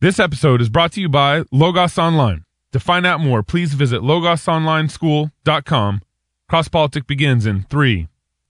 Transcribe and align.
This 0.00 0.18
episode 0.20 0.60
is 0.60 0.68
brought 0.68 0.92
to 0.92 1.00
you 1.00 1.08
by 1.08 1.42
Logos 1.50 1.98
Online. 1.98 2.44
To 2.72 2.80
find 2.80 3.06
out 3.06 3.20
more, 3.20 3.42
please 3.42 3.74
visit 3.74 4.00
logosonlineschool.com. 4.02 6.02
Cross 6.48 6.68
Politic 6.68 7.06
begins 7.06 7.46
in 7.46 7.62
three, 7.64 8.08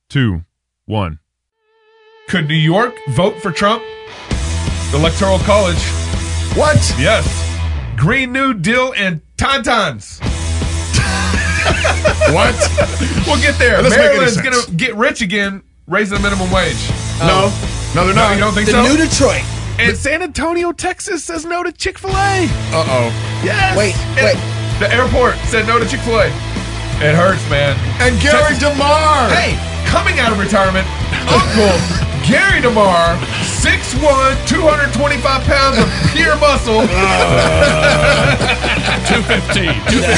two, 0.09 0.45
one. 0.85 1.21
Could 2.29 2.49
New 2.49 2.55
York 2.55 2.95
vote 3.11 3.41
for 3.41 3.51
Trump? 3.51 3.83
The 4.91 4.99
Electoral 4.99 5.39
College. 5.41 5.79
What? 6.55 6.77
Yes. 6.99 7.27
Green 7.97 8.33
New 8.33 8.55
Deal 8.55 8.93
and 8.97 9.21
Tauntauns. 9.37 10.21
What? 12.33 12.55
We'll 13.27 13.41
get 13.41 13.59
there. 13.59 13.83
That 13.83 13.91
Maryland's 13.91 14.41
going 14.41 14.55
to 14.55 14.71
get 14.73 14.95
rich 14.97 15.21
again, 15.23 15.63
raising 15.87 16.17
the 16.17 16.23
minimum 16.23 16.51
wage. 16.51 16.77
no. 17.21 17.47
Um, 17.47 17.53
no, 17.95 18.05
they're 18.07 18.15
No, 18.15 18.23
not. 18.23 18.35
you 18.35 18.41
don't 18.41 18.55
think 18.55 18.67
The 18.67 18.73
so? 18.73 18.83
new 18.83 18.97
Detroit. 18.97 19.43
And 19.79 19.97
San 19.97 20.23
Antonio, 20.23 20.73
Texas 20.73 21.25
says 21.25 21.45
no 21.45 21.63
to 21.63 21.73
Chick 21.73 21.99
fil 21.99 22.11
A. 22.11 22.45
Uh-oh. 22.73 23.11
Yes. 23.45 23.77
Wait, 23.77 23.95
And 24.19 24.25
wait. 24.27 24.39
The 24.81 24.93
airport 24.95 25.37
said 25.47 25.67
no 25.67 25.79
to 25.79 25.87
Chick 25.87 26.01
fil 26.01 26.19
A. 26.21 26.27
It 27.01 27.15
hurts, 27.15 27.43
man. 27.51 27.77
And 28.03 28.21
Gary 28.21 28.43
Texas- 28.55 28.59
DeMar. 28.59 29.29
Hey, 29.31 29.55
coming 29.87 30.19
out 30.19 30.33
of 30.33 30.39
retirement, 30.39 30.87
Uncle 31.31 31.71
Gary 32.29 32.61
DeMar, 32.61 33.17
6'1, 33.17 34.47
225 34.47 35.43
pounds 35.45 35.79
of 35.79 35.89
pure 36.13 36.37
muscle. 36.37 36.85
Uh, 38.89 39.07
215. 39.07 39.65
215. 39.65 40.09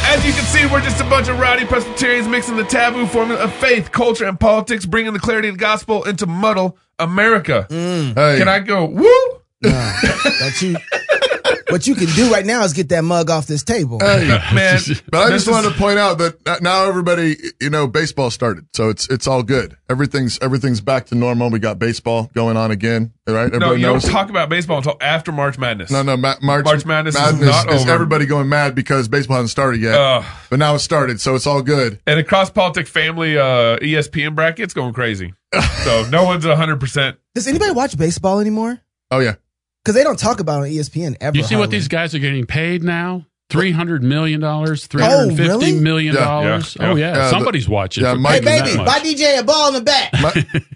As 0.10 0.24
you 0.24 0.32
can 0.32 0.44
see, 0.44 0.66
we're 0.66 0.80
just 0.80 1.00
a 1.00 1.04
bunch 1.04 1.28
of 1.28 1.38
rowdy 1.38 1.64
Presbyterians 1.64 2.28
mixing 2.28 2.56
the 2.56 2.64
taboo 2.64 3.06
formula 3.06 3.42
of 3.42 3.52
faith, 3.54 3.90
culture, 3.92 4.26
and 4.26 4.38
politics, 4.38 4.86
bringing 4.86 5.12
the 5.12 5.18
clarity 5.18 5.48
of 5.48 5.54
the 5.54 5.60
gospel 5.60 6.04
into 6.04 6.26
muddle 6.26 6.78
America. 6.98 7.66
Mm. 7.70 8.14
Hey. 8.14 8.38
Can 8.38 8.48
I 8.48 8.60
go, 8.60 8.84
woo? 8.86 9.40
That 9.62 10.58
you, 10.60 10.76
what 11.72 11.86
you 11.86 11.94
can 11.94 12.06
do 12.08 12.32
right 12.32 12.44
now 12.44 12.62
is 12.64 12.72
get 12.72 12.88
that 12.90 13.02
mug 13.02 13.30
off 13.30 13.46
this 13.46 13.62
table. 13.62 13.98
Hey. 14.00 14.26
Man, 14.54 14.78
But 15.10 15.18
I 15.26 15.30
just 15.30 15.50
wanted 15.50 15.70
to 15.72 15.74
point 15.78 15.98
out 15.98 16.18
that 16.18 16.62
now 16.62 16.84
everybody, 16.86 17.36
you 17.60 17.70
know, 17.70 17.86
baseball 17.86 18.30
started, 18.30 18.66
so 18.74 18.88
it's 18.88 19.08
it's 19.08 19.26
all 19.26 19.42
good. 19.42 19.76
Everything's 19.88 20.38
everything's 20.40 20.80
back 20.80 21.06
to 21.06 21.14
normal. 21.14 21.50
We 21.50 21.58
got 21.58 21.78
baseball 21.78 22.30
going 22.34 22.56
on 22.56 22.70
again, 22.70 23.12
right? 23.26 23.34
No, 23.34 23.56
Everybody 23.56 23.80
you 23.80 23.86
don't 23.86 23.94
knows. 23.94 24.04
talk 24.08 24.30
about 24.30 24.48
baseball 24.48 24.78
until 24.78 24.96
after 25.00 25.32
March 25.32 25.58
Madness. 25.58 25.90
no, 25.90 26.02
no, 26.02 26.16
Ma- 26.16 26.36
March, 26.42 26.64
March 26.64 26.84
Madness 26.86 27.14
is 27.16 27.40
not 27.40 27.70
is 27.72 27.82
over. 27.82 27.90
everybody 27.90 28.26
going 28.26 28.48
mad 28.48 28.74
because 28.74 29.08
baseball 29.08 29.36
hasn't 29.36 29.50
started 29.50 29.80
yet. 29.80 29.94
Ugh. 29.94 30.24
but 30.48 30.58
now 30.58 30.74
it's 30.74 30.84
started, 30.84 31.20
so 31.20 31.34
it's 31.34 31.46
all 31.46 31.62
good. 31.62 32.00
And 32.06 32.18
across 32.20 32.50
politic 32.50 32.86
family 32.86 33.36
uh, 33.38 33.78
ESPN 33.78 34.34
bracket's 34.34 34.74
going 34.74 34.92
crazy. 34.92 35.34
so 35.84 36.06
no 36.10 36.24
one's 36.24 36.44
100%. 36.44 37.16
Does 37.34 37.48
anybody 37.48 37.72
watch 37.72 37.96
baseball 37.98 38.38
anymore? 38.40 38.80
Oh 39.10 39.18
yeah, 39.18 39.34
Because 39.84 39.94
they 39.94 40.04
don't 40.04 40.18
talk 40.18 40.40
about 40.40 40.62
it 40.62 40.66
on 40.66 40.70
ESPN 40.70 41.16
ever. 41.20 41.36
You 41.36 41.42
see 41.42 41.56
what 41.56 41.70
these 41.70 41.88
guys 41.88 42.14
are 42.14 42.18
getting 42.18 42.46
paid 42.46 42.82
now? 42.82 43.26
Three 43.48 43.72
hundred 43.72 44.04
million 44.04 44.38
dollars, 44.38 44.86
three 44.86 45.02
hundred 45.02 45.36
fifty 45.36 45.48
really? 45.48 45.72
million 45.72 46.14
Yeah. 46.14 46.20
dollars. 46.20 46.76
Yeah. 46.78 46.90
Oh 46.90 46.94
yeah, 46.94 47.16
Yeah, 47.16 47.30
somebody's 47.30 47.68
watching. 47.68 48.04
yeah, 48.04 48.14
Mike- 48.14 48.44
Hey, 48.44 48.60
baby, 48.62 48.76
that 48.76 48.86
buy. 48.86 49.00
DJ 49.00 49.40
a 49.40 49.42
ball 49.42 49.68
in 49.68 49.74
the 49.74 49.80
back. 49.80 50.12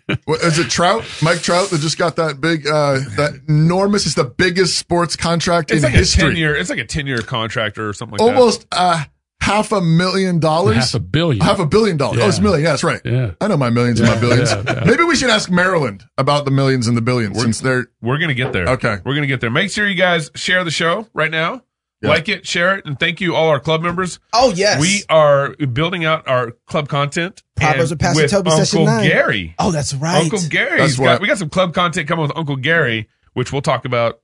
Ma- 0.08 0.16
what, 0.24 0.40
is 0.40 0.58
it 0.58 0.70
Trout? 0.70 1.04
Mike 1.22 1.40
Trout 1.40 1.70
that 1.70 1.80
just 1.80 1.98
got 1.98 2.16
that 2.16 2.40
big, 2.40 2.66
uh, 2.66 2.94
that 3.16 3.40
enormous. 3.48 4.06
It's 4.06 4.16
the 4.16 4.24
biggest 4.24 4.76
sports 4.76 5.14
contract 5.14 5.70
It's 5.70 5.78
in 5.78 5.84
like 5.84 5.92
history. 5.92 6.24
a 6.24 6.30
10 6.30 6.36
year, 6.36 6.56
it's 6.56 6.68
like 6.68 6.80
a 6.80 6.84
10 6.84 7.06
year 7.06 7.18
contract 7.18 7.78
or 7.78 7.92
something 7.92 8.18
like 8.18 8.26
that. 8.28 8.36
Almost 8.36 8.66
uh, 8.72 9.04
half 9.44 9.72
a 9.72 9.80
million 9.80 10.38
dollars. 10.40 10.76
half 10.76 10.94
a 10.94 11.00
billion. 11.00 11.44
Half 11.44 11.58
a 11.58 11.66
billion 11.66 11.96
dollars. 11.96 12.20
Oh, 12.22 12.28
it's 12.28 12.38
a 12.38 12.42
million. 12.42 12.62
Yeah, 12.64 12.70
that's 12.70 12.84
right. 12.84 13.00
Yeah. 13.04 13.32
I 13.40 13.48
know 13.48 13.56
my 13.56 13.70
millions 13.70 14.00
and 14.00 14.08
my 14.08 14.18
billions. 14.18 14.50
yeah, 14.50 14.62
yeah. 14.66 14.84
Maybe 14.84 15.04
we 15.04 15.16
should 15.16 15.30
ask 15.30 15.50
Maryland 15.50 16.04
about 16.16 16.44
the 16.44 16.50
millions 16.50 16.88
and 16.88 16.96
the 16.96 17.02
billions 17.02 17.40
since 17.40 17.60
they're. 17.60 17.86
We're 18.00 18.18
going 18.18 18.28
to 18.28 18.34
get 18.34 18.52
there. 18.52 18.68
Okay. 18.70 18.96
We're 19.04 19.14
going 19.14 19.22
to 19.22 19.28
get 19.28 19.40
there. 19.40 19.50
Make 19.50 19.70
sure 19.70 19.86
you 19.88 19.94
guys 19.94 20.30
share 20.34 20.64
the 20.64 20.70
show 20.70 21.08
right 21.12 21.30
now. 21.30 21.62
Yeah. 22.02 22.10
Like 22.10 22.28
it, 22.28 22.46
share 22.46 22.76
it, 22.76 22.84
and 22.84 23.00
thank 23.00 23.22
you 23.22 23.34
all 23.34 23.48
our 23.48 23.60
club 23.60 23.80
members. 23.80 24.18
Oh, 24.34 24.52
yes. 24.54 24.78
We 24.78 25.04
are 25.08 25.54
building 25.56 26.04
out 26.04 26.28
our 26.28 26.50
club 26.66 26.88
content. 26.88 27.42
Proverbs 27.56 27.92
and 27.92 28.00
with 28.00 28.00
Pastor 28.00 28.28
Toby, 28.28 28.50
Uncle 28.50 28.64
session 28.66 28.84
nine. 28.84 29.08
Gary. 29.08 29.54
oh, 29.58 29.70
that's 29.70 29.94
right. 29.94 30.22
Uncle 30.22 30.40
Gary. 30.50 30.80
That's 30.80 30.96
He's 30.96 31.00
got, 31.00 31.20
we 31.22 31.28
got 31.28 31.38
some 31.38 31.48
club 31.48 31.72
content 31.72 32.06
coming 32.08 32.22
with 32.26 32.36
Uncle 32.36 32.56
Gary, 32.56 33.08
which 33.32 33.52
we'll 33.52 33.62
talk 33.62 33.84
about. 33.86 34.20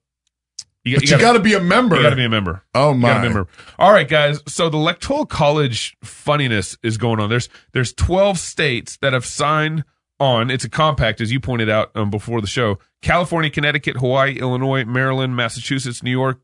You, 0.85 0.97
But 0.97 1.11
you, 1.11 1.19
got 1.19 1.35
to 1.35 1.41
be 1.41 1.53
a 1.55 1.61
member. 1.61 1.97
you 1.97 2.03
got 2.03 2.11
to 2.11 2.17
be 2.17 2.25
a 2.25 2.31
member. 2.31 2.63
Oh 2.75 2.95
my! 2.95 3.17
remember. 3.17 3.49
All 3.79 3.93
right, 3.93 4.09
guys. 4.09 4.41
So 4.49 4.71
the 4.71 4.79
electoral 4.79 5.27
college 5.27 5.97
funniness 6.03 6.79
is 6.83 6.97
going 6.97 7.21
on. 7.21 7.29
There's 7.29 7.51
there's 7.73 7.93
12 7.93 8.39
states 8.39 8.97
that 9.03 9.13
have 9.13 9.27
signed 9.27 9.85
on. 10.19 10.51
It's 10.51 10.65
a 10.65 10.71
compact, 10.71 11.21
as 11.21 11.31
you 11.31 11.39
pointed 11.39 11.69
out 11.69 11.91
um, 11.95 12.11
before 12.11 12.41
the 12.41 12.47
show. 12.47 12.79
California, 13.03 13.51
Connecticut, 13.51 13.97
Hawaii, 13.99 14.39
Illinois, 14.39 14.85
Maryland, 14.87 15.37
Massachusetts, 15.37 16.03
New 16.03 16.11
York, 16.11 16.41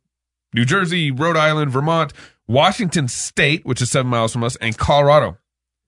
New 0.53 0.67
Jersey, 0.67 1.11
Rhode 1.11 1.37
Island, 1.37 1.71
Vermont, 1.71 2.13
Washington 2.47 3.09
State, 3.09 3.65
which 3.65 3.81
is 3.81 3.91
seven 3.91 4.11
miles 4.11 4.33
from 4.33 4.45
us, 4.45 4.57
and 4.57 4.77
Colorado. 4.77 5.39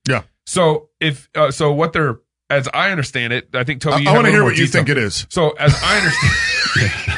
Yeah. 0.09 0.23
So 0.47 0.89
if 1.01 1.29
uh, 1.35 1.51
so, 1.51 1.71
what 1.73 1.93
they're 1.93 2.21
as 2.51 2.69
I 2.73 2.91
understand 2.91 3.33
it, 3.33 3.51
I 3.55 3.65
think 3.65 3.81
Toby. 3.81 4.07
I, 4.07 4.11
I 4.11 4.15
want 4.15 4.27
to 4.27 4.31
hear 4.31 4.43
what 4.43 4.51
more 4.51 4.59
you 4.59 4.67
think 4.67 4.89
it 4.89 4.99
is. 4.99 5.27
So 5.29 5.51
as 5.51 5.79
I 5.83 5.99
understand, 5.99 7.18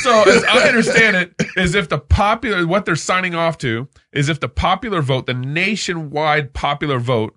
so 0.00 0.22
as 0.28 0.44
I 0.44 0.68
understand 0.68 1.16
it, 1.16 1.34
is 1.56 1.74
if 1.74 1.88
the 1.88 1.98
popular 1.98 2.66
what 2.66 2.84
they're 2.84 2.96
signing 2.96 3.34
off 3.34 3.58
to 3.58 3.88
is 4.12 4.28
if 4.28 4.40
the 4.40 4.48
popular 4.48 5.02
vote, 5.02 5.26
the 5.26 5.34
nationwide 5.34 6.52
popular 6.54 6.98
vote, 6.98 7.36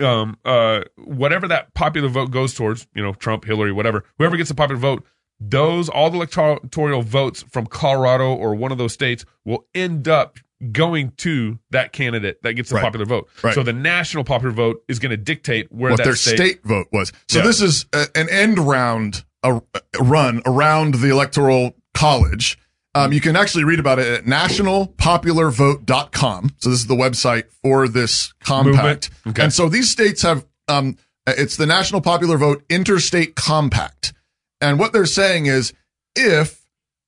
um, 0.00 0.36
uh, 0.44 0.82
whatever 0.96 1.46
that 1.48 1.74
popular 1.74 2.08
vote 2.08 2.30
goes 2.30 2.54
towards, 2.54 2.86
you 2.94 3.02
know, 3.02 3.12
Trump, 3.14 3.44
Hillary, 3.44 3.72
whatever, 3.72 4.04
whoever 4.18 4.36
gets 4.36 4.48
the 4.48 4.54
popular 4.54 4.80
vote, 4.80 5.04
those 5.40 5.88
all 5.88 6.10
the 6.10 6.16
electoral 6.16 7.02
votes 7.02 7.44
from 7.50 7.66
Colorado 7.66 8.32
or 8.34 8.54
one 8.54 8.70
of 8.72 8.78
those 8.78 8.92
states 8.92 9.24
will 9.44 9.66
end 9.74 10.06
up 10.08 10.38
going 10.70 11.10
to 11.16 11.58
that 11.70 11.92
candidate 11.92 12.40
that 12.42 12.52
gets 12.54 12.68
the 12.68 12.76
Right. 12.76 12.84
popular 12.84 13.04
vote. 13.04 13.28
Right. 13.42 13.52
So 13.54 13.64
the 13.64 13.72
national 13.72 14.22
popular 14.22 14.52
vote 14.54 14.84
is 14.86 15.00
going 15.00 15.10
to 15.10 15.16
dictate 15.16 15.72
where 15.72 15.90
What 15.90 15.96
that 15.98 16.04
their 16.04 16.14
state, 16.14 16.36
state, 16.36 16.62
vote 16.64 16.86
was. 16.92 17.12
So 17.28 17.38
Yeah. 17.40 17.44
this 17.46 17.60
is 17.60 17.86
a, 17.92 18.06
an 18.14 18.28
end 18.30 18.58
round, 18.60 19.24
a, 19.42 19.56
a 19.56 19.60
run 20.02 20.42
around 20.46 20.94
the 20.96 21.10
electoral 21.10 21.74
college. 21.94 22.58
Um, 22.94 23.10
you 23.12 23.22
can 23.22 23.36
actually 23.36 23.64
read 23.64 23.80
about 23.80 23.98
it 23.98 24.06
at 24.06 24.26
nationalpopularvote.com. 24.26 26.50
So 26.58 26.68
this 26.68 26.80
is 26.80 26.86
the 26.86 26.94
website 26.94 27.44
for 27.62 27.88
this 27.88 28.34
compact. 28.44 29.08
Okay. 29.26 29.44
And 29.44 29.52
so 29.52 29.70
these 29.70 29.90
states 29.90 30.20
have, 30.22 30.46
um, 30.68 30.98
it's 31.26 31.56
the 31.56 31.66
National 31.66 32.02
Popular 32.02 32.36
Vote 32.36 32.62
Interstate 32.68 33.34
Compact. 33.34 34.12
And 34.60 34.78
what 34.78 34.92
they're 34.92 35.06
saying 35.06 35.46
is 35.46 35.72
if 36.14 36.66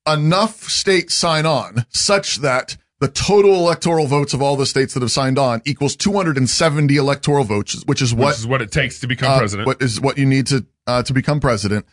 enough 0.09 0.71
states 0.71 1.15
sign 1.15 1.45
on 1.47 1.87
such 1.91 2.37
that 2.37 2.77
the 3.01 3.09
total 3.09 3.55
electoral 3.55 4.07
votes 4.07 4.33
of 4.33 4.41
all 4.41 4.57
the 4.57 4.67
states 4.67 4.95
that 4.95 5.03
have 5.03 5.11
signed 5.11 5.39
on 5.39 5.61
equals 5.65 5.97
270 5.97 6.97
electoral 6.97 7.45
votes, 7.45 7.83
which 7.85 8.01
is 8.01 8.15
what 8.15 8.29
which 8.29 8.39
is 8.39 8.47
what 8.47 8.63
it 8.63 8.73
takes 8.73 9.01
to 9.01 9.07
become 9.07 9.33
uh, 9.33 9.39
president. 9.39 9.67
What 9.67 9.83
is 9.83 10.01
what 10.01 10.17
you 10.17 10.25
need 10.25 10.47
to 10.47 10.65
uh, 10.87 11.03
to 11.03 11.13
become 11.13 11.41
president? 11.41 11.85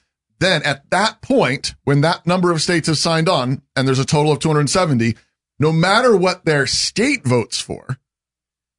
Then 0.41 0.63
at 0.63 0.89
that 0.89 1.21
point, 1.21 1.75
when 1.83 2.01
that 2.01 2.25
number 2.25 2.51
of 2.51 2.63
states 2.63 2.87
have 2.87 2.97
signed 2.97 3.29
on, 3.29 3.61
and 3.75 3.87
there's 3.87 3.99
a 3.99 4.05
total 4.05 4.31
of 4.31 4.39
270, 4.39 5.15
no 5.59 5.71
matter 5.71 6.17
what 6.17 6.45
their 6.45 6.65
state 6.65 7.23
votes 7.23 7.61
for, 7.61 7.99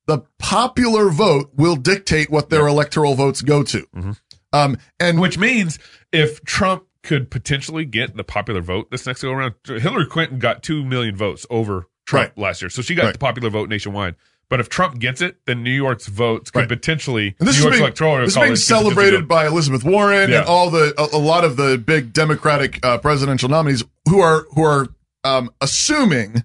the 0.08 0.24
popular 0.40 1.08
vote 1.08 1.52
will 1.54 1.76
dictate 1.76 2.30
what 2.30 2.50
their 2.50 2.66
electoral 2.66 3.14
votes 3.14 3.42
go 3.42 3.62
to. 3.62 3.86
Mm-hmm. 3.94 4.10
Um, 4.52 4.76
and 4.98 5.20
Which 5.20 5.38
means 5.38 5.78
if 6.12 6.44
Trump 6.44 6.82
could 7.04 7.30
potentially 7.30 7.84
get 7.84 8.16
the 8.16 8.24
popular 8.24 8.60
vote 8.60 8.90
this 8.90 9.06
next 9.06 9.22
go 9.22 9.30
around, 9.30 9.54
Hillary 9.64 10.06
Clinton 10.06 10.40
got 10.40 10.64
2 10.64 10.84
million 10.84 11.14
votes 11.14 11.46
over 11.48 11.86
Trump 12.06 12.32
Right. 12.36 12.38
last 12.38 12.60
year. 12.60 12.70
So 12.70 12.82
she 12.82 12.96
got 12.96 13.04
Right. 13.04 13.12
the 13.12 13.18
popular 13.20 13.50
vote 13.50 13.68
nationwide. 13.68 14.16
But 14.50 14.60
if 14.60 14.68
Trump 14.68 14.98
gets 14.98 15.22
it, 15.22 15.36
then 15.46 15.62
New 15.62 15.70
York's 15.70 16.06
votes 16.08 16.50
could 16.50 16.60
Right. 16.60 16.68
potentially, 16.68 17.34
And 17.38 17.48
this 17.48 17.54
New 17.56 17.60
is 17.60 17.62
York's 17.64 17.74
being, 17.76 17.82
electoral 17.84 18.18
this 18.26 18.36
is 18.36 18.42
being 18.42 18.56
celebrated 18.56 19.26
by 19.26 19.46
Elizabeth 19.46 19.82
Warren 19.84 20.30
Yeah. 20.30 20.40
and 20.40 20.46
all 20.46 20.68
the 20.70 20.92
a, 20.98 21.16
a 21.16 21.18
lot 21.18 21.44
of 21.44 21.56
the 21.56 21.78
big 21.78 22.12
Democratic 22.12 22.84
uh, 22.84 22.98
presidential 22.98 23.48
nominees 23.48 23.82
who 24.08 24.20
are 24.20 24.44
who 24.54 24.62
are 24.62 24.88
um, 25.24 25.50
assuming 25.60 26.44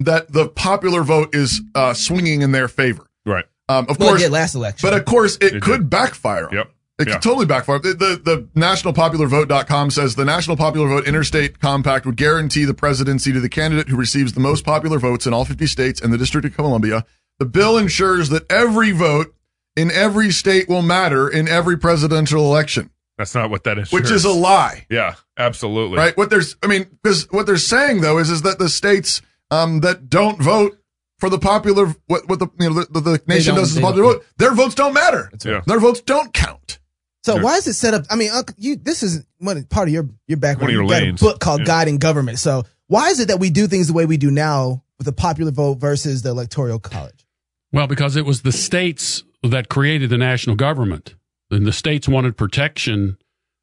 that 0.00 0.32
the 0.32 0.48
popular 0.48 1.02
vote 1.02 1.34
is 1.34 1.62
uh, 1.74 1.94
swinging 1.94 2.42
in 2.42 2.52
their 2.52 2.68
favor. 2.68 3.06
Right. 3.24 3.46
Um, 3.68 3.86
of 3.88 3.98
Well, 3.98 4.10
course, 4.10 4.22
yeah, 4.22 4.28
last 4.28 4.54
election. 4.54 4.86
but 4.88 4.96
of 4.98 5.06
course, 5.06 5.36
it, 5.40 5.54
It 5.54 5.62
could 5.62 5.82
did. 5.82 5.90
backfire. 5.90 6.48
Yep. 6.52 6.66
them. 6.66 6.66
It 6.98 7.08
Yeah. 7.08 7.14
could 7.14 7.22
totally 7.22 7.46
backfire. 7.46 7.78
The, 7.78 7.94
the, 7.94 8.20
the 8.22 8.48
nationalpopularvote.com 8.60 9.90
says 9.90 10.14
the 10.14 10.24
National 10.24 10.56
Popular 10.56 10.88
Vote 10.88 11.06
Interstate 11.06 11.60
Compact 11.60 12.06
would 12.06 12.16
guarantee 12.16 12.64
the 12.64 12.74
presidency 12.74 13.32
to 13.32 13.40
the 13.40 13.48
candidate 13.48 13.88
who 13.88 13.96
receives 13.96 14.32
the 14.32 14.40
most 14.40 14.64
popular 14.64 14.98
votes 14.98 15.26
in 15.26 15.32
all 15.34 15.44
50 15.44 15.66
states 15.66 16.00
and 16.00 16.12
the 16.12 16.18
District 16.18 16.46
of 16.46 16.54
Columbia. 16.54 17.04
The 17.38 17.46
bill 17.46 17.76
ensures 17.78 18.28
that 18.30 18.50
every 18.50 18.92
vote 18.92 19.34
in 19.76 19.90
every 19.90 20.30
state 20.30 20.68
will 20.68 20.82
matter 20.82 21.28
in 21.28 21.48
every 21.48 21.76
presidential 21.76 22.42
election, 22.46 22.90
That's 23.18 23.34
not 23.34 23.50
what 23.50 23.64
that 23.64 23.78
is. 23.78 23.92
which 23.92 24.10
is 24.10 24.24
a 24.24 24.30
lie, 24.30 24.86
Yeah, 24.88 25.16
absolutely. 25.36 25.98
right? 25.98 26.16
What 26.16 26.30
there's, 26.30 26.56
I 26.62 26.66
mean, 26.66 26.86
because 27.02 27.30
what 27.30 27.44
they're 27.46 27.58
saying 27.58 28.00
though 28.00 28.18
is, 28.18 28.30
is 28.30 28.42
that 28.42 28.58
the 28.58 28.68
states, 28.70 29.20
um, 29.50 29.80
that 29.80 30.08
don't 30.08 30.40
vote 30.40 30.78
for 31.18 31.28
the 31.28 31.38
popular, 31.38 31.94
what, 32.06 32.26
what 32.28 32.38
the, 32.38 32.48
you 32.58 32.70
know, 32.70 32.84
the, 32.90 33.00
the 33.00 33.22
nation 33.26 33.54
does 33.54 33.68
is 33.68 33.74
the 33.74 33.80
they 33.80 33.86
popular 33.86 34.14
vote, 34.14 34.24
their 34.38 34.54
votes 34.54 34.74
don't 34.74 34.94
matter. 34.94 35.30
Yeah. 35.44 35.60
Their 35.66 35.78
votes 35.80 36.00
don't 36.00 36.32
count. 36.32 36.78
So 37.24 37.34
Sure. 37.34 37.42
why 37.42 37.56
is 37.56 37.66
it 37.66 37.74
set 37.74 37.92
up? 37.92 38.04
I 38.08 38.16
mean, 38.16 38.30
Uncle, 38.30 38.54
you 38.58 38.76
this 38.76 39.02
is 39.02 39.26
one 39.38 39.62
part 39.64 39.88
of 39.88 39.92
your 39.94 40.08
your 40.28 40.38
background. 40.38 40.62
One 40.62 40.70
of 40.70 40.74
your 40.74 40.82
you 40.84 40.88
got 40.88 41.02
lanes. 41.02 41.20
a 41.20 41.24
book 41.24 41.40
called 41.40 41.60
Yeah. 41.60 41.66
God 41.66 41.88
and 41.88 42.00
Government. 42.00 42.38
So 42.38 42.62
why 42.86 43.08
is 43.10 43.18
it 43.20 43.28
that 43.28 43.40
we 43.40 43.50
do 43.50 43.66
things 43.66 43.88
the 43.88 43.92
way 43.94 44.06
we 44.06 44.16
do 44.16 44.30
now 44.30 44.84
with 44.98 45.06
the 45.06 45.12
popular 45.12 45.50
vote 45.50 45.74
versus 45.78 46.22
the 46.22 46.30
electoral 46.30 46.78
college? 46.78 47.25
Well, 47.72 47.86
because 47.86 48.16
it 48.16 48.24
was 48.24 48.42
the 48.42 48.52
states 48.52 49.24
that 49.42 49.68
created 49.68 50.10
the 50.10 50.18
national 50.18 50.56
government, 50.56 51.14
and 51.50 51.66
the 51.66 51.72
states 51.72 52.08
wanted 52.08 52.36
protection 52.36 53.18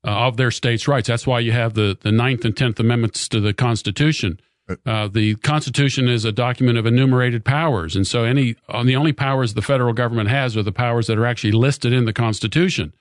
uh, 0.06 0.12
of 0.12 0.38
their 0.38 0.52
states' 0.52 0.88
rights. 0.88 1.08
That's 1.08 1.28
why 1.28 1.40
you 1.40 1.52
have 1.52 1.74
the 1.74 1.98
the 2.00 2.12
Ninth 2.12 2.46
and 2.46 2.56
Tenth 2.56 2.80
Amendments 2.80 3.28
to 3.30 3.40
the 3.40 3.54
Constitution. 3.54 4.40
Uh, 4.86 5.10
the 5.10 5.36
Constitution 5.36 6.08
is 6.08 6.24
a 6.24 6.32
document 6.32 6.78
of 6.78 6.86
enumerated 6.86 7.44
powers, 7.44 7.96
and 7.96 8.08
so 8.08 8.24
any 8.24 8.56
uh, 8.70 8.84
the 8.84 8.96
only 8.96 9.14
powers 9.14 9.54
the 9.54 9.62
federal 9.62 9.94
government 9.94 10.30
has 10.30 10.56
are 10.56 10.64
the 10.64 10.72
powers 10.72 11.08
that 11.08 11.18
are 11.18 11.26
actually 11.26 11.52
listed 11.52 11.92
in 11.92 12.06
the 12.06 12.14
Constitution, 12.14 12.94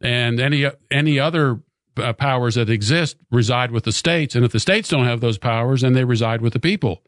and 0.00 0.40
any 0.40 0.70
any 0.90 1.18
other 1.18 1.60
uh, 1.96 2.12
powers 2.12 2.54
that 2.54 2.70
exist 2.70 3.16
reside 3.30 3.70
with 3.70 3.84
the 3.84 3.92
states. 3.92 4.34
And 4.34 4.44
if 4.44 4.52
the 4.52 4.60
states 4.60 4.88
don't 4.88 5.04
have 5.04 5.20
those 5.20 5.38
powers, 5.38 5.82
then 5.82 5.92
they 5.92 6.04
reside 6.04 6.40
with 6.40 6.52
the 6.52 6.60
people. 6.60 7.02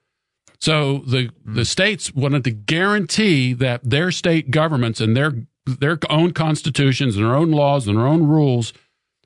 So 0.59 0.99
the 1.07 1.31
the 1.45 1.63
mm. 1.63 1.67
states 1.67 2.15
wanted 2.15 2.45
to 2.45 2.51
guarantee 2.51 3.53
that 3.55 3.83
their 3.89 4.11
state 4.11 4.51
governments 4.51 5.01
and 5.01 5.17
their 5.17 5.33
their 5.67 5.99
own 6.11 6.33
constitutions 6.33 7.17
and 7.17 7.25
their 7.25 7.35
own 7.35 7.51
laws 7.51 7.87
and 7.87 7.99
their 7.99 8.07
own 8.07 8.27
rules 8.27 8.73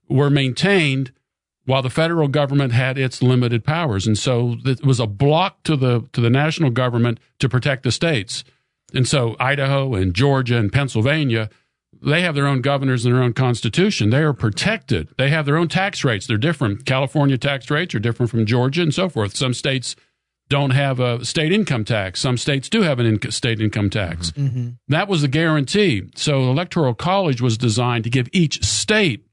were 0.08 0.30
maintained 0.30 1.12
while 1.64 1.82
the 1.82 1.90
federal 1.90 2.28
government 2.28 2.72
had 2.72 2.96
its 2.96 3.22
limited 3.22 3.62
powers. 3.62 4.06
And 4.06 4.16
so 4.16 4.56
it 4.64 4.84
was 4.84 4.98
a 4.98 5.06
block 5.06 5.62
to 5.64 5.76
the 5.76 6.08
to 6.12 6.20
the 6.20 6.30
national 6.30 6.70
government 6.70 7.20
to 7.40 7.48
protect 7.48 7.82
the 7.82 7.92
states. 7.92 8.42
And 8.94 9.06
so 9.06 9.36
Idaho 9.38 9.94
and 9.94 10.14
Georgia 10.14 10.56
and 10.56 10.72
Pennsylvania, 10.72 11.50
they 12.00 12.22
have 12.22 12.34
their 12.34 12.46
own 12.46 12.62
governors 12.62 13.04
and 13.04 13.14
their 13.14 13.22
own 13.22 13.34
constitution. 13.34 14.08
They 14.08 14.22
are 14.22 14.32
protected. 14.32 15.08
They 15.18 15.28
have 15.28 15.44
their 15.44 15.58
own 15.58 15.68
tax 15.68 16.04
rates. 16.04 16.26
They're 16.26 16.38
different. 16.38 16.86
California 16.86 17.36
tax 17.36 17.70
rates 17.70 17.94
are 17.94 17.98
different 17.98 18.30
from 18.30 18.46
Georgia 18.46 18.82
and 18.82 18.94
so 18.94 19.10
forth. 19.10 19.36
Some 19.36 19.52
states 19.52 19.94
don't 20.48 20.70
have 20.70 20.98
a 21.00 21.24
state 21.24 21.52
income 21.52 21.84
tax. 21.84 22.20
Some 22.20 22.36
states 22.38 22.68
do 22.68 22.82
have 22.82 22.98
an 22.98 23.06
in- 23.06 23.30
state 23.30 23.60
income 23.60 23.90
tax. 23.90 24.32
That 24.88 25.08
was 25.08 25.22
the 25.22 25.28
guarantee. 25.28 26.04
So 26.14 26.50
electoral 26.50 26.94
college 26.94 27.40
was 27.40 27.58
designed 27.58 28.04
to 28.04 28.10
give 28.10 28.28
each 28.32 28.64
state 28.64 29.26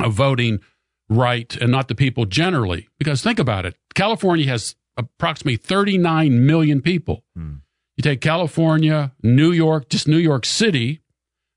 a 0.00 0.08
voting 0.08 0.60
right 1.08 1.54
and 1.56 1.70
not 1.70 1.88
the 1.88 1.94
people 1.94 2.24
generally. 2.24 2.88
Because 2.98 3.22
think 3.22 3.38
about 3.38 3.66
it. 3.66 3.76
California 3.94 4.46
has 4.48 4.74
approximately 4.96 5.56
39 5.56 6.46
million 6.46 6.80
people. 6.82 7.24
You 7.96 8.02
take 8.02 8.20
California, 8.20 9.12
New 9.22 9.50
York, 9.52 9.88
just 9.88 10.06
New 10.08 10.18
York 10.18 10.44
City, 10.46 11.00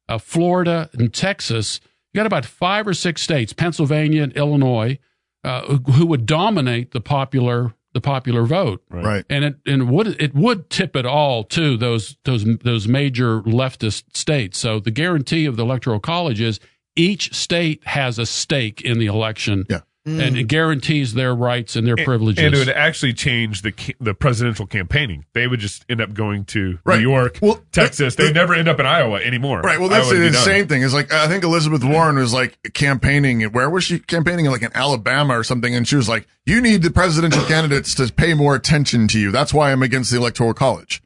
uh, 0.09 0.17
Florida, 0.17 0.89
and 0.93 1.13
Texas. 1.13 1.79
You 2.13 2.19
got 2.19 2.25
about 2.25 2.45
five 2.45 2.88
or 2.88 2.93
six 2.93 3.21
states, 3.21 3.53
Pennsylvania 3.53 4.23
and 4.23 4.33
Illinois, 4.33 4.97
uh, 5.43 5.77
who 5.77 6.05
would 6.07 6.25
dominate 6.25 6.91
the 6.91 7.01
popular 7.01 7.73
the 7.93 8.01
popular 8.01 8.43
vote 8.45 8.81
Right. 8.89 9.25
and 9.29 9.43
it 9.43 9.55
and 9.65 9.89
would 9.91 10.07
it 10.21 10.33
would 10.33 10.69
tip 10.69 10.95
it 10.95 11.05
all 11.05 11.43
to 11.45 11.75
those 11.77 12.15
those 12.23 12.45
those 12.63 12.88
major 12.88 13.41
leftist 13.41 14.15
states. 14.15 14.57
So 14.57 14.79
the 14.79 14.91
guarantee 14.91 15.45
of 15.45 15.57
the 15.57 15.63
electoral 15.63 15.99
college 15.99 16.39
is 16.41 16.59
each 16.95 17.33
state 17.33 17.85
has 17.88 18.17
a 18.19 18.25
stake 18.25 18.81
in 18.81 18.99
the 18.99 19.05
election, 19.07 19.65
Yeah. 19.69 19.81
And 20.06 20.36
it 20.36 20.45
mm. 20.45 20.48
guarantees 20.48 21.13
their 21.13 21.36
rights 21.36 21.75
and 21.75 21.86
their 21.86 21.95
privileges. 21.95 22.44
And 22.44 22.56
it 22.56 22.57
would 22.57 22.69
actually 22.69 23.13
change 23.13 23.62
the 23.62 23.74
the 24.00 24.13
presidential 24.13 24.65
campaigning. 24.65 25.25
They 25.33 25.48
would 25.48 25.59
just 25.59 25.86
end 25.89 26.01
up 26.01 26.13
going 26.13 26.45
to 26.45 26.80
Right. 26.83 26.98
New 26.98 27.09
York, 27.09 27.38
Well, 27.42 27.62
Texas. 27.71 28.15
They'd 28.15 28.33
never 28.33 28.53
end 28.53 28.68
up 28.68 28.80
in 28.80 28.86
Iowa 28.86 29.19
anymore. 29.19 29.62
Right. 29.62 29.80
Well, 29.80 29.89
that's 29.89 30.07
Iowa 30.07 30.15
the 30.15 30.24
would 30.25 30.31
be 30.31 30.38
insane 30.38 30.68
thing. 30.68 30.81
Is 30.81 30.94
like 30.94 31.13
I 31.13 31.27
think 31.27 31.44
Elizabeth 31.44 31.83
Warren 31.83 32.18
was 32.18 32.33
like 32.33 32.57
campaigning. 32.74 33.44
Where 33.44 33.69
was 33.69 33.83
she 33.83 34.00
campaigning? 34.00 34.45
Like 34.45 34.63
in 34.63 34.71
Alabama 34.74 35.38
or 35.38 35.44
something. 35.44 35.75
And 35.75 35.88
she 35.88 35.95
was 35.95 36.09
like, 36.09 36.27
"You 36.45 36.62
need 36.62 36.81
the 36.81 36.92
presidential 36.92 37.44
candidates 37.45 37.94
to 37.95 38.12
pay 38.12 38.33
more 38.33 38.56
attention 38.56 39.07
to 39.09 39.19
you. 39.19 39.31
That's 39.31 39.53
why 39.53 39.71
I'm 39.71 39.83
against 39.83 40.12
the 40.12 40.18
electoral 40.18 40.53
college." 40.53 41.03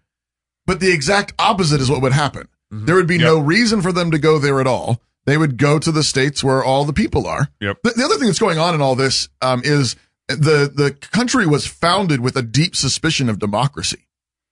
But 0.66 0.80
the 0.80 0.92
exact 0.92 1.34
opposite 1.38 1.82
is 1.82 1.92
what 1.92 2.02
would 2.02 2.14
happen. 2.14 2.48
Mm-hmm. 2.74 2.86
There 2.86 2.96
would 2.96 3.08
be 3.08 3.18
no 3.18 3.40
reason 3.40 3.82
for 3.82 3.92
them 3.92 4.12
to 4.12 4.18
go 4.18 4.40
there 4.40 4.60
at 4.60 4.68
all. 4.68 5.02
They 5.25 5.38
would 5.38 5.57
go 5.57 5.80
to 5.80 5.92
the 5.92 6.04
states 6.04 6.44
where 6.44 6.63
all 6.63 6.86
the 6.86 6.94
people 6.94 7.25
are. 7.27 7.50
Yep. 7.60 7.77
The, 7.83 7.89
the 7.92 8.04
other 8.06 8.16
thing 8.18 8.27
that's 8.27 8.39
going 8.39 8.60
on 8.60 8.75
in 8.75 8.81
all 8.81 8.95
this 8.95 9.27
um, 9.42 9.62
is 9.63 9.95
the 10.27 10.72
the 10.74 10.95
country 11.12 11.45
was 11.48 11.66
founded 11.68 12.19
with 12.22 12.36
a 12.36 12.42
deep 12.42 12.75
suspicion 12.75 13.30
of 13.30 13.39
democracy. 13.39 14.07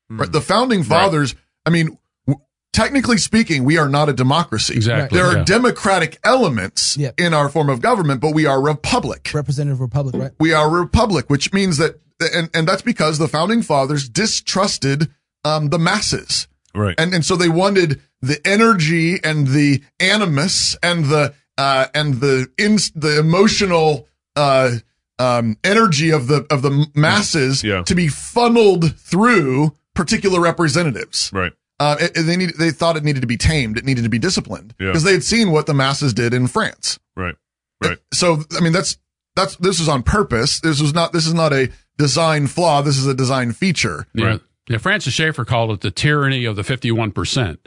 Right. 0.09 0.31
The 0.31 0.41
founding 0.41 0.83
fathers. 0.83 1.35
I 1.65 1.69
mean, 1.69 1.97
w- 2.27 2.43
technically 2.73 3.17
speaking, 3.17 3.63
we 3.63 3.77
are 3.77 3.87
not 3.89 4.09
a 4.09 4.13
democracy. 4.13 4.75
Exactly, 4.75 5.17
There 5.17 5.27
are 5.27 5.37
yeah. 5.37 5.43
democratic 5.43 6.19
elements 6.23 6.97
Yep. 6.97 7.19
in 7.19 7.33
our 7.33 7.49
form 7.49 7.69
of 7.69 7.81
government, 7.81 8.19
but 8.21 8.33
we 8.33 8.45
are 8.45 8.61
republic. 8.61 9.31
Representative 9.33 9.79
Republic, 9.79 10.15
right? 10.21 10.31
We 10.39 10.53
are 10.53 10.67
a 10.67 10.81
republic, 10.81 11.29
which 11.29 11.53
means 11.53 11.77
that, 11.77 11.99
and 12.19 12.49
and 12.53 12.67
that's 12.67 12.81
because 12.81 13.17
the 13.17 13.27
founding 13.27 13.61
fathers 13.61 14.09
distrusted 14.09 15.09
um, 15.45 15.69
the 15.69 15.79
masses. 15.79 16.47
Right. 16.75 16.95
And 16.97 17.13
and 17.13 17.23
so 17.25 17.35
they 17.35 17.49
wanted 17.49 18.01
the 18.23 18.39
energy 18.47 19.19
and 19.23 19.47
the 19.47 19.83
animus 19.99 20.75
and 20.81 21.05
the 21.05 21.33
uh 21.57 21.85
and 21.93 22.15
the 22.15 22.47
in 22.57 22.77
the 22.95 23.19
emotional 23.19 24.07
uh 24.35 24.71
um 25.19 25.57
energy 25.63 26.09
of 26.09 26.27
the 26.27 26.45
of 26.49 26.61
the 26.63 26.87
masses 26.95 27.63
Yeah. 27.63 27.83
to 27.83 27.93
be 27.95 28.07
funneled 28.07 28.95
through 28.97 29.73
particular 29.93 30.39
representatives. 30.39 31.29
right. 31.33 31.53
Uh, 31.79 31.97
it- 31.99 32.17
it- 32.17 32.21
they 32.23 32.37
need 32.37 32.51
they 32.57 32.71
thought 32.71 32.95
it 32.97 33.03
needed 33.03 33.21
to 33.21 33.27
be 33.27 33.37
tamed. 33.37 33.77
It 33.77 33.83
needed 33.85 34.03
to 34.03 34.09
be 34.09 34.19
disciplined 34.19 34.73
Yeah. 34.79 34.87
because 34.87 35.03
they 35.03 35.11
had 35.11 35.23
seen 35.23 35.51
what 35.51 35.65
the 35.65 35.73
masses 35.73 36.13
did 36.13 36.33
in 36.33 36.47
France. 36.47 36.97
Right. 37.15 37.35
Right. 37.83 37.97
So 38.13 38.43
I 38.57 38.61
mean 38.61 38.73
that's 38.73 38.97
that's 39.35 39.55
this 39.57 39.79
is 39.79 39.87
on 39.89 40.01
purpose. 40.03 40.59
This 40.61 40.81
was 40.81 40.93
not 40.93 41.11
this 41.13 41.27
is 41.27 41.33
not 41.33 41.51
a 41.53 41.69
design 41.97 42.47
flaw. 42.47 42.81
This 42.81 42.97
is 42.97 43.05
a 43.05 43.13
design 43.13 43.51
feature. 43.51 44.07
Yeah. 44.15 44.25
Right. 44.25 44.41
Yeah, 44.69 44.77
Francis 44.77 45.13
Schaeffer 45.13 45.43
called 45.45 45.71
it 45.71 45.81
the 45.81 45.91
tyranny 45.91 46.45
of 46.45 46.55
the 46.55 46.61
51%. 46.61 47.57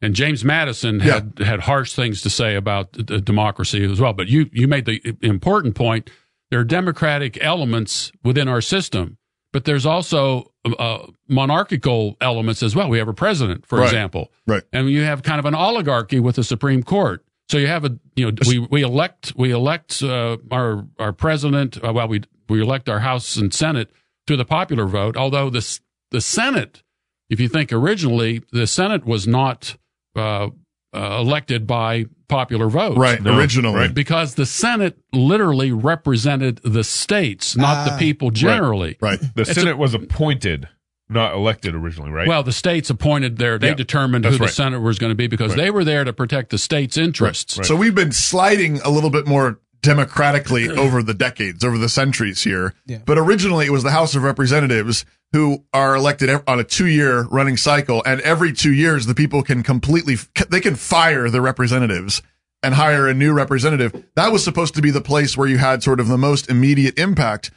And 0.00 0.14
James 0.14 0.44
Madison 0.44 1.00
had, 1.00 1.38
had 1.38 1.60
harsh 1.60 1.92
things 1.94 2.22
to 2.22 2.30
say 2.30 2.54
about 2.54 2.92
democracy 3.24 3.84
as 3.84 4.00
well. 4.00 4.12
But 4.12 4.28
you, 4.28 4.48
you 4.52 4.68
made 4.68 4.84
the 4.84 5.00
important 5.22 5.74
point. 5.74 6.10
There 6.50 6.60
are 6.60 6.64
democratic 6.64 7.36
elements 7.42 8.12
within 8.22 8.46
our 8.48 8.60
system, 8.60 9.18
but 9.52 9.64
there's 9.64 9.84
also 9.84 10.52
uh, 10.78 11.06
monarchical 11.28 12.16
elements 12.20 12.62
as 12.62 12.76
well. 12.76 12.88
We 12.88 12.98
have 12.98 13.08
a 13.08 13.12
president, 13.14 13.66
for 13.66 13.78
Right. 13.78 13.86
example. 13.86 14.30
Right. 14.46 14.62
And 14.72 14.88
you 14.88 15.02
have 15.02 15.22
kind 15.22 15.40
of 15.40 15.46
an 15.46 15.54
oligarchy 15.54 16.20
with 16.20 16.36
the 16.36 16.44
Supreme 16.44 16.82
Court. 16.82 17.24
So 17.50 17.58
you 17.58 17.66
have 17.66 17.84
a, 17.84 17.98
you 18.14 18.30
know, 18.30 18.36
we, 18.46 18.58
we 18.58 18.82
elect, 18.82 19.32
we 19.36 19.50
elect, 19.50 20.02
uh, 20.02 20.36
our, 20.50 20.86
our 20.98 21.12
president, 21.12 21.82
uh, 21.82 21.92
well, 21.92 22.06
we, 22.06 22.22
we 22.48 22.60
elect 22.62 22.88
our 22.88 23.00
House 23.00 23.36
and 23.36 23.52
Senate 23.52 23.90
through 24.26 24.36
the 24.36 24.44
popular 24.44 24.86
vote, 24.86 25.16
although 25.16 25.48
this, 25.50 25.80
the 26.10 26.20
Senate, 26.20 26.82
if 27.30 27.40
you 27.40 27.48
think 27.48 27.72
originally, 27.72 28.42
the 28.52 28.66
Senate 28.66 29.04
was 29.06 29.26
not, 29.26 29.76
uh, 30.18 30.48
uh, 30.94 31.18
elected 31.20 31.66
by 31.66 32.06
popular 32.28 32.68
vote. 32.68 32.96
Right. 32.98 33.22
No, 33.22 33.38
originally. 33.38 33.74
right. 33.76 33.94
Because 33.94 34.34
the 34.34 34.46
Senate 34.46 34.98
literally 35.12 35.72
represented 35.72 36.60
the 36.64 36.84
states, 36.84 37.56
not 37.56 37.84
the 37.86 37.92
Ah. 37.92 37.98
people 37.98 38.30
generally. 38.30 38.96
Right. 39.00 39.18
The 39.34 39.42
It's 39.42 39.52
Senate 39.54 39.78
was 39.78 39.94
appointed, 39.94 40.68
not 41.08 41.34
elected 41.34 41.74
originally, 41.74 42.10
right? 42.10 42.26
Well, 42.28 42.42
the 42.42 42.52
states 42.52 42.90
appointed 42.90 43.38
their, 43.38 43.58
they 43.58 43.68
Yeah, 43.68 43.74
determined 43.74 44.24
who 44.24 44.30
that's 44.32 44.38
the 44.40 44.44
right. 44.46 44.52
Senate 44.54 44.80
was 44.80 44.98
going 44.98 45.10
to 45.10 45.14
be 45.14 45.26
because 45.26 45.54
they 45.54 45.70
were 45.70 45.84
there 45.84 46.04
to 46.04 46.12
protect 46.12 46.50
the 46.50 46.58
state's 46.58 46.96
interests. 46.98 47.56
Right. 47.58 47.66
So 47.66 47.76
we've 47.76 47.94
been 47.94 48.12
sliding 48.12 48.80
a 48.82 48.90
little 48.90 49.10
bit 49.10 49.26
more 49.26 49.60
democratically 49.80 50.68
over 50.68 51.02
the 51.02 51.14
decades, 51.14 51.64
over 51.64 51.78
the 51.78 51.88
centuries 51.88 52.44
here. 52.44 52.74
Yeah. 52.86 52.98
But 53.04 53.16
originally 53.18 53.66
it 53.66 53.70
was 53.70 53.82
the 53.84 53.90
House 53.92 54.14
of 54.14 54.22
Representatives 54.22 55.04
who 55.32 55.64
are 55.72 55.94
elected 55.94 56.42
on 56.46 56.58
a 56.58 56.64
two 56.64 56.86
year 56.86 57.22
running 57.24 57.56
cycle. 57.56 58.02
And 58.06 58.20
every 58.22 58.52
two 58.52 58.72
years, 58.72 59.06
the 59.06 59.14
people 59.14 59.42
can 59.42 59.62
completely, 59.62 60.16
they 60.48 60.60
can 60.60 60.74
fire 60.74 61.28
the 61.28 61.40
representatives 61.40 62.22
and 62.62 62.74
hire 62.74 63.06
a 63.06 63.14
new 63.14 63.32
representative. 63.32 64.04
That 64.14 64.32
was 64.32 64.42
supposed 64.42 64.74
to 64.74 64.82
be 64.82 64.90
the 64.90 65.00
place 65.00 65.36
where 65.36 65.48
you 65.48 65.58
had 65.58 65.82
sort 65.82 66.00
of 66.00 66.08
the 66.08 66.18
most 66.18 66.50
immediate 66.50 66.98
impact. 66.98 67.50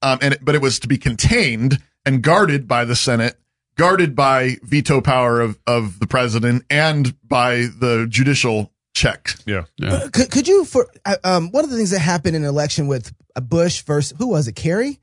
Um, 0.00 0.18
and 0.22 0.38
but 0.40 0.54
it 0.54 0.62
was 0.62 0.78
to 0.80 0.88
be 0.88 0.96
contained 0.96 1.82
and 2.04 2.22
guarded 2.22 2.66
by 2.68 2.84
the 2.84 2.96
Senate, 2.96 3.36
guarded 3.76 4.14
by 4.14 4.56
veto 4.62 5.00
power 5.00 5.40
of, 5.40 5.58
of 5.66 5.98
the 6.00 6.06
president 6.06 6.64
and 6.70 7.16
by 7.26 7.66
the 7.78 8.06
judicial 8.08 8.72
check. 8.94 9.34
yeah. 9.46 9.64
Yeah. 9.76 10.06
Could, 10.12 10.30
could 10.30 10.48
you 10.48 10.64
for 10.64 10.88
uh, 11.04 11.16
um 11.22 11.50
one 11.50 11.62
of 11.62 11.70
the 11.70 11.76
things 11.76 11.90
that 11.90 12.00
happened 12.00 12.34
in 12.34 12.42
an 12.42 12.48
election 12.48 12.88
with 12.88 13.12
uh, 13.36 13.40
Bush 13.40 13.82
versus 13.82 14.16
who 14.18 14.28
was 14.28 14.48
it 14.48 14.56
Kerry, 14.56 14.98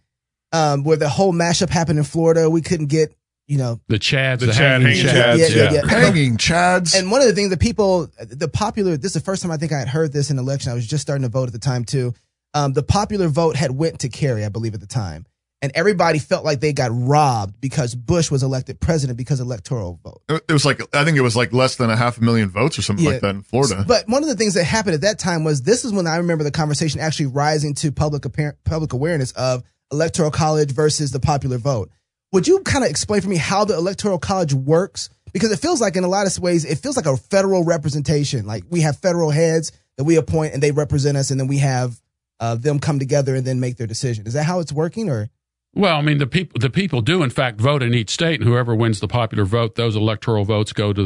um 0.56 0.84
where 0.84 0.98
the 0.98 1.10
whole 1.10 1.34
mashup 1.34 1.70
happened 1.70 2.00
in 2.00 2.06
Florida. 2.06 2.50
We 2.50 2.62
couldn't 2.62 2.88
get 2.88 3.14
you 3.48 3.58
know 3.58 3.80
The 3.88 4.00
Chads, 4.00 4.40
The 4.40 4.46
the, 4.48 4.54
Chad 4.54 4.82
hanging 4.82 5.06
hanging 5.06 5.22
Chads. 5.22 5.36
Chads, 5.36 5.56
yeah, 5.56 5.64
yeah, 5.64 5.72
yeah. 5.74 5.88
Hanging 5.88 6.38
Chads. 6.38 6.98
And 6.98 7.12
one 7.12 7.22
of 7.22 7.28
the 7.28 7.34
things 7.34 7.50
that 7.52 7.60
people, 7.60 8.10
the 8.20 8.48
popular, 8.48 8.98
this 8.98 9.10
is 9.16 9.22
the 9.22 9.26
first 9.26 9.42
time 9.44 9.52
I 9.52 9.58
think 9.58 9.72
I 9.72 9.78
had 9.80 9.88
heard 9.88 10.12
this 10.12 10.32
in 10.32 10.40
an 10.40 10.44
election. 10.44 10.72
I 10.72 10.76
was 10.76 10.88
just 10.88 11.02
starting 11.04 11.24
to 11.24 11.30
vote 11.30 11.48
at 11.48 11.54
the 11.54 11.60
time 11.60 11.84
too. 11.86 12.14
Um, 12.56 12.74
the 12.74 12.84
popular 12.84 13.28
vote 13.28 13.56
had 13.56 13.72
went 13.72 14.00
to 14.00 14.10
Kerry, 14.10 14.46
I 14.46 14.50
believe, 14.50 14.74
at 14.74 14.80
the 14.80 14.88
time, 14.88 15.26
and 15.62 15.72
everybody 15.76 16.20
felt 16.20 16.44
like 16.46 16.60
they 16.62 16.74
got 16.74 16.90
robbed 16.94 17.60
because 17.62 17.94
Bush 17.94 18.32
was 18.32 18.42
elected 18.44 18.80
president 18.80 19.18
because 19.18 19.40
electoral 19.42 20.00
vote. 20.04 20.22
It 20.48 20.54
was 20.54 20.66
like 20.66 20.82
I 20.96 21.04
think 21.04 21.18
it 21.18 21.22
was 21.22 21.36
like 21.36 21.52
less 21.54 21.76
than 21.76 21.90
a 21.92 21.96
half 21.98 22.18
a 22.18 22.24
million 22.24 22.50
votes 22.50 22.80
or 22.80 22.82
something 22.82 23.06
Yeah. 23.06 23.12
like 23.12 23.22
that 23.22 23.36
in 23.36 23.42
Florida. 23.44 23.84
But 23.88 24.08
one 24.08 24.24
of 24.24 24.30
the 24.30 24.36
things 24.36 24.54
that 24.56 24.64
happened 24.64 24.96
at 24.96 25.02
that 25.02 25.20
time 25.20 25.44
was 25.44 25.62
this 25.64 25.84
is 25.86 25.92
when 25.94 26.08
I 26.08 26.16
remember 26.16 26.44
the 26.46 26.52
conversation 26.52 27.00
actually 27.02 27.28
rising 27.28 27.74
to 27.76 27.92
public 27.92 28.24
appar- 28.24 28.56
public 28.64 28.94
awareness 28.94 29.32
of 29.34 29.64
electoral 29.96 30.30
college 30.30 30.72
versus 30.72 31.12
the 31.12 31.20
popular 31.20 31.58
vote. 31.58 31.90
Would 32.34 32.48
you 32.48 32.60
kind 32.60 32.84
of 32.84 32.90
explain 32.90 33.22
for 33.22 33.30
me 33.30 33.38
how 33.38 33.64
the 33.64 33.76
electoral 33.76 34.20
college 34.20 34.54
works? 34.54 35.10
Because 35.32 35.52
it 35.52 35.60
feels 35.60 35.80
like 35.80 35.96
in 35.96 36.04
a 36.04 36.10
lot 36.10 36.28
of 36.28 36.38
ways 36.40 36.66
it 36.66 36.80
feels 36.80 36.98
like 36.98 37.06
a 37.06 37.16
federal 37.16 37.64
representation. 37.64 38.46
Like 38.46 38.64
we 38.70 38.82
have 38.82 38.98
federal 38.98 39.32
heads 39.32 39.72
that 39.98 40.04
we 40.04 40.18
appoint 40.18 40.54
and 40.54 40.62
they 40.62 40.72
represent 40.72 41.18
us, 41.18 41.32
and 41.32 41.40
then 41.40 41.48
we 41.48 41.60
have 41.60 42.02
uh, 42.42 42.56
them 42.56 42.80
come 42.80 43.00
together 43.00 43.36
and 43.36 43.46
then 43.48 43.60
make 43.62 43.78
their 43.78 43.88
decision. 43.88 44.28
Is 44.28 44.34
that 44.34 44.44
how 44.44 44.60
it's 44.60 44.74
working, 44.74 45.10
or 45.10 45.30
Well, 45.74 45.98
I 45.98 46.02
mean, 46.02 46.18
the 46.18 46.28
people 46.28 46.60
the 46.60 46.70
people 46.70 47.02
do 47.02 47.24
in 47.24 47.30
fact 47.30 47.62
vote 47.62 47.82
in 47.82 47.94
each 47.94 48.10
state, 48.10 48.42
and 48.42 48.50
whoever 48.50 48.76
wins 48.76 49.00
the 49.00 49.08
popular 49.08 49.46
vote, 49.46 49.76
those 49.76 49.96
electoral 49.96 50.44
votes 50.44 50.74
go 50.74 50.92
to 50.92 51.04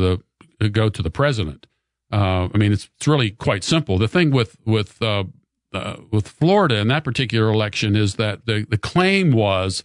the 0.60 0.70
go 0.70 0.90
to 0.90 1.02
the 1.02 1.12
president. 1.12 1.68
Uh, 2.12 2.50
I 2.52 2.58
mean, 2.58 2.72
it's 2.72 2.90
it's 2.98 3.08
really 3.08 3.30
quite 3.30 3.64
simple. 3.64 4.00
The 4.00 4.08
thing 4.08 4.32
with 4.32 4.58
with 4.66 5.00
uh, 5.02 5.26
uh, 5.74 5.98
with 6.12 6.28
Florida 6.28 6.78
in 6.78 6.88
that 6.88 7.04
particular 7.04 7.50
election 7.50 7.96
is 7.96 8.16
that 8.16 8.46
the 8.46 8.66
the 8.70 8.78
claim 8.78 9.32
was 9.32 9.84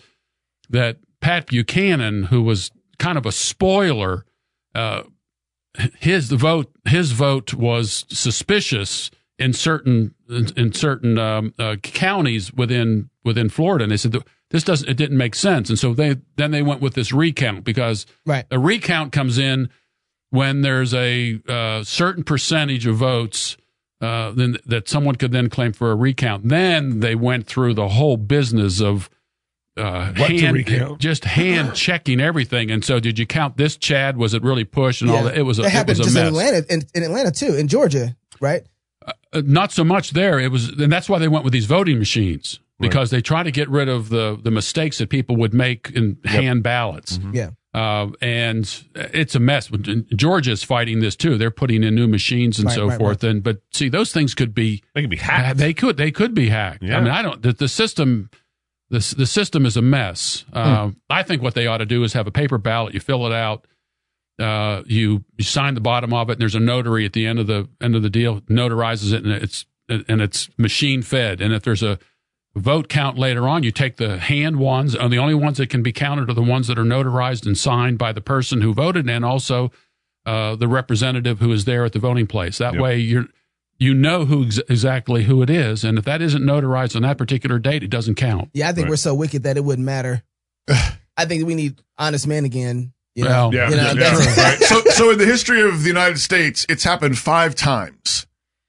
that 0.71 0.99
Pat 1.21 1.47
Buchanan, 1.47 2.25
who 2.25 2.43
was 2.43 2.71
kind 2.99 3.19
of 3.19 3.26
a 3.26 3.33
spoiler, 3.33 4.25
uh, 4.75 5.03
his 5.99 6.31
vote 6.31 6.71
his 6.87 7.12
vote 7.12 7.55
was 7.55 8.05
suspicious 8.09 9.11
in 9.38 9.53
certain 9.53 10.14
in, 10.29 10.47
in 10.57 10.73
certain 10.73 11.19
um, 11.19 11.55
uh, 11.59 11.76
counties 11.83 12.53
within 12.53 13.11
within 13.25 13.49
Florida, 13.49 13.85
and 13.85 13.93
they 13.93 13.97
said 13.97 14.17
this 14.50 14.64
doesn't 14.64 14.88
it 14.88 14.97
didn't 14.97 15.17
make 15.17 15.35
sense, 15.35 15.69
and 15.69 15.79
so 15.79 15.95
they 15.95 16.17
then 16.37 16.50
they 16.50 16.62
went 16.62 16.81
with 16.81 16.95
this 16.95 17.12
recount 17.12 17.64
because 17.64 18.07
right? 18.25 18.47
a 18.50 18.59
recount 18.59 19.12
comes 19.12 19.38
in 19.38 19.69
when 20.31 20.62
there's 20.62 20.95
a 20.95 21.41
uh, 21.49 21.83
certain 21.85 22.25
percentage 22.25 22.87
of 22.87 22.97
votes 22.97 23.57
uh, 24.04 24.30
then 24.32 24.56
that 24.66 24.88
someone 24.88 25.14
could 25.16 25.32
then 25.32 25.49
claim 25.49 25.73
for 25.73 25.90
a 25.90 25.96
recount. 25.96 26.49
Then 26.49 27.00
they 27.00 27.14
went 27.14 27.46
through 27.46 27.75
the 27.75 27.88
whole 27.88 28.16
business 28.16 28.80
of 28.80 29.08
uh, 29.76 30.12
What 30.16 30.28
to 30.28 30.38
hand, 30.38 30.54
recount? 30.54 31.00
just 31.00 31.25
hand 31.25 31.75
checking 31.75 32.20
everything. 32.20 32.70
And 32.70 32.84
so, 32.84 33.00
did 33.00 33.18
you 33.18 33.26
count 33.26 33.56
this 33.56 33.76
Chad? 33.76 34.16
Was 34.16 34.34
it 34.34 34.42
really 34.42 34.64
push 34.64 35.00
and 35.00 35.11
all 35.11 35.25
that? 35.25 35.37
It 35.37 35.42
was 35.42 35.58
a, 35.58 35.62
that 35.62 35.68
it 35.68 35.73
happened 35.73 35.99
was 35.99 36.06
a 36.06 36.11
just 36.11 36.16
in. 36.16 36.26
Atlanta, 36.26 36.64
in, 36.68 36.82
in 36.94 37.02
Atlanta 37.02 37.30
too, 37.32 37.54
in 37.56 37.66
Georgia, 37.68 38.16
right? 38.40 38.62
Uh, 39.06 39.42
not 39.44 39.73
so 39.73 39.82
much 39.82 40.11
there. 40.11 40.38
It 40.38 40.50
was, 40.52 40.68
and 40.68 40.92
that's 40.92 41.08
why 41.08 41.18
they 41.18 41.28
went 41.28 41.44
with 41.44 41.52
these 41.52 41.66
voting 41.66 41.99
machines 41.99 42.61
because 42.80 43.11
they 43.11 43.20
try 43.20 43.42
to 43.42 43.50
get 43.50 43.68
rid 43.68 43.88
of 43.88 44.08
the 44.08 44.38
the 44.42 44.50
mistakes 44.50 44.99
that 44.99 45.08
people 45.08 45.37
would 45.37 45.54
make 45.54 45.90
in 45.94 46.18
hand 46.25 46.62
ballots. 46.62 47.18
Mm-hmm. 47.18 47.34
Yeah. 47.34 47.50
Uh, 47.75 48.11
and 48.21 48.85
it's 48.95 49.35
a 49.35 49.40
mess. 49.40 49.69
Georgia's 50.14 50.62
fighting 50.62 51.00
this 51.00 51.16
too. 51.16 51.37
They're 51.37 51.50
putting 51.50 51.83
in 51.83 51.97
new 51.97 52.07
machines 52.07 52.59
and 52.61 52.66
Right, 52.66 52.75
so 52.75 52.87
right, 52.87 52.99
forth. 52.99 53.25
And 53.25 53.43
but 53.43 53.62
see, 53.73 53.88
those 53.88 54.12
things 54.12 54.33
could 54.33 54.54
be 54.54 54.83
They 54.95 55.00
can 55.00 55.11
be 55.11 55.16
hacked. 55.16 55.59
they 55.59 55.75
could 55.75 55.97
they 55.97 56.12
could 56.12 56.35
be 56.35 56.49
hacked. 56.50 56.85
Yeah. 56.85 56.99
I 56.99 57.00
mean, 57.00 57.11
I 57.11 57.21
don't. 57.23 57.43
The, 57.43 57.52
the 57.52 57.66
system, 57.69 58.31
the 58.90 59.14
the 59.19 59.26
system 59.26 59.66
is 59.66 59.76
a 59.76 59.83
mess. 59.83 60.45
Uh, 60.52 60.93
I 61.11 61.25
think 61.25 61.43
what 61.43 61.54
they 61.54 61.66
ought 61.66 61.78
to 61.78 61.87
do 61.87 62.04
is 62.04 62.12
have 62.12 62.28
a 62.28 62.31
paper 62.31 62.59
ballot. 62.59 62.95
You 62.95 63.00
fill 63.00 63.26
it 63.26 63.33
out. 63.33 63.66
Uh, 64.38 64.83
you 64.87 65.25
you 65.37 65.45
sign 65.45 65.75
the 65.75 65.81
bottom 65.81 66.14
of 66.14 66.28
it, 66.31 66.35
and 66.35 66.40
there's 66.40 66.54
a 66.54 66.61
notary 66.61 67.04
at 67.04 67.12
the 67.12 67.26
end 67.26 67.40
of 67.40 67.49
the 67.49 67.69
end 67.81 67.97
of 67.97 68.02
the 68.02 68.11
deal 68.11 68.40
notarizes 68.43 69.12
it, 69.12 69.25
and 69.25 69.33
it's 69.33 69.66
and 69.88 70.21
it's 70.23 70.49
machine 70.59 71.02
fed. 71.02 71.40
And 71.40 71.52
if 71.52 71.64
there's 71.64 71.83
a 71.83 71.99
vote 72.56 72.88
count 72.88 73.18
later 73.18 73.49
on, 73.49 73.62
you 73.62 73.70
take 73.73 73.96
the 73.96 74.18
hand 74.18 74.58
ones, 74.58 74.94
and 74.94 75.12
the 75.12 75.18
only 75.18 75.34
ones 75.34 75.58
that 75.58 75.68
can 75.70 75.82
be 75.82 75.92
counted 75.92 76.30
are 76.30 76.34
the 76.34 76.42
ones 76.42 76.66
that 76.68 76.78
are 76.78 76.84
notarized 76.84 77.46
and 77.46 77.56
signed 77.58 77.99
by 77.99 78.12
the 78.12 78.20
person 78.20 78.61
who 78.62 78.73
voted, 78.75 79.08
and 79.08 79.25
also 79.25 79.70
uh, 80.26 80.54
the 80.56 80.68
representative 80.68 81.40
who 81.40 81.52
is 81.52 81.64
there 81.64 81.84
at 81.84 81.92
the 81.92 81.99
voting 81.99 82.26
place. 82.26 82.58
That 82.58 82.75
Yep. 82.75 82.82
way, 82.82 82.99
you're 82.99 83.26
you 83.78 83.92
know 83.92 84.25
who 84.25 84.44
ex- 84.46 84.61
exactly 84.68 85.25
who 85.25 85.42
it 85.42 85.50
is, 85.50 85.82
and 85.84 85.99
if 85.99 86.04
that 86.04 86.23
isn't 86.23 86.42
notarized 86.42 86.94
on 86.94 87.02
that 87.02 87.18
particular 87.18 87.58
date, 87.58 87.82
it 87.82 87.90
doesn't 87.90 88.14
count. 88.14 88.49
Yeah, 88.54 88.68
I 88.68 88.73
think 88.73 88.84
Right. 88.84 88.90
we're 88.90 88.96
so 88.96 89.14
wicked 89.14 89.42
that 89.42 89.56
it 89.56 89.64
wouldn't 89.64 89.84
matter. 89.84 90.23
I 91.16 91.25
think 91.26 91.44
we 91.46 91.54
need 91.54 91.80
honest 91.99 92.26
men 92.26 92.44
again. 92.44 92.92
You 93.16 93.25
know? 93.25 93.30
Well, 93.30 93.54
Yeah, 93.54 93.70
You 93.70 93.76
know, 93.76 93.82
yeah, 93.88 93.94
that's- 93.94 94.37
right. 94.38 94.58
so, 94.68 94.80
so 94.90 95.11
in 95.11 95.18
the 95.18 95.26
history 95.26 95.61
of 95.62 95.82
the 95.82 95.88
United 95.88 96.18
States, 96.18 96.64
it's 96.68 96.84
happened 96.84 97.18
five 97.18 97.54
times 97.54 98.26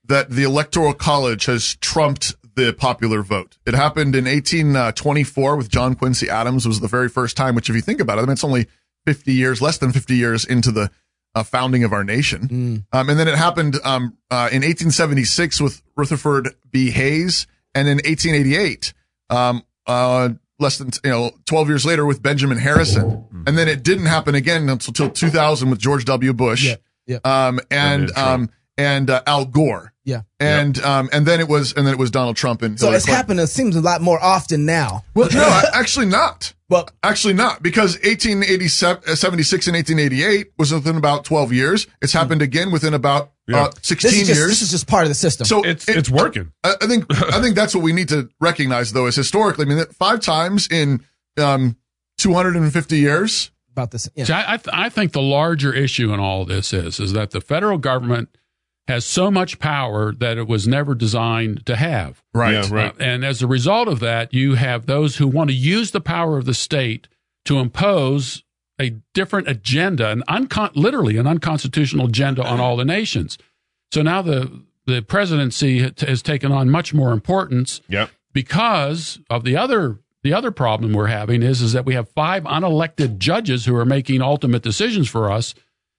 that 0.08 0.30
the 0.30 0.44
Electoral 0.44 0.94
College 0.94 1.46
has 1.46 1.76
trumped 1.78 2.36
the 2.56 2.74
popular 2.74 3.22
vote. 3.22 3.58
It 3.66 3.74
happened 3.74 4.16
in 4.16 4.26
1824 4.26 5.56
with 5.56 5.70
John 5.70 5.96
Quincy 5.96 6.30
Adams 6.30 6.68
was 6.68 6.80
the 6.80 6.88
very 6.88 7.10
first 7.10 7.36
time, 7.38 7.56
which 7.56 7.70
if 7.70 7.76
you 7.76 7.82
think 7.82 8.00
about 8.00 8.18
it, 8.18 8.22
I 8.22 8.24
mean, 8.24 8.32
it's 8.34 8.44
only 8.44 8.68
50 9.06 9.34
years, 9.34 9.62
less 9.62 9.78
than 9.78 9.92
50 9.92 10.16
years 10.16 10.46
into 10.46 10.72
the 10.72 10.90
uh, 11.36 11.44
founding 11.44 11.84
of 11.84 11.92
our 11.94 12.04
nation. 12.04 12.86
Um, 12.92 13.10
and 13.10 13.20
then 13.20 13.28
it 13.28 13.36
happened 13.36 13.78
um, 13.84 14.18
uh, 14.32 14.50
in 14.52 14.62
1876 14.64 15.60
with 15.62 15.82
Rutherford 15.98 16.56
B. 16.72 16.92
Hayes, 16.92 17.46
and 17.74 17.88
in 17.88 17.98
1888, 17.98 18.94
um, 19.30 19.64
uh, 19.86 20.30
less 20.60 20.78
than 20.78 20.92
you 21.04 21.10
know 21.12 21.32
12 21.46 21.68
years 21.68 21.86
later 21.86 22.06
with 22.06 22.22
Benjamin 22.24 22.58
Harrison, 22.58 23.26
and 23.46 23.58
then 23.58 23.68
it 23.68 23.84
didn't 23.84 24.06
happen 24.06 24.34
again 24.34 24.70
until 24.70 25.10
2000 25.10 25.70
with 25.70 25.80
George 25.80 26.06
W. 26.06 26.32
Bush, 26.34 26.66
Yeah, 26.66 26.76
yeah. 27.06 27.48
um, 27.48 27.60
and 27.70 28.10
And 28.10 28.18
um, 28.18 28.50
and 28.78 29.10
uh, 29.10 29.22
Al 29.26 29.46
Gore, 29.46 29.94
Yeah. 30.04 30.22
and 30.40 30.78
um, 30.84 31.10
and 31.14 31.26
then 31.26 31.40
it 31.40 31.48
was 31.48 31.74
and 31.74 31.86
then 31.88 31.94
it 31.94 32.00
was 32.00 32.12
Donald 32.12 32.36
Trump 32.36 32.62
and 32.62 32.80
So 32.80 32.88
Hillary 32.88 32.98
it's 32.98 33.06
Clinton. 33.06 33.18
happened. 33.18 33.40
It 33.40 33.48
seems 33.48 33.76
a 33.76 33.82
lot 33.82 34.02
more 34.02 34.22
often 34.22 34.66
now. 34.66 35.04
Well, 35.14 35.30
no, 35.34 35.62
actually 35.74 36.08
not. 36.08 36.54
Well, 36.68 36.90
Actually 37.04 37.36
not, 37.36 37.62
because 37.62 37.94
1876 38.04 38.84
uh, 38.84 39.70
and 39.70 39.76
1888 39.76 40.48
was 40.58 40.74
within 40.74 40.98
about 40.98 41.24
12 41.24 41.54
years. 41.54 41.86
It's 42.02 42.12
happened 42.12 42.42
again 42.42 42.72
within 42.72 42.96
about 42.96 43.32
Yeah. 43.48 43.66
uh, 43.66 43.72
16 43.84 44.10
this 44.12 44.28
just 44.28 44.40
years. 44.40 44.50
this 44.50 44.62
is 44.64 44.72
just 44.72 44.88
part 44.88 45.04
of 45.04 45.10
the 45.10 45.14
system. 45.16 45.46
so 45.46 45.62
It's 45.64 45.88
it- 45.88 45.96
it's 45.98 46.10
working. 46.10 46.52
I, 46.64 46.74
I 46.82 46.88
think 46.88 47.06
I 47.34 47.40
think 47.40 47.56
that's 47.56 47.76
what 47.76 47.84
we 47.84 47.94
need 47.94 48.10
to 48.10 48.30
recognize, 48.42 48.94
though, 48.94 49.06
is 49.06 49.16
historically. 49.16 49.66
I 49.66 49.68
mean, 49.70 49.78
that 49.78 49.94
five 49.94 50.22
times 50.22 50.68
in 50.72 51.02
um, 51.38 51.78
250 52.18 52.98
years. 52.98 53.52
about 53.72 53.92
this. 53.92 54.10
Yeah. 54.16 54.26
See, 54.26 54.34
I, 54.34 54.54
I, 54.54 54.58
th- 54.58 54.70
I 54.74 54.90
think 54.90 55.12
the 55.12 55.22
larger 55.22 55.72
issue 55.74 56.14
in 56.14 56.20
all 56.20 56.46
this 56.46 56.74
is 56.74 57.00
is 57.00 57.14
that 57.14 57.30
the 57.32 57.42
federal 57.42 57.78
government 57.78 58.30
has 58.88 59.04
so 59.06 59.32
much 59.32 59.58
power 59.60 60.14
that 60.14 60.38
it 60.38 60.48
was 60.48 60.68
never 60.68 60.94
designed 60.94 61.66
to 61.66 61.76
have. 61.76 62.22
Right. 62.34 62.54
Yeah, 62.54 62.68
right. 62.72 62.92
Uh, 62.92 63.04
and 63.04 63.26
as 63.26 63.42
a 63.42 63.48
result 63.48 63.88
of 63.88 64.00
that, 64.02 64.34
you 64.34 64.56
have 64.56 64.86
those 64.86 65.16
who 65.18 65.28
want 65.28 65.50
to 65.50 65.56
use 65.56 65.92
the 65.92 66.02
power 66.02 66.38
of 66.38 66.46
the 66.46 66.54
state 66.54 67.08
to 67.46 67.58
impose 67.58 68.44
a 68.80 68.92
different 69.14 69.48
agenda, 69.48 70.12
an 70.12 70.22
uncon- 70.28 70.76
literally 70.76 71.18
an 71.18 71.26
unconstitutional 71.26 72.08
agenda 72.08 72.44
on 72.44 72.60
all 72.60 72.76
the 72.78 72.86
nations. 72.86 73.38
So 73.94 74.02
now 74.02 74.22
the 74.22 74.62
the 74.86 75.02
presidency 75.02 75.80
has 76.06 76.22
taken 76.22 76.52
on 76.52 76.70
much 76.70 76.94
more 76.94 77.12
importance 77.12 77.82
Yep. 77.90 78.12
because 78.34 79.20
of 79.32 79.44
the 79.44 79.58
other 79.58 79.98
the 80.24 80.34
other 80.34 80.52
problem 80.52 80.94
we're 80.94 81.08
having 81.08 81.42
is 81.42 81.62
is 81.62 81.74
that 81.74 81.86
we 81.86 81.94
have 81.96 82.10
five 82.10 82.44
unelected 82.44 83.18
judges 83.18 83.66
who 83.66 83.76
are 83.76 83.86
making 83.86 84.22
ultimate 84.22 84.62
decisions 84.62 85.08
for 85.10 85.32
us, 85.32 85.56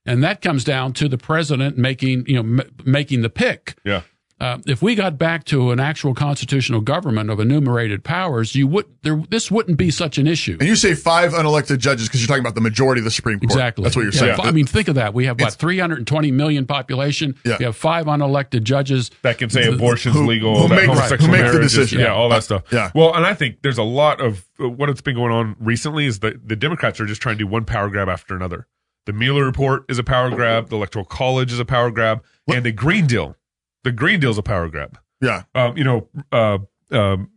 and 0.07 0.23
that 0.25 0.41
comes 0.41 0.65
down 0.65 0.93
to 0.95 1.09
the 1.09 1.19
president 1.19 1.77
making 1.77 2.25
you 2.27 2.35
know 2.35 2.63
m- 2.63 2.71
making 2.85 3.23
the 3.23 3.31
pick. 3.31 3.77
Yeah. 3.85 4.03
Uh, 4.39 4.59
if 4.67 4.83
we 4.83 4.95
got 4.95 5.17
back 5.17 5.45
to 5.45 5.71
an 5.71 5.81
actual 5.81 6.13
constitutional 6.13 6.83
government 6.83 7.31
of 7.31 7.41
enumerated 7.41 8.05
powers, 8.05 8.55
you 8.55 8.67
would 8.67 8.85
there 9.01 9.23
this 9.31 9.51
wouldn't 9.51 9.79
be 9.79 9.91
such 9.91 10.19
an 10.19 10.27
issue. 10.27 10.59
And 10.61 10.69
you 10.69 10.77
say 10.77 10.95
five 10.95 11.33
unelected 11.33 11.79
judges 11.79 12.07
because 12.07 12.21
you're 12.21 12.29
talking 12.29 12.43
about 12.43 12.55
the 12.55 12.61
majority 12.61 13.01
of 13.01 13.07
the 13.07 13.11
Supreme 13.11 13.39
Court. 13.41 13.51
Exactly. 13.53 13.83
That's 13.85 13.97
what 13.97 14.03
you're 14.03 14.13
Yeah, 14.13 14.37
saying. 14.37 14.41
I 14.41 14.51
mean, 14.51 14.67
think 14.67 14.89
of 14.89 14.97
that. 14.97 15.15
We 15.15 15.25
have 15.25 15.41
what 15.41 15.55
320 15.55 16.31
million 16.33 16.67
population. 16.67 17.35
Yeah. 17.47 17.57
We 17.59 17.65
have 17.65 17.77
five 17.77 18.05
unelected 18.05 18.65
judges. 18.65 19.11
that 19.23 19.39
can 19.39 19.49
say 19.49 19.69
abortion's 19.73 20.15
Who- 20.17 20.27
legal, 20.27 20.69
who 20.69 20.75
make- 20.75 20.85
homosexual 20.85 21.35
who 21.35 21.43
make 21.43 21.51
the 21.53 21.59
decision. 21.61 22.01
yeah, 22.01 22.13
all 22.13 22.29
that 22.29 22.37
Uh, 22.37 22.41
stuff. 22.43 22.63
yeah. 22.71 22.91
Well, 22.95 23.15
and 23.15 23.25
I 23.25 23.33
think 23.33 23.63
there's 23.63 23.79
a 23.79 23.83
lot 23.85 24.21
of 24.21 24.45
uh, 24.63 24.69
what 24.69 24.91
has 24.91 25.01
been 25.01 25.15
going 25.15 25.33
on 25.33 25.57
recently 25.59 26.05
is 26.05 26.19
that 26.19 26.47
the 26.47 26.57
Democrats 26.57 27.01
are 27.01 27.07
just 27.07 27.23
trying 27.23 27.37
to 27.37 27.45
do 27.45 27.47
one 27.47 27.65
power 27.65 27.89
grab 27.89 28.11
after 28.11 28.37
another. 28.37 28.67
The 29.07 29.13
Mueller 29.13 29.45
report 29.45 29.85
is 29.89 29.99
a 29.99 30.05
power 30.05 30.31
grab. 30.31 30.69
The 30.69 30.77
Electoral 30.77 31.05
College 31.05 31.53
is 31.53 31.59
a 31.59 31.65
power 31.65 31.91
grab, 31.91 32.23
and 32.49 32.65
the 32.65 32.73
Green 32.73 33.07
Deal, 33.07 33.37
the 33.85 33.93
Green 33.93 34.21
Deal 34.21 34.31
is 34.31 34.39
a 34.39 34.43
power 34.43 34.69
grab. 34.69 34.99
yeah. 35.21 35.45
Um, 35.55 35.77
you 35.77 35.85
know, 35.85 36.09
uh, 36.33 36.59
um, 36.91 37.31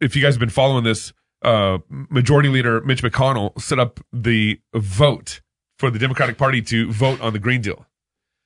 if 0.00 0.14
you 0.14 0.22
guys 0.22 0.34
have 0.34 0.40
been 0.40 0.50
following 0.50 0.84
this, 0.84 1.12
uh, 1.42 1.78
Majority 1.88 2.48
Leader 2.48 2.80
Mitch 2.82 3.02
McConnell 3.02 3.58
set 3.60 3.78
up 3.78 4.00
the 4.12 4.60
vote 4.74 5.40
for 5.78 5.90
the 5.90 5.98
Democratic 5.98 6.38
Party 6.38 6.62
to 6.62 6.92
vote 6.92 7.20
on 7.20 7.32
the 7.32 7.38
Green 7.38 7.60
Deal, 7.62 7.86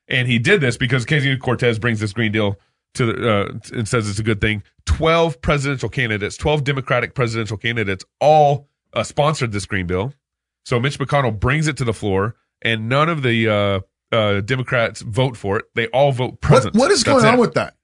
and 0.09 0.29
he 0.29 0.39
did 0.39 0.61
this 0.61 0.77
because 0.77 1.05
Casey 1.05 1.37
Cortez 1.37 1.79
brings 1.79 2.00
this 2.00 2.12
Green 2.12 2.33
Deal 2.33 2.57
to 2.95 3.07
the 3.07 3.33
uh, 3.33 3.59
and 3.73 3.89
says 3.89 4.09
it's 4.09 4.19
a 4.19 4.25
good 4.25 4.41
thing. 4.41 4.62
Twelve 4.85 5.41
presidential 5.41 5.89
candidates, 5.89 6.37
twelve 6.37 6.65
Democratic 6.65 7.15
presidential 7.15 7.57
candidates, 7.57 8.05
all 8.21 8.69
uh, 8.93 9.03
sponsored 9.03 9.53
this 9.53 9.67
Green 9.67 9.87
Bill. 9.87 10.12
So 10.65 10.79
Mitch 10.79 10.99
McConnell 10.99 11.39
brings 11.39 11.69
it 11.69 11.77
to 11.79 11.85
the 11.85 11.95
floor, 11.95 12.35
and 12.62 12.88
none 12.88 13.09
of 13.09 13.23
the 13.23 13.49
uh, 13.49 13.81
uh, 14.14 14.40
Democrats 14.40 15.00
vote 15.02 15.37
for 15.37 15.59
it. 15.59 15.64
They 15.75 15.87
all 15.88 16.12
vote 16.12 16.33
What, 16.33 16.40
present. 16.40 16.75
what 16.76 16.90
is 16.90 17.02
That's 17.05 17.14
going 17.23 17.25
on 17.33 17.38
it. 17.38 17.40
with 17.40 17.55
that? 17.55 17.76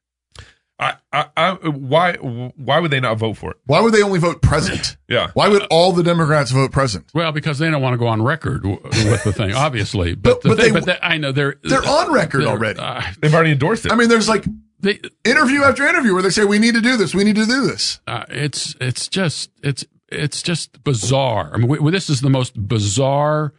I, 0.79 0.97
I, 1.11 1.27
I, 1.39 1.53
why, 1.69 2.17
why 2.17 2.81
would 2.81 2.91
they 2.91 3.01
not 3.01 3.17
vote 3.17 3.39
for 3.39 3.51
it? 3.53 3.57
Why 3.65 3.81
would 3.81 3.95
they 3.95 4.03
only 4.03 4.19
vote 4.19 4.43
present? 4.43 4.97
Yeah. 5.09 5.31
Why 5.35 5.47
would 5.49 5.63
all 5.71 5.93
the 5.93 6.03
Democrats 6.03 6.51
vote 6.51 6.73
present? 6.73 7.07
Well, 7.15 7.31
because 7.33 7.59
they 7.61 7.71
don't 7.71 7.81
want 7.81 7.95
to 7.95 7.97
go 7.99 8.09
on 8.09 8.21
record 8.23 8.65
w- 8.65 8.81
with 8.83 9.23
the 9.25 9.33
thing, 9.33 9.53
obviously. 9.55 10.15
But, 10.17 10.23
But- 10.35 10.43
the 10.43 10.49
but 10.51 10.59
thing, 10.59 10.73
they- 10.75 10.81
but 10.81 10.87
they, 10.87 10.99
I 11.01 11.17
know 11.17 11.31
they're 11.33 11.55
They're 11.63 11.87
on 11.87 12.13
record 12.13 12.41
they're- 12.43 12.49
already. 12.49 12.79
uh, 12.81 13.01
They've 13.23 13.33
already 13.33 13.53
endorsed 13.53 13.87
it. 13.87 13.93
I 13.93 13.95
mean, 13.95 14.09
there's 14.09 14.29
like 14.29 14.45
they, 14.81 15.01
interview 15.25 15.63
after 15.63 15.87
interview 15.87 16.13
where 16.13 16.23
they 16.23 16.29
say 16.31 16.45
we 16.45 16.59
need 16.59 16.75
to 16.75 16.81
do 16.83 16.97
this, 16.99 17.15
we 17.15 17.23
need 17.25 17.37
to 17.37 17.47
do 17.47 17.67
this. 17.67 18.01
uh, 18.09 18.25
it's 18.29 18.75
it's 18.81 19.07
just 19.09 19.51
it's 19.63 19.85
it's 20.11 20.43
just 20.43 20.83
bizarre. 20.85 21.53
I 21.55 21.59
mean, 21.59 21.69
we, 21.69 21.91
this 21.93 22.11
is 22.11 22.21
the 22.21 22.29
most 22.31 22.55
bizarre 22.69 23.55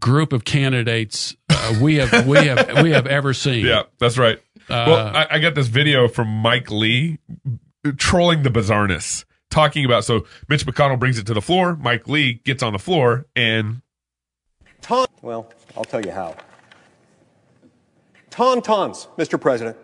group 0.00 0.32
of 0.32 0.44
candidates 0.44 1.36
uh, 1.48 1.74
we 1.80 1.96
have 1.96 2.26
we 2.26 2.46
have 2.46 2.82
we 2.82 2.90
have 2.90 3.06
ever 3.06 3.32
seen. 3.32 3.64
yeah, 3.64 3.84
that's 3.98 4.18
right. 4.18 4.38
Uh, 4.68 4.84
well, 4.86 5.16
I, 5.16 5.26
I 5.32 5.38
got 5.40 5.54
this 5.54 5.66
video 5.68 6.08
from 6.08 6.28
Mike 6.28 6.70
Lee 6.70 7.18
trolling 7.96 8.42
the 8.42 8.50
bizarreness, 8.50 9.24
talking 9.50 9.84
about. 9.84 10.04
So 10.04 10.26
Mitch 10.48 10.64
McConnell 10.66 10.98
brings 10.98 11.18
it 11.18 11.26
to 11.26 11.34
the 11.34 11.42
floor. 11.42 11.76
Mike 11.76 12.08
Lee 12.08 12.34
gets 12.44 12.62
on 12.62 12.72
the 12.72 12.78
floor 12.78 13.26
and 13.36 13.82
Taun- 14.80 15.06
well, 15.22 15.50
I'll 15.76 15.84
tell 15.84 16.04
you 16.04 16.12
how. 16.12 16.36
Tauntauns, 18.30 19.06
Mr. 19.16 19.40
President. 19.40 19.76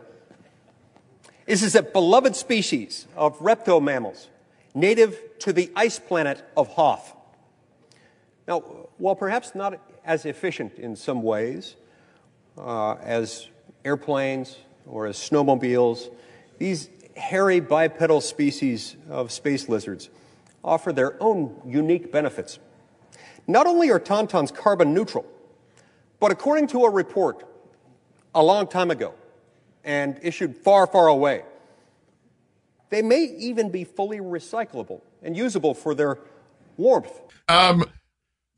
This 1.47 1.63
is 1.63 1.75
a 1.75 1.83
beloved 1.83 2.37
species 2.37 3.07
of 3.17 3.41
reptile 3.41 3.81
mammals, 3.81 4.29
native 4.75 5.19
to 5.41 5.53
the 5.53 5.71
ice 5.75 5.99
planet 5.99 6.45
of 6.57 6.69
Hoth. 6.69 7.15
Now, 8.47 8.61
while 8.99 9.15
perhaps 9.17 9.55
not 9.55 9.81
as 10.05 10.25
efficient 10.25 10.75
in 10.79 10.97
some 10.97 11.23
ways 11.23 11.77
uh, 12.59 12.95
as 12.95 13.49
airplanes 13.85 14.59
or 14.87 15.07
as 15.07 15.17
snowmobiles, 15.17 16.09
these 16.59 16.89
hairy 17.17 17.61
bipedal 17.61 18.21
species 18.21 18.97
of 19.09 19.31
space 19.31 19.69
lizards 19.69 20.11
offer 20.63 20.93
their 20.93 21.21
own 21.23 21.61
unique 21.67 22.13
benefits. 22.13 22.59
Not 23.47 23.67
only 23.67 23.91
are 23.91 24.01
tauntauns 24.01 24.55
carbon 24.55 24.95
neutral, 24.95 25.27
but 26.19 26.31
according 26.31 26.69
to 26.69 26.85
a 26.85 26.91
report 26.91 27.47
a 28.35 28.43
long 28.43 28.67
time 28.67 28.91
ago 28.91 29.15
and 29.85 30.19
issued 30.23 30.57
far, 30.57 30.87
far 30.87 31.09
away, 31.09 31.45
they 32.91 33.03
may 33.03 33.25
even 33.25 33.71
be 33.71 33.85
fully 33.85 34.19
recyclable 34.19 35.01
and 35.23 35.37
usable 35.37 35.75
for 35.75 35.95
their 35.95 36.19
warmth. 36.77 37.21
Um, 37.49 37.85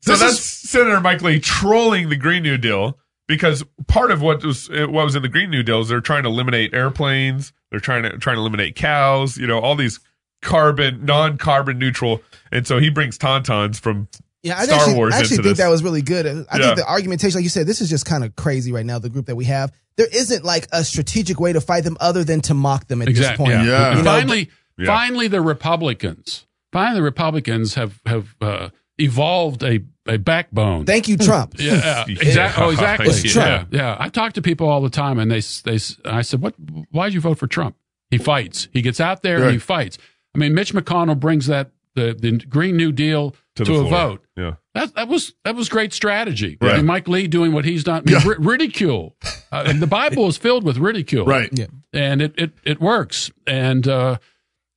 So 0.05 0.11
this 0.11 0.19
that's 0.21 0.33
is 0.33 0.69
Senator 0.69 0.99
Mike 1.01 1.21
Lee 1.21 1.39
trolling 1.39 2.09
the 2.09 2.15
Green 2.15 2.43
New 2.43 2.57
Deal 2.57 2.97
because 3.27 3.63
part 3.87 4.11
of 4.11 4.21
what 4.21 4.43
was 4.43 4.69
what 4.69 4.91
was 4.91 5.15
in 5.15 5.21
the 5.21 5.29
Green 5.29 5.49
New 5.49 5.63
Deal 5.63 5.79
is 5.81 5.87
they're 5.89 6.01
trying 6.01 6.23
to 6.23 6.29
eliminate 6.29 6.73
airplanes, 6.73 7.53
they're 7.71 7.79
trying 7.79 8.03
to 8.03 8.17
trying 8.17 8.35
to 8.35 8.41
eliminate 8.41 8.75
cows, 8.75 9.37
you 9.37 9.47
know, 9.47 9.59
all 9.59 9.75
these 9.75 9.99
carbon 10.41 11.05
non-carbon 11.05 11.79
neutral, 11.79 12.21
and 12.51 12.67
so 12.67 12.79
he 12.79 12.89
brings 12.89 13.17
tauntauns 13.17 13.79
from 13.79 14.09
Yeah, 14.41 14.57
I 14.59 14.65
Star 14.65 14.79
actually, 14.79 14.95
Wars 14.95 15.13
I 15.13 15.19
actually 15.19 15.37
think 15.37 15.43
this. 15.49 15.57
that 15.59 15.69
was 15.69 15.81
really 15.83 16.01
good. 16.01 16.25
I 16.27 16.57
Yeah. 16.57 16.65
think 16.65 16.75
the 16.77 16.85
argumentation, 16.89 17.37
like 17.37 17.43
you 17.43 17.49
said, 17.49 17.65
this 17.65 17.79
is 17.79 17.89
just 17.89 18.05
kind 18.05 18.25
of 18.25 18.35
crazy 18.35 18.73
right 18.73 18.85
now. 18.85 18.99
The 18.99 19.09
group 19.09 19.27
that 19.27 19.35
we 19.37 19.45
have, 19.45 19.71
there 19.95 20.07
isn't 20.11 20.43
like 20.43 20.67
a 20.73 20.83
strategic 20.83 21.39
way 21.39 21.53
to 21.53 21.61
fight 21.61 21.85
them 21.85 21.95
other 22.01 22.25
than 22.25 22.41
to 22.41 22.53
mock 22.53 22.87
them 22.87 23.01
at 23.01 23.07
Exactly. 23.07 23.45
this 23.47 23.55
point. 23.55 23.67
Yeah. 23.67 23.91
You 23.91 23.97
know, 23.99 24.03
finally, 24.03 24.49
Yeah. 24.77 24.85
finally, 24.87 25.29
the 25.29 25.39
Republicans, 25.41 26.45
finally, 26.73 26.95
the 26.99 27.03
Republicans 27.03 27.75
have 27.75 28.01
have 28.05 28.35
uh, 28.41 28.69
evolved 28.97 29.63
a 29.63 29.79
a 30.07 30.17
backbone. 30.17 30.85
Thank 30.85 31.07
you, 31.07 31.17
Trump. 31.17 31.55
Yeah, 31.59 32.05
Yeah. 32.07 32.15
exactly. 32.19 32.63
Oh, 32.63 32.69
exactly. 32.69 33.07
It's 33.09 33.23
yeah, 33.23 33.31
Trump. 33.57 33.69
yeah. 33.73 33.95
I 33.99 34.09
talk 34.09 34.33
to 34.33 34.41
people 34.41 34.67
all 34.67 34.81
the 34.81 34.89
time, 34.89 35.19
and 35.19 35.31
they 35.31 35.39
they. 35.63 35.79
I 36.05 36.21
said, 36.21 36.41
"What? 36.41 36.55
Why'd 36.91 37.13
you 37.13 37.21
vote 37.21 37.37
for 37.37 37.47
Trump? 37.47 37.75
He 38.11 38.17
fights. 38.17 38.67
He 38.73 38.81
gets 38.81 38.99
out 38.99 39.21
there 39.23 39.43
and 39.43 39.51
he 39.53 39.57
fights. 39.59 39.97
I 40.35 40.37
mean, 40.39 40.53
Mitch 40.53 40.73
McConnell 40.73 41.19
brings 41.19 41.47
that 41.47 41.71
the 41.95 42.13
the 42.17 42.31
Green 42.47 42.75
New 42.77 42.91
Deal 42.91 43.35
to, 43.55 43.63
the 43.63 43.73
a 43.73 43.75
floor. 43.77 43.89
vote. 43.89 44.25
Yeah. 44.35 44.53
That 44.75 44.93
that 44.95 45.07
was 45.07 45.33
that 45.45 45.55
was 45.55 45.69
great 45.69 45.93
strategy. 45.93 46.57
I 46.61 46.65
Right. 46.65 46.77
mean, 46.77 46.85
Mike 46.85 47.07
Lee 47.07 47.27
doing 47.27 47.53
what 47.53 47.65
he's 47.65 47.83
done. 47.83 48.03
I 48.07 48.11
mean, 48.11 48.27
ri- 48.27 48.35
ridicule. 48.39 49.15
Uh, 49.51 49.63
and 49.67 49.79
the 49.81 49.87
Bible 49.87 50.27
is 50.27 50.37
filled 50.37 50.63
with 50.63 50.77
ridicule. 50.77 51.25
right. 51.25 51.49
Yeah. 51.53 51.67
and 51.93 52.21
it 52.21 52.33
it 52.37 52.51
it 52.63 52.79
works. 52.81 53.31
And 53.47 53.87
uh, 53.87 54.17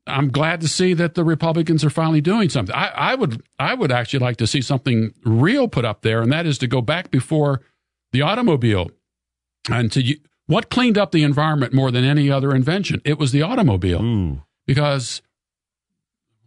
I'm 0.07 0.31
glad 0.31 0.61
to 0.61 0.69
see 0.69 0.95
that 0.95 1.15
the 1.15 1.25
Republicans 1.25 1.85
are 1.85 1.91
finally 1.91 2.21
doing 2.21 2.49
something. 2.49 2.75
I, 2.75 2.89
I 2.89 3.15
would 3.15 3.43
I 3.59 3.75
would 3.75 3.90
actually 3.90 4.21
like 4.21 4.37
to 4.38 4.47
see 4.47 4.62
something 4.62 5.12
real 5.25 5.69
put 5.69 5.85
up 5.85 6.03
there, 6.03 6.23
and 6.23 6.33
that 6.33 6.47
is 6.47 6.59
to 6.59 6.66
go 6.66 6.81
back 6.81 7.11
before 7.11 7.62
the 8.12 8.23
automobile 8.23 8.90
and 9.71 9.90
to 9.92 10.16
what 10.47 10.71
cleaned 10.71 10.97
up 10.97 11.11
the 11.11 11.25
environment 11.25 11.73
more 11.73 11.90
than 11.90 12.05
any 12.05 12.31
other 12.31 12.55
invention. 12.55 13.03
It 13.05 13.19
was 13.19 13.33
the 13.33 13.42
automobile 13.42 14.03
Ooh. 14.03 14.42
because 14.66 15.23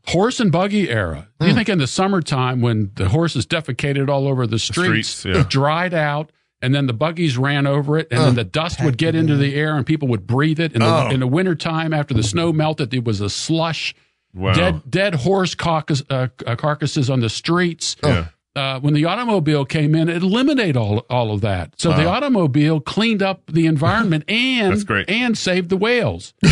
horse 0.08 0.39
and 0.39 0.52
buggy 0.52 0.89
era. 0.89 1.28
Do 1.39 1.48
you 1.48 1.52
hmm. 1.52 1.58
think 1.58 1.69
in 1.69 1.78
the 1.78 1.88
summertime 1.88 2.62
when 2.62 2.91
the 2.95 3.10
horses 3.10 3.45
defecated 3.45 4.10
all 4.10 4.28
over 4.28 4.48
the 4.48 4.60
streets, 4.60 5.10
streets, 5.10 5.38
yeah. 5.38 5.43
dried 5.48 5.93
out, 5.93 6.32
and 6.62 6.74
then 6.76 6.88
the 6.88 6.93
buggies 6.93 7.38
ran 7.38 7.65
over 7.67 7.98
it, 7.98 8.08
and 8.12 8.19
then 8.22 8.36
the 8.36 8.43
dust 8.43 8.84
would 8.84 8.98
get 8.98 9.15
into 9.15 9.36
the 9.38 9.56
air, 9.56 9.76
and 9.76 9.86
people 9.86 10.08
would 10.10 10.28
breathe 10.28 10.60
it. 10.60 10.74
In 10.74 10.80
the, 10.82 10.88
Oh. 10.88 11.10
in 11.10 11.19
the 11.19 11.28
wintertime, 11.28 11.93
after 11.93 12.13
the 12.13 12.24
snow 12.24 12.52
melted, 12.52 12.93
it 12.93 13.04
was 13.06 13.22
a 13.22 13.30
slush. 13.30 13.93
Wow. 14.34 14.54
Dead, 14.54 14.82
dead 14.89 15.15
horse 15.15 15.56
carcass, 15.56 16.04
uh, 16.10 16.28
uh, 16.45 16.56
carcasses 16.56 17.10
on 17.10 17.19
the 17.22 17.30
streets. 17.30 17.95
Yeah. 18.04 18.26
Uh, 18.56 18.80
when 18.80 18.93
the 18.93 19.06
automobile 19.06 19.63
came 19.63 19.95
in, 19.95 20.10
it 20.10 20.22
eliminated 20.22 20.76
all 20.76 21.06
all 21.10 21.32
of 21.32 21.41
that. 21.41 21.74
So 21.80 21.93
the 21.93 22.06
automobile 22.06 22.82
cleaned 22.82 23.22
up 23.24 23.41
the 23.48 23.67
environment 23.67 24.26
and 24.30 24.74
That's 24.74 24.84
great. 24.84 25.10
and 25.10 25.38
saved 25.38 25.69
the 25.69 25.78
whales. 25.78 26.34
Double. 26.43 26.50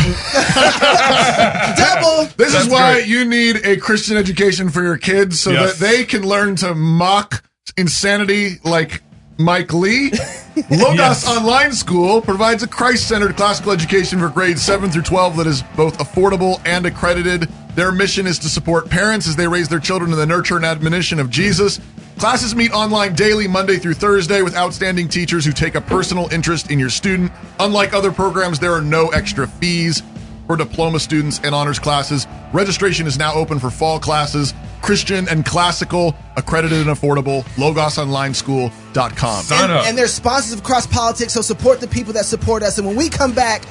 This 2.37 2.53
That's 2.53 2.65
is 2.65 2.71
why 2.71 2.93
great. 2.93 3.07
you 3.07 3.25
need 3.25 3.57
a 3.65 3.77
Christian 3.77 4.15
education 4.17 4.69
for 4.69 4.81
your 4.83 4.97
kids 4.97 5.39
so 5.39 5.51
Yes. 5.51 5.77
that 5.79 5.85
they 5.85 6.03
can 6.05 6.23
learn 6.23 6.55
to 6.57 6.73
mock 6.75 7.43
insanity 7.75 8.59
like 8.63 9.01
Mike 9.37 9.73
Lee. 9.73 10.11
Logos 10.71 10.95
Yes. 10.97 11.27
Online 11.27 11.71
School 11.71 12.21
provides 12.21 12.63
a 12.63 12.67
Christ 12.67 13.07
centered 13.07 13.37
classical 13.37 13.71
education 13.71 14.19
for 14.19 14.29
grades 14.29 14.61
7 14.61 14.89
through 14.89 15.03
12 15.03 15.37
that 15.37 15.47
is 15.47 15.61
both 15.75 15.99
affordable 15.99 16.59
and 16.65 16.85
accredited. 16.85 17.43
Their 17.75 17.91
mission 17.91 18.25
is 18.25 18.39
to 18.39 18.49
support 18.49 18.89
parents 18.89 19.27
as 19.27 19.35
they 19.35 19.47
raise 19.47 19.69
their 19.69 19.79
children 19.79 20.11
in 20.11 20.17
the 20.17 20.25
nurture 20.25 20.55
and 20.55 20.65
admonition 20.65 21.19
of 21.19 21.29
Jesus. 21.29 21.79
Classes 22.17 22.55
meet 22.55 22.71
online 22.71 23.13
daily, 23.13 23.47
Monday 23.47 23.77
through 23.77 23.93
Thursday, 23.93 24.41
with 24.41 24.55
outstanding 24.55 25.07
teachers 25.07 25.45
who 25.45 25.51
take 25.51 25.75
a 25.75 25.81
personal 25.81 26.27
interest 26.33 26.71
in 26.71 26.79
your 26.79 26.89
student. 26.89 27.31
Unlike 27.59 27.93
other 27.93 28.11
programs, 28.11 28.57
there 28.57 28.73
are 28.73 28.81
no 28.81 29.09
extra 29.09 29.45
fees 29.45 30.01
for 30.47 30.55
diploma 30.55 30.99
students 30.99 31.39
and 31.43 31.53
honors 31.53 31.77
classes. 31.77 32.25
Registration 32.53 33.05
is 33.05 33.17
now 33.17 33.33
open 33.33 33.59
for 33.59 33.69
fall 33.69 33.99
classes. 33.99 34.53
Christian 34.81 35.27
and 35.27 35.45
classical, 35.45 36.15
accredited 36.37 36.87
and 36.87 36.97
affordable. 36.97 37.43
LogosOnlineSchool.com. 37.55 39.43
Sign 39.43 39.63
and, 39.63 39.71
up. 39.71 39.85
and 39.85 39.97
they're 39.97 40.07
sponsors 40.07 40.53
of 40.53 40.63
Cross 40.63 40.87
Politics, 40.87 41.33
so 41.33 41.41
support 41.41 41.81
the 41.81 41.87
people 41.87 42.13
that 42.13 42.25
support 42.25 42.63
us. 42.63 42.77
And 42.77 42.87
when 42.87 42.95
we 42.95 43.09
come 43.09 43.33
back, 43.33 43.63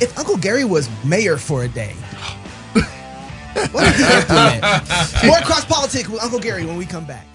if 0.00 0.16
Uncle 0.16 0.36
Gary 0.36 0.64
was 0.64 0.88
mayor 1.04 1.36
for 1.36 1.64
a 1.64 1.68
day, 1.68 1.92
what 3.52 3.72
would 3.74 3.94
he 3.94 4.04
implement? 4.04 4.62
More 5.26 5.40
Cross 5.40 5.66
Politics 5.66 6.08
with 6.08 6.22
Uncle 6.22 6.38
Gary 6.38 6.64
when 6.64 6.76
we 6.76 6.86
come 6.86 7.04
back. 7.04 7.26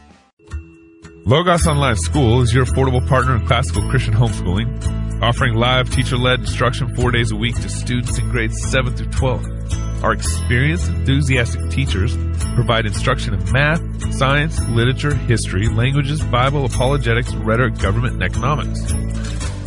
Logos 1.28 1.66
Online 1.66 1.96
School 1.96 2.44
is 2.44 2.54
your 2.54 2.66
affordable 2.66 3.04
partner 3.08 3.36
in 3.36 3.48
classical 3.48 3.82
Christian 3.90 4.14
homeschooling, 4.14 5.24
offering 5.24 5.56
live 5.56 5.90
teacher-led 5.90 6.42
instruction 6.42 6.96
four 6.96 7.10
days 7.10 7.32
a 7.32 7.36
week 7.36 7.56
to 7.56 7.68
students 7.68 8.20
in 8.20 8.30
grades 8.30 8.62
7 8.70 8.96
through 8.96 9.08
12. 9.08 10.04
Our 10.04 10.14
experienced, 10.14 10.88
enthusiastic 10.88 11.72
teachers 11.72 12.16
provide 12.54 12.86
instruction 12.86 13.34
in 13.34 13.52
math, 13.52 13.82
science, 14.14 14.60
literature, 14.68 15.16
history, 15.16 15.68
languages, 15.68 16.24
Bible, 16.26 16.64
apologetics, 16.64 17.34
rhetoric, 17.34 17.80
government, 17.80 18.14
and 18.14 18.24
economics. 18.24 18.92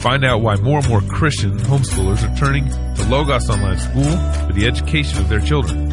Find 0.00 0.24
out 0.24 0.42
why 0.42 0.54
more 0.58 0.78
and 0.78 0.88
more 0.88 1.00
Christian 1.00 1.58
homeschoolers 1.58 2.22
are 2.22 2.36
turning 2.36 2.68
to 2.68 3.04
Logos 3.08 3.50
Online 3.50 3.78
School 3.78 4.16
for 4.46 4.52
the 4.52 4.64
education 4.64 5.18
of 5.18 5.28
their 5.28 5.40
children. 5.40 5.88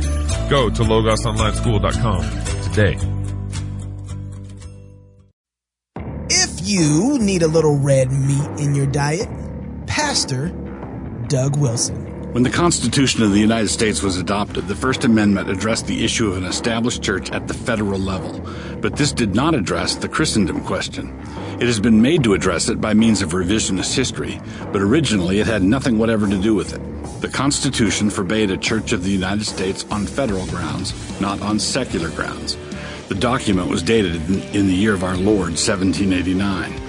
Go 0.47 0.69
to 0.69 0.83
logosonlineschool.com 0.83 2.21
today. 2.71 3.14
You 6.65 7.19
need 7.19 7.43
a 7.43 7.47
little 7.47 7.77
red 7.77 8.11
meat 8.11 8.59
in 8.59 8.73
your 8.73 8.87
diet, 8.87 9.29
Pastor 9.85 10.49
Doug 11.27 11.57
Wilson. 11.57 12.33
When 12.33 12.43
the 12.43 12.49
Constitution 12.49 13.23
of 13.23 13.31
the 13.31 13.39
United 13.39 13.69
States 13.69 14.01
was 14.01 14.17
adopted, 14.17 14.67
the 14.67 14.75
First 14.75 15.05
Amendment 15.05 15.49
addressed 15.49 15.87
the 15.87 16.03
issue 16.03 16.27
of 16.27 16.37
an 16.37 16.43
established 16.43 17.01
church 17.03 17.31
at 17.31 17.47
the 17.47 17.53
federal 17.53 17.99
level, 17.99 18.41
but 18.81 18.97
this 18.97 19.11
did 19.11 19.35
not 19.35 19.53
address 19.53 19.95
the 19.95 20.09
Christendom 20.09 20.61
question. 20.61 21.17
It 21.59 21.67
has 21.67 21.79
been 21.79 22.01
made 22.01 22.23
to 22.23 22.33
address 22.33 22.67
it 22.67 22.81
by 22.81 22.93
means 22.93 23.21
of 23.21 23.29
revisionist 23.29 23.95
history, 23.95 24.41
but 24.73 24.81
originally 24.81 25.39
it 25.39 25.47
had 25.47 25.63
nothing 25.63 25.97
whatever 25.97 26.27
to 26.27 26.41
do 26.41 26.55
with 26.55 26.73
it. 26.73 27.21
The 27.21 27.29
Constitution 27.29 28.09
forbade 28.09 28.51
a 28.51 28.57
church 28.57 28.91
of 28.91 29.03
the 29.03 29.11
United 29.11 29.45
States 29.45 29.85
on 29.91 30.05
federal 30.05 30.45
grounds, 30.47 30.93
not 31.21 31.41
on 31.41 31.59
secular 31.59 32.09
grounds. 32.09 32.57
The 33.07 33.15
document 33.15 33.69
was 33.69 33.83
dated 33.83 34.15
in, 34.29 34.41
in 34.55 34.67
the 34.67 34.73
year 34.73 34.93
of 34.93 35.03
our 35.03 35.15
Lord, 35.15 35.57
1789 35.57 36.85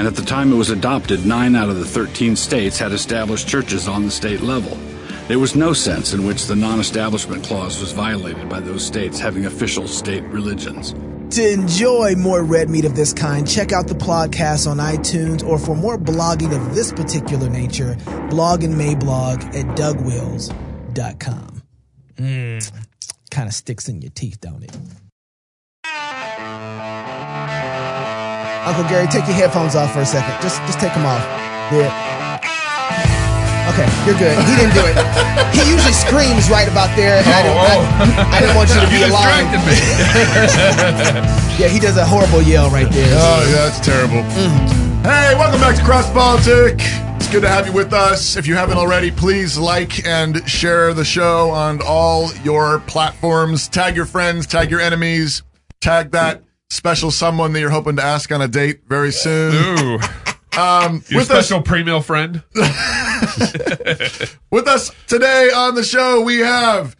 and 0.00 0.06
at 0.06 0.14
the 0.16 0.22
time 0.22 0.50
it 0.50 0.56
was 0.56 0.70
adopted, 0.70 1.26
nine 1.26 1.54
out 1.54 1.68
of 1.68 1.78
the 1.78 1.84
13 1.84 2.34
states 2.34 2.78
had 2.78 2.90
established 2.90 3.46
churches 3.46 3.86
on 3.86 4.04
the 4.04 4.10
state 4.10 4.40
level. 4.40 4.78
There 5.28 5.38
was 5.38 5.54
no 5.54 5.74
sense 5.74 6.14
in 6.14 6.24
which 6.24 6.46
the 6.46 6.56
non 6.56 6.80
establishment 6.80 7.44
clause 7.44 7.78
was 7.80 7.92
violated 7.92 8.48
by 8.48 8.60
those 8.60 8.82
states 8.82 9.18
having 9.20 9.44
official 9.44 9.86
state 9.86 10.24
religions. 10.24 10.94
To 11.36 11.52
enjoy 11.52 12.14
more 12.16 12.42
red 12.42 12.70
meat 12.70 12.86
of 12.86 12.96
this 12.96 13.12
kind, 13.12 13.46
check 13.46 13.72
out 13.72 13.88
the 13.88 13.94
podcast 13.94 14.68
on 14.68 14.78
iTunes, 14.78 15.46
or 15.46 15.58
for 15.58 15.76
more 15.76 15.98
blogging 15.98 16.56
of 16.56 16.74
this 16.74 16.92
particular 16.92 17.50
nature, 17.50 17.96
blog 18.30 18.64
and 18.64 18.74
Mablog 18.74 19.44
at 19.54 19.66
dougwils.com. 19.76 21.62
Mmm, 22.16 22.86
kind 23.30 23.48
of 23.48 23.54
sticks 23.54 23.86
in 23.88 24.00
your 24.00 24.10
teeth, 24.12 24.40
don't 24.40 24.64
it? 24.64 24.76
Uncle 28.64 28.84
Gary, 28.84 29.06
take 29.06 29.24
your 29.24 29.36
headphones 29.36 29.74
off 29.74 29.92
for 29.92 30.00
a 30.00 30.06
second. 30.06 30.34
Just, 30.42 30.60
just 30.68 30.78
take 30.78 30.92
them 30.92 31.06
off. 31.06 31.22
Yeah. 31.72 31.88
Okay, 33.72 33.88
you're 34.04 34.18
good. 34.18 34.36
He 34.44 34.56
didn't 34.56 34.74
do 34.74 34.84
it. 34.84 34.96
He 35.50 35.66
usually 35.68 35.92
screams 35.92 36.48
right 36.48 36.68
about 36.68 36.94
there, 36.96 37.18
and 37.18 37.26
I, 37.26 37.42
didn't, 37.42 37.58
I, 37.58 37.74
oh. 37.74 38.30
I 38.32 38.40
didn't 38.40 38.54
want 38.56 38.70
you 38.70 38.80
to 38.80 38.86
be 38.88 38.98
You 39.00 39.06
alarmed. 39.10 39.50
Yeah, 41.60 41.68
he 41.68 41.78
does 41.78 41.96
a 41.98 42.06
horrible 42.06 42.40
yell 42.40 42.70
right 42.70 42.88
there. 42.90 43.14
Oh, 43.18 43.42
yeah, 43.50 43.68
that's 43.68 43.80
terrible. 43.84 44.22
Mm. 44.32 45.02
Hey, 45.02 45.34
welcome 45.34 45.60
back 45.60 45.76
to 45.76 45.82
Cross 45.82 46.10
Politic. 46.12 46.76
It's 47.16 47.28
good 47.30 47.42
to 47.42 47.48
have 47.48 47.66
you 47.66 47.72
with 47.72 47.92
us. 47.92 48.36
If 48.36 48.46
you 48.46 48.54
haven't 48.54 48.78
already, 48.78 49.10
please 49.10 49.58
like 49.58 50.06
and 50.06 50.48
share 50.48 50.94
the 50.94 51.04
show 51.04 51.50
on 51.50 51.80
all 51.86 52.32
your 52.36 52.78
platforms. 52.80 53.68
Tag 53.68 53.94
your 53.96 54.06
friends, 54.06 54.46
tag 54.46 54.70
your 54.70 54.80
enemies, 54.80 55.42
tag 55.80 56.12
that 56.12 56.42
special 56.70 57.10
someone 57.10 57.52
that 57.52 57.60
you're 57.60 57.70
hoping 57.70 57.96
to 57.96 58.02
ask 58.02 58.32
on 58.32 58.40
a 58.40 58.48
date 58.48 58.80
very 58.88 59.12
soon. 59.12 59.54
Ooh. 59.78 59.98
Um, 60.58 61.04
Your 61.08 61.20
with 61.20 61.30
us, 61.30 61.46
special 61.46 61.62
pre-meal 61.62 62.00
friend. 62.00 62.42
with 64.50 64.66
us 64.66 64.90
today 65.06 65.48
on 65.54 65.76
the 65.76 65.84
show, 65.84 66.22
we 66.22 66.38
have 66.40 66.96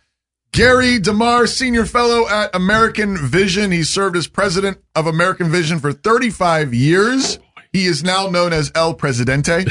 Gary 0.52 1.00
DeMar, 1.00 1.48
senior 1.48 1.84
fellow 1.84 2.28
at 2.28 2.54
American 2.54 3.16
Vision. 3.16 3.72
He 3.72 3.82
served 3.82 4.16
as 4.16 4.28
president 4.28 4.78
of 4.94 5.08
American 5.08 5.50
Vision 5.50 5.80
for 5.80 5.92
35 5.92 6.72
years. 6.72 7.40
He 7.72 7.86
is 7.86 8.04
now 8.04 8.28
known 8.28 8.52
as 8.52 8.70
El 8.74 8.94
Presidente. 8.94 9.66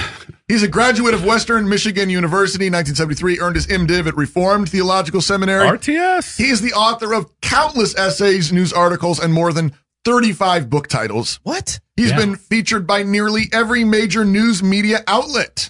He's 0.48 0.64
a 0.64 0.68
graduate 0.68 1.14
of 1.14 1.26
Western 1.26 1.68
Michigan 1.68 2.10
University, 2.10 2.66
1973, 2.66 3.40
earned 3.40 3.56
his 3.56 3.68
MDiv 3.68 4.08
at 4.08 4.18
Reformed 4.18 4.70
Theological 4.70 5.22
Seminary. 5.22 5.68
RTS. 5.68 6.38
He 6.38 6.50
is 6.50 6.62
the 6.62 6.74
author 6.74 7.14
of 7.14 7.30
countless 7.42 7.96
essays, 7.98 8.52
news 8.52 8.74
articles, 8.74 9.20
and 9.20 9.34
more 9.34 9.54
than 9.54 9.74
35 10.10 10.72
book 10.72 10.88
titles. 10.88 11.40
What? 11.44 11.80
He's 11.96 12.10
Yeah. 12.10 12.18
been 12.18 12.36
featured 12.36 12.88
by 12.88 13.04
nearly 13.04 13.48
every 13.54 13.84
major 13.84 14.26
news 14.26 14.64
media 14.64 15.04
outlet. 15.06 15.70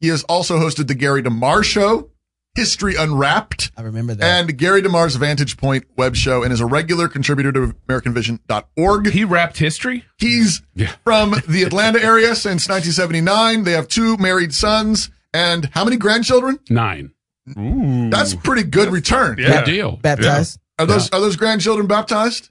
He 0.00 0.08
has 0.08 0.24
also 0.24 0.58
hosted 0.58 0.88
the 0.88 0.94
Gary 0.96 1.22
DeMar 1.22 1.62
Show, 1.62 2.10
History 2.56 2.96
Unwrapped, 2.96 3.70
I 3.76 3.82
remember 3.82 4.14
that. 4.16 4.24
and 4.24 4.58
Gary 4.58 4.82
DeMar's 4.82 5.14
Vantage 5.14 5.56
Point 5.56 5.84
web 5.96 6.16
show, 6.16 6.42
and 6.42 6.52
is 6.52 6.60
a 6.60 6.66
regular 6.66 7.06
contributor 7.06 7.52
to 7.52 7.74
AmericanVision.org. 7.88 9.10
he 9.10 9.24
rapped 9.24 9.58
history. 9.58 10.04
He's 10.18 10.62
Yeah. 10.74 10.90
from 11.04 11.40
the 11.46 11.62
Atlanta 11.62 12.02
area 12.02 12.34
since 12.34 12.68
1979. 12.68 13.62
They 13.62 13.72
have 13.72 13.86
two 13.86 14.16
married 14.16 14.52
sons 14.52 15.10
and 15.32 15.70
how 15.74 15.84
many 15.84 15.96
grandchildren? 15.96 16.58
Nine. 16.68 17.12
Ooh. 17.56 18.10
That's 18.10 18.34
pretty 18.34 18.64
good 18.64 18.90
return. 18.90 19.36
Yeah. 19.38 19.58
Good 19.62 19.70
deal. 19.70 19.92
Baptized. 20.02 20.58
Are 20.76 20.86
those 20.86 21.08
are 21.10 21.20
those 21.20 21.36
grandchildren 21.36 21.86
baptized? 21.86 22.50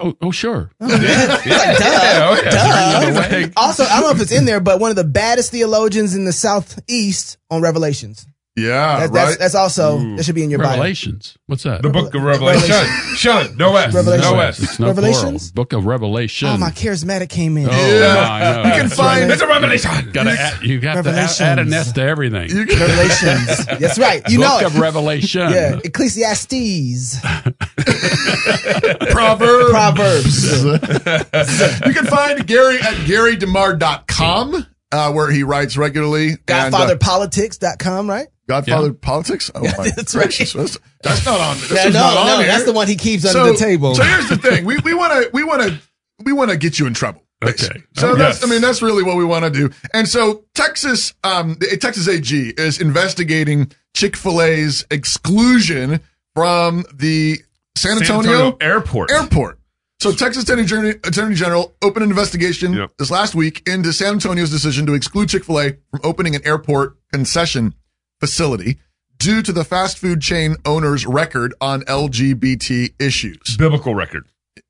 Oh, 0.00 0.14
oh 0.22 0.30
sure. 0.30 0.70
Yeah, 0.80 1.42
yeah, 1.46 2.34
yeah. 2.42 2.50
Duh. 2.50 3.00
It's 3.08 3.16
like- 3.32 3.52
Also, 3.56 3.84
I 3.84 4.00
don't 4.00 4.02
know 4.02 4.10
if 4.10 4.20
it's 4.20 4.32
in 4.32 4.44
there, 4.44 4.60
but 4.60 4.80
one 4.80 4.90
of 4.90 4.96
the 4.96 5.04
baddest 5.04 5.50
theologians 5.50 6.14
in 6.14 6.24
the 6.24 6.32
Southeast 6.32 7.38
on 7.50 7.62
Revelations. 7.62 8.26
Yeah, 8.58 9.00
That's, 9.00 9.10
right. 9.12 9.12
that's, 9.26 9.36
that's 9.36 9.54
also, 9.54 9.98
that 10.16 10.24
should 10.24 10.34
be 10.34 10.42
in 10.42 10.48
your 10.48 10.58
Bible. 10.60 10.70
Revelations. 10.70 11.36
What's 11.44 11.64
that? 11.64 11.82
the 11.82 11.90
book 11.90 12.14
of 12.14 12.22
Revelation. 12.22 12.66
Shut. 12.68 12.86
Shut 13.18 13.46
it. 13.50 13.56
No 13.58 13.76
S. 13.76 13.92
Revelation. 13.92 14.32
No 14.32 14.40
It's 14.48 14.78
no 14.80 14.86
Revelations? 14.86 15.50
plural. 15.52 15.54
Book 15.66 15.72
of 15.74 15.84
Revelation. 15.84 16.48
Oh, 16.48 16.56
my 16.56 16.70
charismatic 16.70 17.28
came 17.28 17.58
in. 17.58 17.68
Oh, 17.68 17.70
Yeah. 17.70 18.16
I 18.16 18.40
know. 18.62 18.68
You 18.74 18.80
can 18.80 18.88
find 18.88 19.30
It's 19.30 19.42
a 19.42 19.46
revelation. 19.46 20.10
Gotta 20.10 20.30
add, 20.30 20.62
you 20.62 20.80
have 20.80 21.04
to 21.04 21.10
add, 21.10 21.14
Revelations. 21.16 21.40
add 21.42 21.58
an 21.58 21.70
S 21.72 21.92
to 21.92 22.00
everything. 22.00 22.48
you 22.48 22.64
can, 22.64 22.78
Revelations. 22.80 23.66
That's 23.78 23.98
right. 23.98 24.22
You 24.30 24.38
Book 24.38 24.46
know 24.48 24.58
it. 24.60 24.64
of 24.66 24.78
Revelation. 24.78 25.50
Yeah, 25.50 25.78
Ecclesiastes, 25.84 27.20
Proverbs. 29.10 29.70
Proverbs. 29.70 30.64
you 30.64 31.92
can 31.92 32.06
find 32.06 32.46
Gary 32.46 32.78
at 32.78 32.94
GaryDemar.com, 33.06 34.66
uh, 34.92 35.12
where 35.12 35.30
he 35.30 35.42
writes 35.42 35.76
regularly. 35.76 36.30
And, 36.48 36.74
uh, 36.74 36.96
GodfatherPolitics.com, 36.96 38.08
right? 38.08 38.28
Godfather 38.48 38.88
Yeah. 38.88 38.92
Politics? 39.00 39.50
Oh, 39.54 39.62
my 39.62 39.90
that's 39.96 40.14
right. 40.14 40.24
gracious. 40.24 40.52
That's, 40.52 40.78
that's 41.02 41.24
not 41.26 41.40
on. 41.40 41.56
This 41.58 41.72
Yeah, 41.72 41.84
no, 41.90 42.00
not 42.00 42.16
on 42.16 42.26
no, 42.26 42.38
here. 42.38 42.46
that's 42.48 42.64
the 42.64 42.72
one 42.72 42.86
he 42.88 42.96
keeps 42.96 43.24
so, 43.24 43.40
under 43.40 43.52
the 43.52 43.58
table. 43.58 43.94
So 43.94 44.02
here's 44.04 44.28
the 44.28 44.36
thing. 44.36 44.64
We 44.66 44.78
we 44.78 44.94
want 44.94 45.12
to 45.12 45.30
we 45.32 45.42
want 45.44 45.62
to 45.62 45.78
we 46.24 46.32
want 46.32 46.50
to 46.50 46.56
get 46.56 46.78
you 46.78 46.86
in 46.86 46.94
trouble. 46.94 47.22
basically. 47.40 47.80
Okay. 47.80 47.86
So 47.96 48.10
Oh, 48.12 48.14
that's 48.16 48.40
yes. 48.40 48.48
I 48.48 48.50
mean 48.52 48.60
that's 48.62 48.82
really 48.82 49.02
what 49.02 49.16
we 49.16 49.24
want 49.24 49.44
to 49.44 49.50
do. 49.50 49.70
And 49.92 50.08
so 50.08 50.44
Texas 50.54 51.14
um 51.24 51.56
the 51.60 51.76
Texas 51.80 52.08
AG 52.08 52.34
is 52.56 52.80
investigating 52.80 53.70
Chick-fil-A's 53.94 54.84
exclusion 54.90 56.00
from 56.34 56.84
the 56.94 57.38
San 57.76 57.98
San 57.98 58.02
Antonio, 58.02 58.30
Antonio 58.32 58.56
Airport. 58.60 59.10
Airport. 59.10 59.58
So 60.00 60.12
Texas 60.12 60.42
Attorney 60.44 60.64
General, 60.66 60.90
Attorney 61.04 61.34
General 61.34 61.74
opened 61.82 62.04
an 62.04 62.10
investigation 62.10 62.74
Yep. 62.74 62.90
this 62.98 63.10
last 63.10 63.34
week 63.34 63.66
into 63.66 63.92
San 63.94 64.12
Antonio's 64.14 64.50
decision 64.50 64.84
to 64.86 64.92
exclude 64.94 65.30
Chick-fil-A 65.30 65.78
from 65.90 66.00
opening 66.04 66.36
an 66.36 66.46
airport 66.46 66.96
concession 67.12 67.74
facility 68.20 68.78
due 69.18 69.42
to 69.42 69.52
the 69.52 69.64
fast 69.64 69.98
food 69.98 70.20
chain 70.20 70.56
owner's 70.64 71.06
record 71.06 71.54
on 71.60 71.82
LGBT 71.82 72.94
issues. 73.00 73.56
Biblical 73.56 73.94
record. 73.94 74.26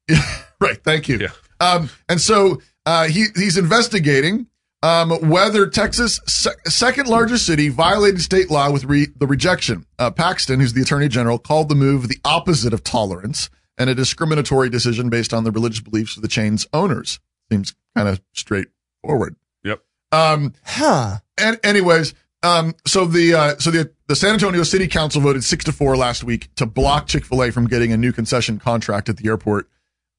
right. 0.61 0.83
Thank 0.85 1.09
you. 1.09 1.19
Yeah. 1.19 1.29
Um, 1.61 1.91
and 2.09 2.21
so 2.21 2.61
uh, 2.85 3.09
he 3.09 3.27
he's 3.35 3.57
investigating 3.59 4.47
um, 4.83 5.11
whether 5.31 5.67
Texas' 5.67 6.21
se- 6.27 6.51
second 6.67 7.09
largest 7.09 7.47
city 7.47 7.69
violated 7.71 8.21
state 8.21 8.51
law 8.51 8.71
with 8.71 8.85
re- 8.85 9.09
the 9.17 9.27
rejection. 9.27 9.87
Uh, 9.99 10.11
Paxton, 10.11 10.61
who's 10.61 10.75
the 10.75 10.83
attorney 10.83 11.09
general, 11.09 11.39
called 11.39 11.69
the 11.69 11.75
move 11.75 12.09
the 12.09 12.19
opposite 12.25 12.73
of 12.73 12.85
tolerance 12.85 13.51
and 13.79 13.91
a 13.91 13.95
discriminatory 13.95 14.69
decision 14.71 15.09
based 15.11 15.35
on 15.35 15.45
the 15.45 15.51
religious 15.51 15.81
beliefs 15.81 16.17
of 16.17 16.23
the 16.23 16.29
chain's 16.29 16.67
owners. 16.73 17.19
Seems 17.51 17.75
kind 17.97 18.09
of 18.09 18.21
straightforward. 18.33 19.37
Yep. 19.65 19.83
Um, 20.13 20.53
Huh. 20.65 21.17
and 21.39 21.59
anyways, 21.65 22.15
um, 22.47 22.75
so 22.87 23.05
the 23.07 23.35
uh, 23.35 23.57
so 23.59 23.71
the 23.71 23.91
the 24.07 24.17
San 24.17 24.35
Antonio 24.35 24.63
City 24.63 24.87
Council 24.87 25.21
voted 25.21 25.43
six 25.45 25.65
to 25.65 25.73
four 25.73 25.97
last 25.97 26.23
week 26.25 26.55
to 26.57 26.67
block 26.67 27.07
Chick 27.07 27.25
Fil 27.25 27.43
A 27.43 27.51
from 27.51 27.67
getting 27.67 27.93
a 27.93 27.97
new 27.97 28.13
concession 28.13 28.59
contract 28.59 29.09
at 29.09 29.17
the 29.17 29.29
airport. 29.29 29.69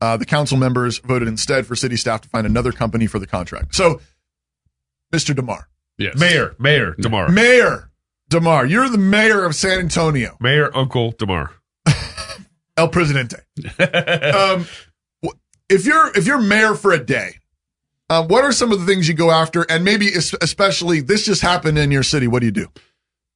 Uh, 0.02 0.16
the 0.18 0.26
council 0.26 0.58
members 0.58 1.00
voted 1.00 1.28
instead 1.28 1.66
for 1.66 1.76
city 1.76 1.96
staff 1.98 2.22
to 2.22 2.30
find 2.30 2.46
another 2.46 2.72
company 2.72 3.08
for 3.08 3.18
the 3.18 3.26
contract. 3.26 3.74
So, 3.74 4.00
Mr. 5.12 5.36
DeMar, 5.36 5.68
Yes. 5.98 6.16
Mayor. 6.20 6.56
Mayor 6.60 6.94
DeMar. 7.00 7.30
Mayor 7.30 7.90
DeMar, 8.30 8.66
you're 8.68 8.90
the 8.90 8.98
mayor 9.00 9.44
of 9.46 9.56
San 9.56 9.80
Antonio, 9.80 10.38
Mayor 10.40 10.70
Uncle 10.76 11.12
DeMar. 11.18 11.52
El 12.78 12.90
Presidente. 12.90 13.38
um, 13.80 14.68
if 15.70 15.86
you're 15.86 16.12
if 16.16 16.28
you're 16.28 16.42
mayor 16.42 16.76
for 16.76 16.92
a 16.92 17.04
day, 17.04 17.38
uh, 18.10 18.26
what 18.26 18.44
are 18.44 18.52
some 18.52 18.72
of 18.72 18.80
the 18.80 18.86
things 18.86 19.08
you 19.08 19.14
go 19.14 19.32
after? 19.32 19.64
And 19.64 19.84
maybe 19.84 20.10
especially 20.14 21.02
this 21.02 21.26
just 21.26 21.42
happened 21.42 21.78
in 21.78 21.92
your 21.92 22.04
city. 22.04 22.28
What 22.28 22.40
do 22.40 22.46
you 22.46 22.52
do? 22.52 22.68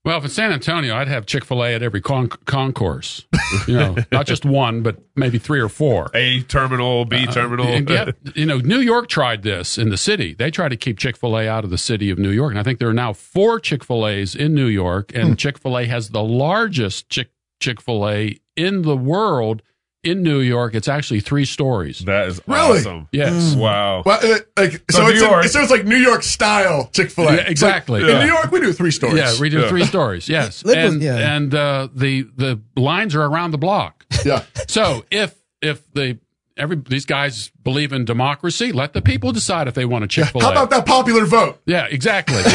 Well, 0.03 0.17
if 0.17 0.25
it's 0.25 0.33
San 0.33 0.51
Antonio, 0.51 0.95
I'd 0.95 1.07
have 1.09 1.27
Chick 1.27 1.45
fil 1.45 1.63
A 1.63 1.75
at 1.75 1.83
every 1.83 2.01
con- 2.01 2.29
concourse. 2.29 3.25
You 3.67 3.75
know, 3.75 3.95
not 4.11 4.25
just 4.25 4.45
one, 4.45 4.81
but 4.81 4.97
maybe 5.15 5.37
three 5.37 5.59
or 5.59 5.69
four. 5.69 6.09
A 6.15 6.41
terminal, 6.41 7.05
B 7.05 7.27
terminal. 7.27 7.67
And 7.67 7.87
yet, 7.87 8.15
you 8.35 8.47
know, 8.47 8.57
New 8.57 8.79
York 8.79 9.09
tried 9.09 9.43
this 9.43 9.77
in 9.77 9.89
the 9.89 9.97
city. 9.97 10.33
They 10.33 10.49
tried 10.49 10.69
to 10.69 10.77
keep 10.77 10.97
Chick 10.97 11.17
fil 11.17 11.37
A 11.37 11.47
out 11.47 11.63
of 11.63 11.69
the 11.69 11.77
city 11.77 12.09
of 12.09 12.17
New 12.17 12.31
York. 12.31 12.51
And 12.51 12.59
I 12.59 12.63
think 12.63 12.79
there 12.79 12.89
are 12.89 12.95
now 12.95 13.13
four 13.13 13.59
Chick 13.59 13.83
fil 13.83 14.07
A's 14.07 14.33
in 14.33 14.55
New 14.55 14.65
York. 14.65 15.11
And 15.13 15.37
Chick 15.37 15.59
fil 15.59 15.77
A 15.77 15.85
has 15.85 16.09
the 16.09 16.23
largest 16.23 17.07
Chick 17.09 17.29
Chick 17.59 17.79
fil 17.79 18.09
A 18.09 18.39
in 18.55 18.81
the 18.81 18.97
world 18.97 19.61
in 20.03 20.23
New 20.23 20.39
York. 20.39 20.73
It's 20.73 20.87
actually 20.87 21.19
three 21.19 21.45
stories. 21.45 21.99
that 21.99 22.27
is 22.27 22.41
Really? 22.47 22.79
awesome. 22.79 23.07
Yes. 23.11 23.53
Wow. 23.55 24.03
Well, 24.05 24.19
uh, 24.23 24.39
like 24.57 24.71
so, 24.89 24.99
So 25.03 25.07
it's 25.07 25.19
New 25.21 25.27
a- 25.27 25.29
York- 25.31 25.45
so 25.45 25.61
it's 25.61 25.71
like 25.71 25.85
New 25.85 25.97
York 25.97 26.23
style 26.23 26.89
Chick 26.93 27.11
Fil 27.11 27.27
A. 27.29 27.35
Yeah, 27.35 27.41
exactly. 27.47 28.01
in 28.01 28.07
Yeah. 28.07 28.21
New 28.25 28.31
York, 28.33 28.51
we 28.51 28.59
do 28.59 28.73
three 28.73 28.91
stories. 28.91 29.17
Yeah, 29.17 29.39
we 29.39 29.49
do 29.49 29.61
Yeah. 29.61 29.69
three 29.69 29.85
stories. 29.85 30.27
Yes, 30.29 30.63
and 30.63 31.01
yeah. 31.01 31.35
and 31.35 31.53
uh, 31.53 31.87
the 31.93 32.23
the 32.35 32.59
lines 32.75 33.15
are 33.15 33.23
around 33.23 33.51
the 33.51 33.57
block. 33.57 34.05
yeah. 34.25 34.43
So 34.67 35.05
if 35.11 35.35
if 35.61 35.81
the 35.93 36.17
every 36.61 36.77
these 36.77 37.05
guys 37.05 37.51
believe 37.63 37.91
in 37.91 38.05
democracy, 38.05 38.71
let 38.71 38.93
the 38.93 39.01
people 39.01 39.31
decide 39.31 39.67
if 39.67 39.73
they 39.73 39.83
want 39.85 40.03
a 40.03 40.07
Chick 40.07 40.25
Fil 40.27 40.41
A. 40.41 40.45
How 40.45 40.51
about 40.51 40.69
that 40.69 40.85
popular 40.85 41.25
vote? 41.25 41.59
Yeah, 41.65 41.87
exactly. 41.89 42.37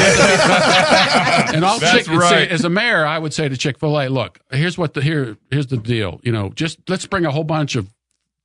and 1.55 1.65
I'll 1.65 1.79
That's 1.79 2.07
Chick- 2.07 2.15
right. 2.15 2.29
say, 2.29 2.47
as 2.49 2.63
a 2.63 2.69
mayor, 2.69 3.05
I 3.05 3.19
would 3.19 3.33
say 3.33 3.49
to 3.49 3.57
Chick 3.57 3.77
Fil 3.79 3.99
A, 3.99 4.07
look, 4.07 4.39
here's 4.51 4.77
what 4.77 4.93
the 4.93 5.01
here 5.01 5.37
here's 5.51 5.67
the 5.67 5.77
deal. 5.77 6.19
You 6.23 6.31
know, 6.31 6.49
just 6.49 6.79
let's 6.89 7.05
bring 7.05 7.25
a 7.25 7.31
whole 7.31 7.43
bunch 7.43 7.75
of 7.75 7.93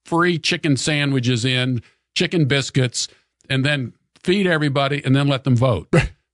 free 0.05 0.39
chicken 0.39 0.77
sandwiches 0.77 1.45
in, 1.45 1.83
chicken 2.15 2.47
biscuits, 2.47 3.07
and 3.49 3.65
then 3.65 3.93
feed 4.25 4.47
everybody, 4.47 5.03
and 5.05 5.15
then 5.15 5.29
let 5.29 5.45
them 5.45 5.57
vote. 5.57 5.89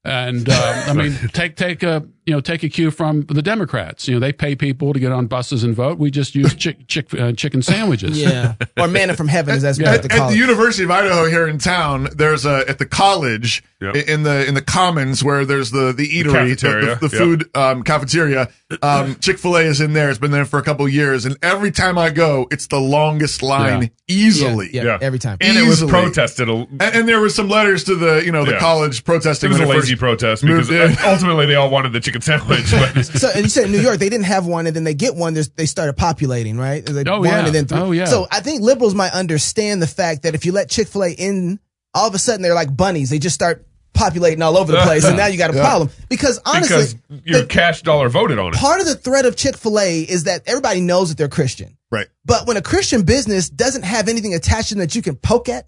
And 0.04 0.48
uh, 0.48 0.84
I 0.86 0.92
mean, 0.94 1.12
take 1.32 1.54
take 1.56 1.82
a 1.82 2.06
you 2.28 2.34
know 2.34 2.40
take 2.42 2.62
a 2.62 2.68
cue 2.68 2.90
from 2.90 3.22
the 3.22 3.40
Democrats. 3.40 4.06
You 4.06 4.14
know, 4.14 4.20
they 4.20 4.34
pay 4.34 4.54
people 4.54 4.92
to 4.92 5.00
get 5.00 5.12
on 5.12 5.28
buses 5.28 5.64
and 5.64 5.74
vote. 5.74 5.98
We 5.98 6.10
just 6.10 6.34
use 6.34 6.54
chick, 6.54 6.86
chick, 6.86 7.12
uh, 7.18 7.32
chicken 7.32 7.62
sandwiches. 7.62 8.20
Yeah. 8.20 8.54
Or 8.76 8.86
manna 8.86 9.16
from 9.16 9.28
heaven, 9.28 9.54
as 9.54 9.62
that's 9.62 9.80
At, 9.80 10.02
what 10.04 10.12
at 10.12 10.28
the. 10.28 10.36
University 10.36 10.84
of 10.84 10.90
Idaho 10.90 11.24
here 11.26 11.48
in 11.48 11.56
town, 11.58 12.08
there's 12.14 12.44
a 12.44 12.64
at 12.68 12.78
the 12.78 12.84
college 12.86 13.64
Yep. 13.80 13.94
in 14.08 14.24
the 14.24 14.44
in 14.44 14.54
the 14.54 14.60
commons 14.62 15.22
where 15.22 15.44
there's 15.44 15.70
the 15.70 15.92
the 15.92 16.04
eatery, 16.08 16.24
the, 16.48 16.56
cafeteria, 16.56 16.96
the, 16.96 17.08
the 17.08 17.16
yep. 17.16 17.22
food 17.24 17.56
um, 17.56 17.82
cafeteria. 17.84 18.48
Um, 18.82 19.14
Chick 19.20 19.38
Fil 19.38 19.56
A 19.56 19.60
is 19.60 19.80
in 19.80 19.92
there. 19.92 20.10
It's 20.10 20.18
been 20.18 20.32
there 20.32 20.44
for 20.44 20.58
a 20.58 20.64
couple 20.64 20.84
of 20.84 20.92
years, 20.92 21.24
and 21.24 21.36
every 21.42 21.70
time 21.70 21.96
I 21.96 22.10
go, 22.10 22.48
it's 22.50 22.66
the 22.66 22.80
longest 22.80 23.40
line 23.40 23.82
Yeah. 23.82 23.88
easily. 24.08 24.70
Yeah, 24.72 24.82
yeah, 24.82 24.98
every 25.00 25.20
time. 25.20 25.38
And 25.40 25.56
it 25.56 25.68
was 25.68 25.84
protested. 25.84 26.48
A, 26.48 26.52
And, 26.54 26.82
and 26.82 27.08
there 27.08 27.20
was 27.20 27.36
some 27.36 27.48
letters 27.48 27.84
to 27.84 27.94
the 27.94 28.20
you 28.24 28.32
know 28.32 28.44
the 28.44 28.52
Yeah. 28.54 28.58
college 28.58 28.98
it 28.98 29.04
protesting. 29.04 29.50
was 29.50 29.60
a 29.60 29.66
lazy 29.66 29.94
protest 29.94 30.42
because 30.42 30.68
ultimately 31.04 31.46
they 31.46 31.54
all 31.54 31.70
wanted 31.70 31.92
the 31.92 32.00
chicken 32.00 32.17
sandwich. 32.20 32.70
But 32.70 33.02
So, 33.04 33.28
and 33.34 33.44
you 33.44 33.48
said 33.48 33.66
in 33.66 33.72
New 33.72 33.80
York 33.80 33.98
they 33.98 34.08
didn't 34.08 34.26
have 34.26 34.46
one, 34.46 34.66
and 34.66 34.74
then 34.76 34.84
they 34.84 34.94
get 34.94 35.14
one. 35.14 35.34
They 35.34 35.66
started 35.66 35.94
populating, 35.94 36.56
right? 36.58 36.84
They 36.84 37.04
Oh, 37.08 37.18
one 37.20 37.28
yeah. 37.28 37.46
And 37.46 37.54
then 37.54 37.66
three. 37.66 37.78
Oh, 37.78 37.90
yeah. 37.92 38.04
So 38.06 38.26
I 38.30 38.40
think 38.40 38.62
liberals 38.62 38.94
might 38.94 39.12
understand 39.12 39.80
the 39.82 39.86
fact 39.86 40.22
that 40.22 40.34
if 40.34 40.44
you 40.46 40.52
let 40.52 40.68
Chick 40.70 40.88
Fil 40.88 41.04
A 41.04 41.10
in, 41.12 41.58
all 41.94 42.08
of 42.08 42.14
a 42.14 42.18
sudden 42.18 42.42
they're 42.42 42.54
like 42.54 42.76
bunnies. 42.76 43.10
They 43.10 43.18
just 43.18 43.34
start 43.34 43.64
populating 43.94 44.42
all 44.42 44.56
over 44.56 44.70
the 44.70 44.78
place, 44.82 45.04
and 45.04 45.16
now 45.22 45.26
you 45.26 45.38
got 45.38 45.50
a 45.50 45.54
Yeah. 45.56 45.62
problem. 45.64 45.90
Because 46.08 46.38
honestly, 46.46 46.76
because 47.08 47.22
your 47.24 47.40
the- 47.40 47.46
cash 47.46 47.82
dollar 47.82 48.08
voted 48.08 48.38
on 48.38 48.48
it. 48.54 48.54
part 48.54 48.80
of 48.80 48.86
the 48.86 48.94
threat 48.94 49.26
of 49.26 49.34
Chick 49.36 49.56
Fil 49.56 49.78
A 49.80 50.02
is 50.02 50.24
that 50.24 50.42
everybody 50.46 50.80
knows 50.80 51.08
that 51.08 51.18
they're 51.18 51.28
Christian. 51.28 51.76
Right. 51.90 52.06
But 52.24 52.46
when 52.46 52.56
a 52.56 52.62
Christian 52.62 53.02
business 53.02 53.48
doesn't 53.48 53.82
have 53.84 54.08
anything 54.08 54.34
attached 54.34 54.68
to 54.68 54.74
them 54.74 54.80
that 54.80 54.94
you 54.94 55.02
can 55.02 55.16
poke 55.16 55.48
at, 55.48 55.66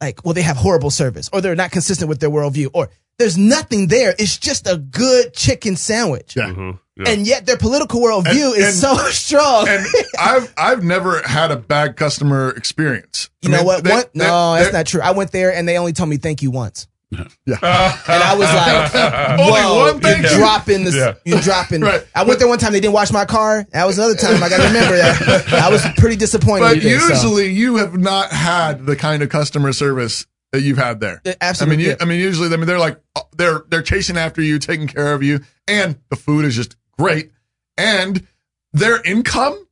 like, 0.00 0.24
well, 0.24 0.32
they 0.32 0.42
have 0.42 0.56
horrible 0.56 0.90
service, 0.90 1.28
or 1.32 1.40
they're 1.40 1.56
not 1.56 1.70
consistent 1.72 2.08
with 2.08 2.20
their 2.20 2.30
worldview, 2.30 2.68
or 2.72 2.88
there's 3.18 3.38
nothing 3.38 3.88
there. 3.88 4.14
It's 4.18 4.36
just 4.38 4.66
a 4.66 4.76
good 4.76 5.32
chicken 5.34 5.76
sandwich. 5.76 6.34
Yeah. 6.36 6.46
Mhm. 6.48 6.78
Yeah. 6.98 7.10
And 7.10 7.26
yet 7.26 7.44
their 7.46 7.58
political 7.58 8.00
worldview 8.00 8.52
And- 8.54 8.56
is 8.56 8.82
and- 8.82 8.96
so 8.96 8.96
strong. 9.10 9.68
and 9.68 9.86
I've 10.18 10.52
I've 10.56 10.82
never 10.84 11.20
had 11.22 11.50
a 11.50 11.56
bad 11.56 11.96
customer 11.96 12.50
experience. 12.50 13.28
you 13.42 13.48
I 13.50 13.52
know 13.52 13.58
mean, 13.58 13.66
what? 13.66 13.84
they- 13.84 13.90
One- 13.90 14.04
they- 14.14 14.24
no, 14.26 14.54
that's 14.54 14.72
not 14.72 14.86
true. 14.86 15.00
I 15.02 15.10
went 15.12 15.30
there 15.32 15.52
and 15.52 15.68
they 15.68 15.78
only 15.78 15.92
told 15.92 16.08
me 16.08 16.16
thank 16.16 16.42
you 16.42 16.50
once. 16.50 16.86
Yeah. 17.10 17.24
And 17.46 18.22
I 18.22 18.34
was 18.34 18.48
like, 18.52 19.38
Only 19.38 19.92
one 19.92 20.00
thank 20.00 20.22
you're 20.22 20.32
you? 20.32 20.38
dropping 20.38 20.84
this, 20.84 20.94
Yeah. 20.94 21.14
you're 21.24 21.40
dropping. 21.40 21.80
Right. 21.82 22.04
I 22.14 22.24
went 22.24 22.38
there 22.40 22.48
one 22.48 22.58
time, 22.58 22.72
they 22.72 22.80
didn't 22.80 22.94
wash 22.94 23.12
my 23.12 23.24
car. 23.24 23.64
That 23.72 23.86
was 23.86 23.96
another 23.98 24.16
time. 24.16 24.42
I 24.42 24.48
got 24.48 24.56
to 24.58 24.66
remember 24.66 24.96
that. 24.96 25.52
I 25.52 25.70
was 25.70 25.82
pretty 25.98 26.16
disappointed. 26.16 26.60
But 26.64 26.74
with 26.76 26.84
it, 26.84 27.00
so. 27.00 27.08
usually 27.08 27.52
you 27.52 27.76
have 27.76 27.96
not 27.96 28.32
had 28.32 28.86
the 28.86 28.96
kind 28.96 29.22
of 29.22 29.28
customer 29.28 29.72
service 29.72 30.26
that 30.56 30.62
you've 30.62 30.78
had 30.78 31.00
there. 31.00 31.22
Absolutely, 31.40 31.74
I 31.74 31.76
mean, 31.76 31.84
you, 31.84 31.90
yeah. 31.92 31.96
I 32.00 32.04
mean, 32.06 32.20
usually, 32.20 32.52
I 32.52 32.56
mean, 32.56 32.66
they're 32.66 32.78
like, 32.78 33.00
uh, 33.14 33.20
they're, 33.36 33.62
they're 33.68 33.82
chasing 33.82 34.16
after 34.16 34.42
you, 34.42 34.58
taking 34.58 34.86
care 34.88 35.12
of 35.14 35.22
you, 35.22 35.40
and 35.68 35.98
the 36.10 36.16
food 36.16 36.44
is 36.44 36.56
just 36.56 36.76
great. 36.98 37.30
And 37.76 38.26
their 38.72 39.00
income, 39.02 39.66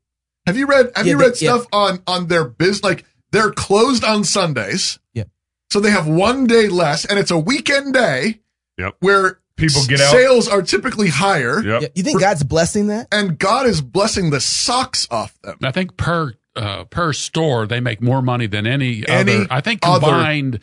have 0.46 0.56
you 0.56 0.66
read, 0.66 0.90
have 0.94 1.06
Yeah, 1.06 1.12
you 1.12 1.18
they- 1.18 1.24
read 1.24 1.36
stuff 1.36 1.66
on, 1.72 2.02
on 2.06 2.26
their 2.28 2.44
biz? 2.44 2.82
Like 2.82 3.04
they're 3.32 3.50
closed 3.50 4.04
on 4.04 4.24
Sundays. 4.24 4.98
Yeah. 5.14 5.24
So 5.70 5.80
they 5.80 5.90
have 5.90 6.06
one 6.06 6.46
day 6.46 6.68
less 6.68 7.04
and 7.04 7.18
it's 7.18 7.30
a 7.30 7.38
weekend 7.38 7.94
day 7.94 8.40
Yep. 8.78 8.96
where 9.00 9.40
People 9.56 9.82
get 9.86 10.00
out. 10.00 10.10
sales 10.12 10.48
are 10.48 10.62
typically 10.62 11.08
higher 11.08 11.62
Yep. 11.62 11.82
Yeah, 11.82 11.88
you 11.94 12.02
think 12.02 12.20
God's 12.20 12.42
blessing 12.42 12.88
that? 12.88 13.08
and 13.12 13.38
God 13.38 13.66
is 13.66 13.80
blessing 13.80 14.30
the 14.30 14.40
socks 14.40 15.06
off 15.10 15.38
them. 15.42 15.56
I 15.62 15.70
think 15.70 15.96
per 15.96 16.34
uh, 16.56 16.84
per 16.84 17.12
store 17.12 17.66
they 17.66 17.80
make 17.80 18.00
more 18.00 18.20
money 18.22 18.46
than 18.46 18.66
any, 18.66 19.04
Any 19.08 19.34
other. 19.36 19.46
I 19.50 19.60
think 19.60 19.80
other- 19.82 20.00
combined. 20.06 20.60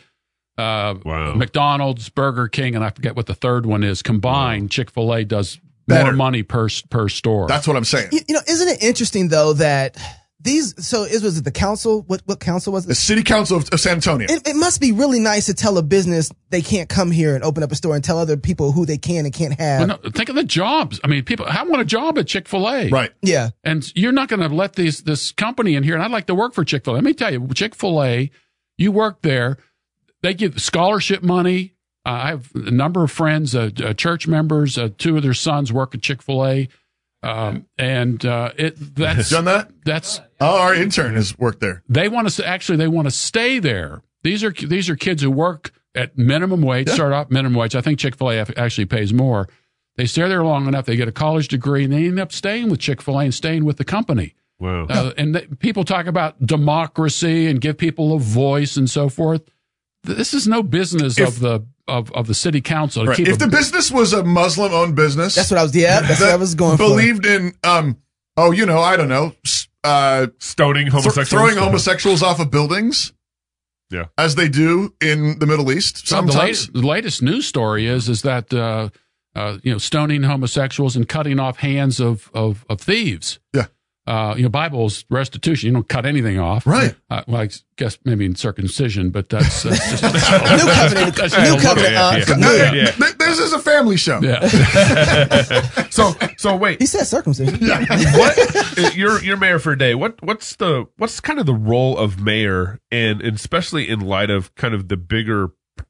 Uh, 0.61 0.95
Wow. 1.05 1.33
McDonald's, 1.35 2.09
Burger 2.09 2.47
King, 2.47 2.75
and 2.75 2.83
I 2.83 2.89
forget 2.89 3.15
what 3.15 3.25
the 3.25 3.33
third 3.33 3.65
one 3.65 3.83
is. 3.83 4.01
Combined, 4.01 4.71
Chick 4.71 4.91
Fil 4.91 5.13
A 5.13 5.23
does 5.23 5.59
Better. 5.87 6.05
more 6.05 6.13
money 6.13 6.43
per 6.43 6.67
per 6.89 7.09
store. 7.09 7.47
That's 7.47 7.67
what 7.67 7.75
I'm 7.75 7.83
saying. 7.85 8.09
You, 8.11 8.19
you 8.29 8.35
know, 8.35 8.41
isn't 8.47 8.67
it 8.67 8.83
interesting 8.83 9.27
though 9.29 9.53
that 9.53 9.97
these, 10.43 10.73
so 10.85 11.03
it 11.03 11.21
was 11.21 11.37
it 11.37 11.43
the 11.43 11.51
council? 11.51 12.03
What, 12.07 12.21
what 12.25 12.39
council 12.39 12.73
was 12.73 12.85
it? 12.85 12.87
The 12.87 12.95
city 12.95 13.21
council 13.23 13.57
of, 13.57 13.69
of 13.71 13.79
San 13.79 13.93
Antonio. 13.93 14.27
It, 14.29 14.47
it 14.47 14.55
must 14.55 14.81
be 14.81 14.91
really 14.91 15.19
nice 15.19 15.45
to 15.47 15.53
tell 15.53 15.77
a 15.77 15.83
business 15.83 16.31
they 16.49 16.61
can't 16.63 16.89
come 16.89 17.11
here 17.11 17.35
and 17.35 17.43
open 17.43 17.61
up 17.61 17.71
a 17.71 17.75
store 17.75 17.93
and 17.95 18.03
tell 18.03 18.17
other 18.17 18.37
people 18.37 18.71
who 18.71 18.85
they 18.85 18.97
can 18.97 19.25
and 19.25 19.33
can't 19.33 19.59
have. 19.59 19.87
Well, 19.87 19.99
no, 20.03 20.09
think 20.09 20.29
of 20.29 20.35
the 20.35 20.43
jobs. 20.43 20.99
I 21.03 21.07
mean, 21.07 21.23
people. 21.25 21.45
I 21.47 21.61
want 21.63 21.81
a 21.81 21.85
job 21.85 22.17
at 22.17 22.27
Chick 22.27 22.47
Fil 22.47 22.67
A. 22.69 22.89
right. 22.89 23.11
yeah. 23.21 23.49
And 23.63 23.91
you're 23.95 24.11
not 24.11 24.29
going 24.29 24.39
to 24.39 24.53
let 24.55 24.73
these 24.73 25.03
this 25.03 25.31
company 25.31 25.75
in 25.75 25.83
here. 25.83 25.93
And 25.93 26.03
I'd 26.03 26.11
like 26.11 26.25
to 26.27 26.35
work 26.35 26.53
for 26.53 26.63
Chick 26.63 26.85
Fil 26.85 26.93
A. 26.93 26.95
Let 26.95 27.03
me 27.03 27.13
tell 27.13 27.31
you, 27.31 27.47
Chick 27.53 27.75
Fil 27.75 28.03
A, 28.03 28.31
you 28.77 28.91
work 28.91 29.21
there. 29.21 29.57
They 30.21 30.33
give 30.33 30.61
scholarship 30.61 31.23
money. 31.23 31.73
Uh, 32.05 32.09
I 32.09 32.27
have 32.29 32.49
a 32.55 32.71
number 32.71 33.03
of 33.03 33.11
friends, 33.11 33.55
uh, 33.55 33.69
uh, 33.83 33.93
church 33.93 34.27
members. 34.27 34.77
Uh, 34.77 34.89
two 34.97 35.17
of 35.17 35.23
their 35.23 35.33
sons 35.33 35.71
work 35.71 35.93
at 35.93 36.01
Chick 36.01 36.21
Fil 36.21 36.45
A, 36.45 36.67
um, 37.23 37.65
and 37.77 38.25
uh, 38.25 38.51
it 38.57 38.75
that's 38.95 39.29
Done 39.29 39.45
that? 39.45 39.71
that's 39.85 40.19
Oh, 40.39 40.59
our 40.61 40.73
intern 40.73 41.15
has 41.15 41.37
worked 41.37 41.59
there. 41.59 41.83
they 41.87 42.07
want 42.09 42.27
to 42.29 42.47
actually 42.47 42.77
they 42.77 42.87
want 42.87 43.05
to 43.07 43.11
stay 43.11 43.59
there. 43.59 44.01
These 44.23 44.43
are 44.43 44.51
these 44.51 44.89
are 44.89 44.95
kids 44.95 45.21
who 45.21 45.29
work 45.31 45.71
at 45.93 46.17
minimum 46.17 46.61
wage, 46.61 46.89
start 46.89 47.13
off 47.13 47.29
minimum 47.29 47.55
wage. 47.59 47.75
I 47.75 47.81
think 47.81 47.99
Chick 47.99 48.15
Fil 48.15 48.31
A 48.31 48.37
actually 48.57 48.85
pays 48.85 49.13
more. 49.13 49.47
They 49.97 50.05
stay 50.05 50.27
there 50.27 50.43
long 50.43 50.67
enough, 50.67 50.85
they 50.85 50.95
get 50.95 51.07
a 51.07 51.11
college 51.11 51.49
degree, 51.49 51.83
and 51.83 51.91
they 51.93 52.05
end 52.07 52.19
up 52.19 52.31
staying 52.31 52.69
with 52.69 52.79
Chick 52.79 53.01
Fil 53.01 53.19
A 53.19 53.25
and 53.25 53.33
staying 53.33 53.65
with 53.65 53.77
the 53.77 53.83
company. 53.83 54.33
Wow. 54.57 54.85
Uh, 54.89 55.11
and 55.17 55.33
th- 55.33 55.59
people 55.59 55.83
talk 55.83 56.05
about 56.05 56.43
democracy 56.45 57.47
and 57.47 57.59
give 57.59 57.77
people 57.77 58.13
a 58.15 58.19
voice 58.19 58.77
and 58.77 58.89
so 58.89 59.09
forth. 59.09 59.41
This 60.03 60.33
is 60.33 60.47
no 60.47 60.63
business 60.63 61.17
If- 61.19 61.27
of 61.27 61.39
the 61.39 61.65
of, 61.87 62.11
of 62.13 62.27
the 62.27 62.33
city 62.33 62.61
council 62.61 63.03
to 63.03 63.09
Right. 63.09 63.17
keep 63.17 63.27
If 63.27 63.35
a- 63.35 63.39
the 63.39 63.47
business 63.47 63.91
was 63.91 64.13
a 64.13 64.23
Muslim 64.23 64.71
owned 64.71 64.95
business, 64.95 65.35
That's 65.35 65.51
what 65.51 65.59
I 65.59 65.63
was, 65.63 65.75
yeah, 65.75 65.99
that's 66.01 66.21
what 66.21 66.29
I 66.29 66.35
was 66.37 66.55
going 66.55 66.77
for. 66.77 66.83
believed 66.87 67.25
in, 67.25 67.53
um, 67.65 67.97
oh, 68.37 68.51
you 68.51 68.65
know, 68.65 68.79
I 68.79 68.95
don't 68.95 69.09
know, 69.09 69.33
uh, 69.83 70.27
Stoning 70.39 70.83
th- 70.85 70.93
homosexuals. 70.93 71.29
throwing 71.29 71.57
homosexuals 71.57 72.23
off 72.23 72.39
of 72.39 72.49
buildings. 72.49 73.11
Yeah. 73.89 74.05
As 74.17 74.35
they 74.35 74.47
do 74.47 74.93
in 75.01 75.39
the 75.39 75.45
Middle 75.45 75.69
East 75.69 76.09
Well, 76.09 76.21
the, 76.21 76.31
sometimes. 76.31 76.35
latest, 76.47 76.73
the 76.73 76.87
latest 76.87 77.21
news 77.21 77.45
story 77.45 77.87
is 77.87 78.07
is 78.07 78.21
that 78.21 78.53
uh, 78.53 78.87
uh, 79.35 79.57
you 79.63 79.73
know 79.73 79.77
stoning 79.77 80.23
homosexuals 80.23 80.95
and 80.95 81.09
cutting 81.09 81.39
off 81.41 81.57
hands 81.57 81.99
of 81.99 82.29
of, 82.33 82.63
of 82.69 82.79
thieves. 82.79 83.39
Yeah. 83.53 83.65
Uh, 84.07 84.33
you 84.35 84.41
know, 84.43 84.49
Bible's 84.49 85.05
restitution. 85.11 85.67
You 85.67 85.73
don't 85.73 85.87
cut 85.87 86.07
anything 86.07 86.39
off. 86.39 86.65
Right. 86.65 86.95
Uh, 87.09 87.21
well, 87.27 87.41
I 87.41 87.49
guess 87.77 87.99
maybe 88.03 88.25
in 88.25 88.35
circumcision, 88.35 89.11
but 89.11 89.29
that's, 89.29 89.61
that's 89.63 90.01
just 90.01 90.03
New 90.03 90.71
covenant, 90.71 91.15
That's 91.15 91.37
new 91.37 91.57
covenant. 91.61 91.93
little- 92.27 92.43
uh, 92.43 92.51
yeah, 92.55 92.55
yeah, 92.55 92.73
yeah. 92.73 92.91
Th- 92.91 93.17
This 93.17 93.37
is 93.39 93.53
a 93.53 93.59
family 93.59 93.97
show. 93.97 94.19
yeah. 94.21 94.39
So 95.91 96.13
so 96.37 96.55
wait. 96.55 96.79
He 96.79 96.85
said 96.87 97.03
circumcision. 97.03 97.59
what 97.67 98.77
uh, 98.79 98.89
you're 98.95 99.21
you're 99.23 99.37
mayor 99.37 99.59
for 99.59 99.73
a 99.73 99.77
day. 99.77 99.93
What 99.93 100.21
what's 100.23 100.55
the 100.55 100.85
what's 100.97 101.19
kind 101.19 101.37
of 101.39 101.45
the 101.45 101.53
role 101.53 101.97
of 101.97 102.19
mayor, 102.21 102.79
and, 102.91 103.21
and 103.21 103.35
especially 103.35 103.89
in 103.89 103.99
light 103.99 104.29
of 104.29 104.55
kind 104.55 104.73
of 104.73 104.87
the 104.87 104.97
bigger 104.97 105.49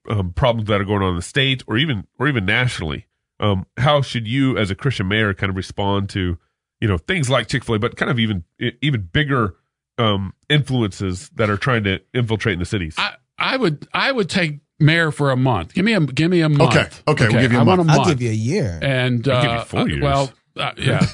um, 0.09 0.33
problems 0.33 0.67
that 0.69 0.81
are 0.81 0.85
going 0.85 1.01
on 1.03 1.11
in 1.11 1.15
the 1.17 1.21
state 1.21 1.63
or 1.67 1.77
even 1.77 2.07
or 2.19 2.27
even 2.27 2.45
nationally. 2.45 3.05
Um, 3.39 3.65
how 3.77 4.01
should 4.01 4.27
you, 4.27 4.57
as 4.57 4.69
a 4.69 4.75
Christian 4.75 5.07
mayor, 5.07 5.33
kind 5.33 5.49
of 5.49 5.55
respond 5.55 6.09
to 6.11 6.37
you 6.81 6.87
know 6.87 6.97
things 6.97 7.29
like 7.29 7.47
Chick 7.47 7.63
Fil 7.63 7.75
A, 7.75 7.79
but 7.79 7.95
kind 7.95 8.11
of 8.11 8.19
even 8.19 8.43
even 8.81 9.01
bigger 9.13 9.55
um, 9.97 10.33
influences 10.49 11.29
that 11.35 11.49
are 11.49 11.57
trying 11.57 11.83
to 11.85 11.99
infiltrate 12.13 12.53
in 12.53 12.59
the 12.59 12.65
cities? 12.65 12.95
I, 12.97 13.15
I 13.37 13.57
would 13.57 13.87
I 13.93 14.11
would 14.11 14.29
take 14.29 14.59
mayor 14.79 15.11
for 15.11 15.31
a 15.31 15.37
month. 15.37 15.73
Give 15.73 15.85
me 15.85 15.93
a 15.93 15.99
give 16.01 16.29
me 16.31 16.41
a 16.41 16.49
month. 16.49 16.75
Okay. 16.75 16.89
Okay, 17.07 17.27
we'll 17.29 17.41
give 17.41 17.51
you 17.51 17.57
a 17.59 17.61
I 17.61 17.63
want 17.63 17.77
month. 17.77 17.89
a 17.89 17.93
I'll 17.93 17.97
month. 17.99 18.09
give 18.09 18.21
you 18.21 18.31
a 18.31 18.33
year. 18.33 18.79
and 18.81 19.27
I'll 19.27 19.41
give 19.41 19.51
you 19.51 19.57
uh, 19.57 19.63
four 19.63 19.79
uh, 19.81 19.85
well, 20.01 20.31
uh, 20.57 20.71
yeah. 20.77 21.05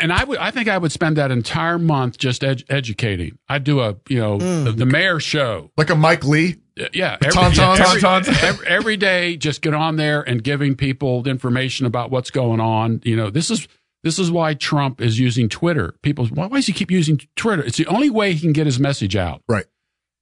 and 0.00 0.12
I 0.12 0.24
would, 0.24 0.38
I 0.38 0.50
think 0.50 0.68
I 0.68 0.78
would 0.78 0.92
spend 0.92 1.16
that 1.16 1.30
entire 1.30 1.78
month 1.78 2.18
just 2.18 2.42
ed- 2.44 2.64
educating. 2.68 3.38
I'd 3.48 3.64
do 3.64 3.80
a, 3.80 3.96
you 4.08 4.18
know, 4.18 4.38
Mm. 4.38 4.64
the, 4.64 4.72
the 4.72 4.86
mayor 4.86 5.20
show. 5.20 5.70
Like 5.76 5.90
a 5.90 5.94
Mike 5.94 6.24
Lee. 6.24 6.56
Uh, 6.80 6.86
Yeah, 6.94 7.18
tauntauns? 7.18 7.56
yeah, 7.58 7.86
every, 7.86 8.00
Tauntauns? 8.00 8.42
every, 8.42 8.66
every 8.66 8.96
day, 8.96 9.36
just 9.36 9.60
get 9.62 9.74
on 9.74 9.96
there 9.96 10.22
and 10.22 10.42
giving 10.42 10.74
people 10.74 11.22
the 11.22 11.30
information 11.30 11.84
about 11.86 12.10
what's 12.10 12.30
going 12.30 12.60
on. 12.60 13.00
You 13.04 13.16
know, 13.16 13.28
this 13.30 13.50
is 13.50 13.68
this 14.02 14.18
is 14.18 14.30
why 14.30 14.54
Trump 14.54 15.00
is 15.00 15.18
using 15.20 15.48
Twitter. 15.48 15.94
People, 16.02 16.26
why, 16.28 16.46
why 16.46 16.56
does 16.58 16.66
he 16.66 16.72
keep 16.72 16.90
using 16.90 17.20
Twitter? 17.36 17.62
It's 17.62 17.76
the 17.76 17.86
only 17.86 18.10
way 18.10 18.32
he 18.32 18.40
can 18.40 18.52
get 18.52 18.66
his 18.66 18.80
message 18.80 19.14
out. 19.16 19.42
Right. 19.48 19.66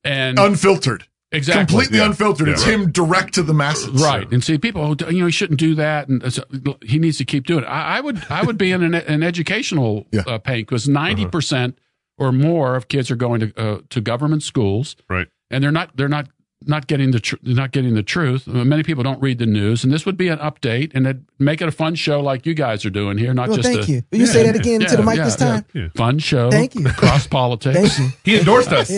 And 0.04 0.38
Unfiltered. 0.38 1.04
Exactly, 1.32 1.64
Completely 1.66 1.98
Yeah. 1.98 2.06
unfiltered. 2.06 2.46
Yeah, 2.48 2.52
it's 2.54 2.64
right. 2.66 2.74
him 2.74 2.90
direct 2.92 3.34
to 3.34 3.42
the 3.42 3.54
masses. 3.54 4.02
Right, 4.02 4.30
and 4.32 4.42
see 4.42 4.58
people, 4.58 4.86
who, 4.86 4.96
you 5.12 5.20
know, 5.20 5.26
he 5.26 5.32
shouldn't 5.32 5.60
do 5.60 5.74
that, 5.76 6.08
and 6.08 6.32
so 6.32 6.42
he 6.82 6.98
needs 6.98 7.18
to 7.18 7.24
keep 7.24 7.46
doing 7.46 7.64
it. 7.64 7.66
I, 7.66 7.98
I 7.98 8.00
would, 8.00 8.22
I 8.30 8.42
would 8.42 8.58
be 8.58 8.72
in 8.72 8.82
an, 8.82 8.94
an 8.94 9.22
educational 9.22 10.06
Yeah. 10.12 10.22
uh, 10.26 10.38
paint 10.38 10.68
because 10.68 10.88
ninety 10.88 11.26
percent 11.26 11.78
or 12.18 12.32
more 12.32 12.76
of 12.76 12.88
kids 12.88 13.10
are 13.10 13.16
going 13.16 13.40
to 13.40 13.52
uh, 13.56 13.78
to 13.90 14.00
government 14.00 14.42
schools, 14.42 14.96
right. 15.08 15.28
and 15.50 15.64
they're 15.64 15.72
not, 15.72 15.96
they're 15.96 16.08
not, 16.08 16.28
not 16.66 16.86
getting 16.86 17.12
the, 17.12 17.20
tr- 17.20 17.36
not 17.42 17.70
getting 17.72 17.94
the 17.94 18.02
truth. 18.02 18.46
Uh, 18.46 18.62
Many 18.64 18.82
people 18.82 19.02
don't 19.02 19.22
read 19.22 19.38
the 19.38 19.46
news, 19.46 19.82
and 19.84 19.90
this 19.90 20.04
would 20.04 20.18
be 20.18 20.28
an 20.28 20.38
update, 20.40 20.92
and 20.94 21.06
it'd 21.06 21.24
make 21.38 21.62
it 21.62 21.68
a 21.68 21.72
fun 21.72 21.94
show 21.94 22.20
like 22.20 22.44
you 22.44 22.52
guys 22.52 22.84
are 22.84 22.90
doing 22.90 23.16
here, 23.16 23.32
not 23.32 23.48
Well, 23.48 23.56
just 23.56 23.68
thank 23.72 23.88
a, 23.88 23.92
you. 23.92 24.02
Will 24.12 24.18
you 24.18 24.26
say 24.26 24.42
that 24.42 24.54
again 24.56 24.80
to 24.80 24.96
the 24.98 25.02
mic 25.02 25.16
yeah, 25.16 25.24
this 25.24 25.36
time? 25.36 25.64
yeah. 25.72 25.88
Fun 25.94 26.18
show, 26.18 26.50
Thank 26.50 26.74
you. 26.74 26.84
Cross 26.84 27.28
politics. 27.28 27.96
Thank 27.96 27.98
you. 27.98 28.12
He 28.34 28.38
endorsed 28.38 28.72
us. 28.72 28.88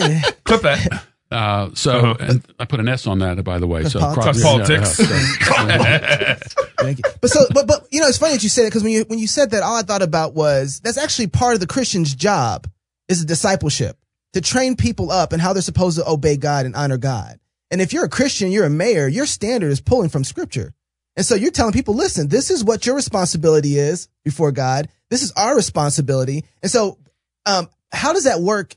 Clip 0.43 0.61
that. 0.63 1.03
Uh, 1.33 1.69
so 1.73 1.91
Uh-huh. 1.91 2.15
and 2.19 2.45
I 2.59 2.65
put 2.65 2.79
an 2.79 2.87
S 2.87 3.07
on 3.07 3.19
that, 3.19 3.43
by 3.43 3.59
the 3.59 3.67
way. 3.67 3.83
So 3.85 3.99
That's 3.99 4.15
politics. 4.41 4.99
yeah, 4.99 5.67
yeah, 5.67 6.35
so- 6.35 6.63
Thank 6.79 6.97
you. 6.99 7.03
But 7.21 7.29
so, 7.29 7.45
but 7.53 7.67
but 7.67 7.87
you 7.91 8.01
know, 8.01 8.07
it's 8.07 8.17
funny 8.17 8.33
that 8.33 8.43
you 8.43 8.49
said 8.49 8.63
it 8.63 8.67
because 8.67 8.83
when 8.83 8.91
you 8.93 9.05
when 9.07 9.19
you 9.19 9.27
said 9.27 9.51
that, 9.51 9.63
all 9.63 9.75
I 9.77 9.81
thought 9.81 10.01
about 10.01 10.33
was 10.33 10.79
that's 10.81 10.97
actually 10.97 11.27
part 11.27 11.53
of 11.53 11.59
the 11.59 11.67
Christian's 11.67 12.13
job 12.13 12.67
is 13.07 13.21
a 13.21 13.25
discipleship 13.25 13.97
to 14.33 14.41
train 14.41 14.75
people 14.75 15.11
up 15.11 15.31
and 15.33 15.41
how 15.41 15.53
they're 15.53 15.61
supposed 15.61 15.97
to 15.97 16.07
obey 16.09 16.37
God 16.37 16.65
and 16.65 16.75
honor 16.75 16.97
God. 16.97 17.39
And 17.71 17.81
if 17.81 17.93
you're 17.93 18.05
a 18.05 18.09
Christian, 18.09 18.51
you're 18.51 18.65
a 18.65 18.69
mayor, 18.69 19.07
your 19.07 19.25
standard 19.25 19.71
is 19.71 19.81
pulling 19.81 20.09
from 20.09 20.23
Scripture. 20.23 20.73
And 21.15 21.25
so 21.25 21.35
you're 21.35 21.51
telling 21.51 21.73
people, 21.73 21.93
listen, 21.95 22.27
this 22.27 22.49
is 22.49 22.63
what 22.63 22.85
your 22.85 22.95
responsibility 22.95 23.77
is 23.77 24.07
before 24.25 24.51
God. 24.51 24.89
This 25.09 25.21
is 25.21 25.31
our 25.33 25.55
responsibility. 25.55 26.43
And 26.63 26.71
so, 26.71 26.97
um, 27.45 27.69
how 27.91 28.13
does 28.13 28.23
that 28.23 28.39
work? 28.41 28.75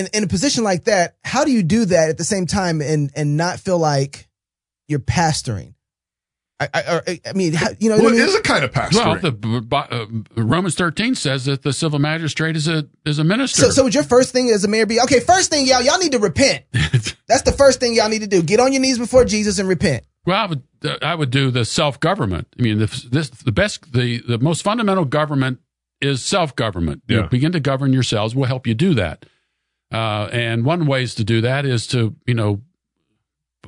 In, 0.00 0.06
in, 0.06 0.10
in 0.14 0.24
a 0.24 0.26
position 0.26 0.64
like 0.64 0.84
that, 0.84 1.16
how 1.24 1.44
do 1.44 1.52
you 1.52 1.62
do 1.62 1.84
that 1.86 2.08
at 2.08 2.18
the 2.18 2.24
same 2.24 2.46
time 2.46 2.80
and 2.80 3.10
and 3.14 3.36
not 3.36 3.60
feel 3.60 3.78
like 3.78 4.28
you're 4.88 4.98
pastoring? 4.98 5.74
I, 6.62 6.68
I, 6.74 7.20
I 7.24 7.32
mean, 7.32 7.54
you 7.78 7.88
know, 7.88 7.96
Well, 7.96 8.08
I 8.08 8.10
mean? 8.10 8.20
is 8.20 8.34
a 8.34 8.42
kind 8.42 8.64
of 8.64 8.70
pastoring. 8.70 8.94
well, 9.06 9.18
the 9.18 9.32
b- 9.32 9.60
b- 9.60 9.76
uh, 10.36 10.42
Romans 10.42 10.74
thirteen 10.74 11.14
says 11.14 11.46
that 11.46 11.62
the 11.62 11.72
civil 11.72 11.98
magistrate 11.98 12.54
is 12.54 12.68
a 12.68 12.86
is 13.06 13.18
a 13.18 13.24
minister. 13.24 13.62
so, 13.62 13.70
so 13.70 13.84
would 13.84 13.94
your 13.94 14.04
first 14.04 14.32
thing 14.32 14.50
as 14.50 14.62
a 14.64 14.68
mayor 14.68 14.84
be 14.84 15.00
okay? 15.00 15.20
First 15.20 15.50
thing, 15.50 15.66
y'all, 15.66 15.80
y'all 15.80 15.98
need 15.98 16.12
to 16.12 16.18
repent. 16.18 16.64
That's 16.72 17.42
the 17.42 17.54
first 17.56 17.80
thing 17.80 17.94
y'all 17.94 18.10
need 18.10 18.20
to 18.20 18.26
do. 18.26 18.42
Get 18.42 18.60
on 18.60 18.72
your 18.74 18.82
knees 18.82 18.98
before 18.98 19.24
Jesus 19.24 19.58
and 19.58 19.68
repent. 19.68 20.04
Well, 20.26 20.36
I 20.36 20.46
would 20.46 20.62
uh, 20.84 20.96
I 21.00 21.14
would 21.14 21.30
do 21.30 21.50
the 21.50 21.64
self 21.64 21.98
government. 21.98 22.48
I 22.58 22.62
mean, 22.62 22.78
the, 22.78 23.08
this 23.10 23.30
the 23.30 23.52
best 23.52 23.90
the 23.94 24.18
the 24.28 24.38
most 24.38 24.62
fundamental 24.62 25.06
government 25.06 25.60
is 26.02 26.22
self 26.22 26.54
government. 26.56 27.02
You 27.08 27.22
know, 27.22 27.28
begin 27.28 27.52
to 27.52 27.60
govern 27.60 27.94
yourselves. 27.94 28.34
We'll 28.34 28.44
help 28.48 28.66
you 28.66 28.74
do 28.74 28.92
that. 28.94 29.24
Uh, 29.92 30.28
and 30.32 30.64
one 30.64 30.86
ways 30.86 31.14
to 31.16 31.24
do 31.24 31.40
that 31.40 31.66
is 31.66 31.86
to 31.88 32.14
you 32.26 32.34
know 32.34 32.60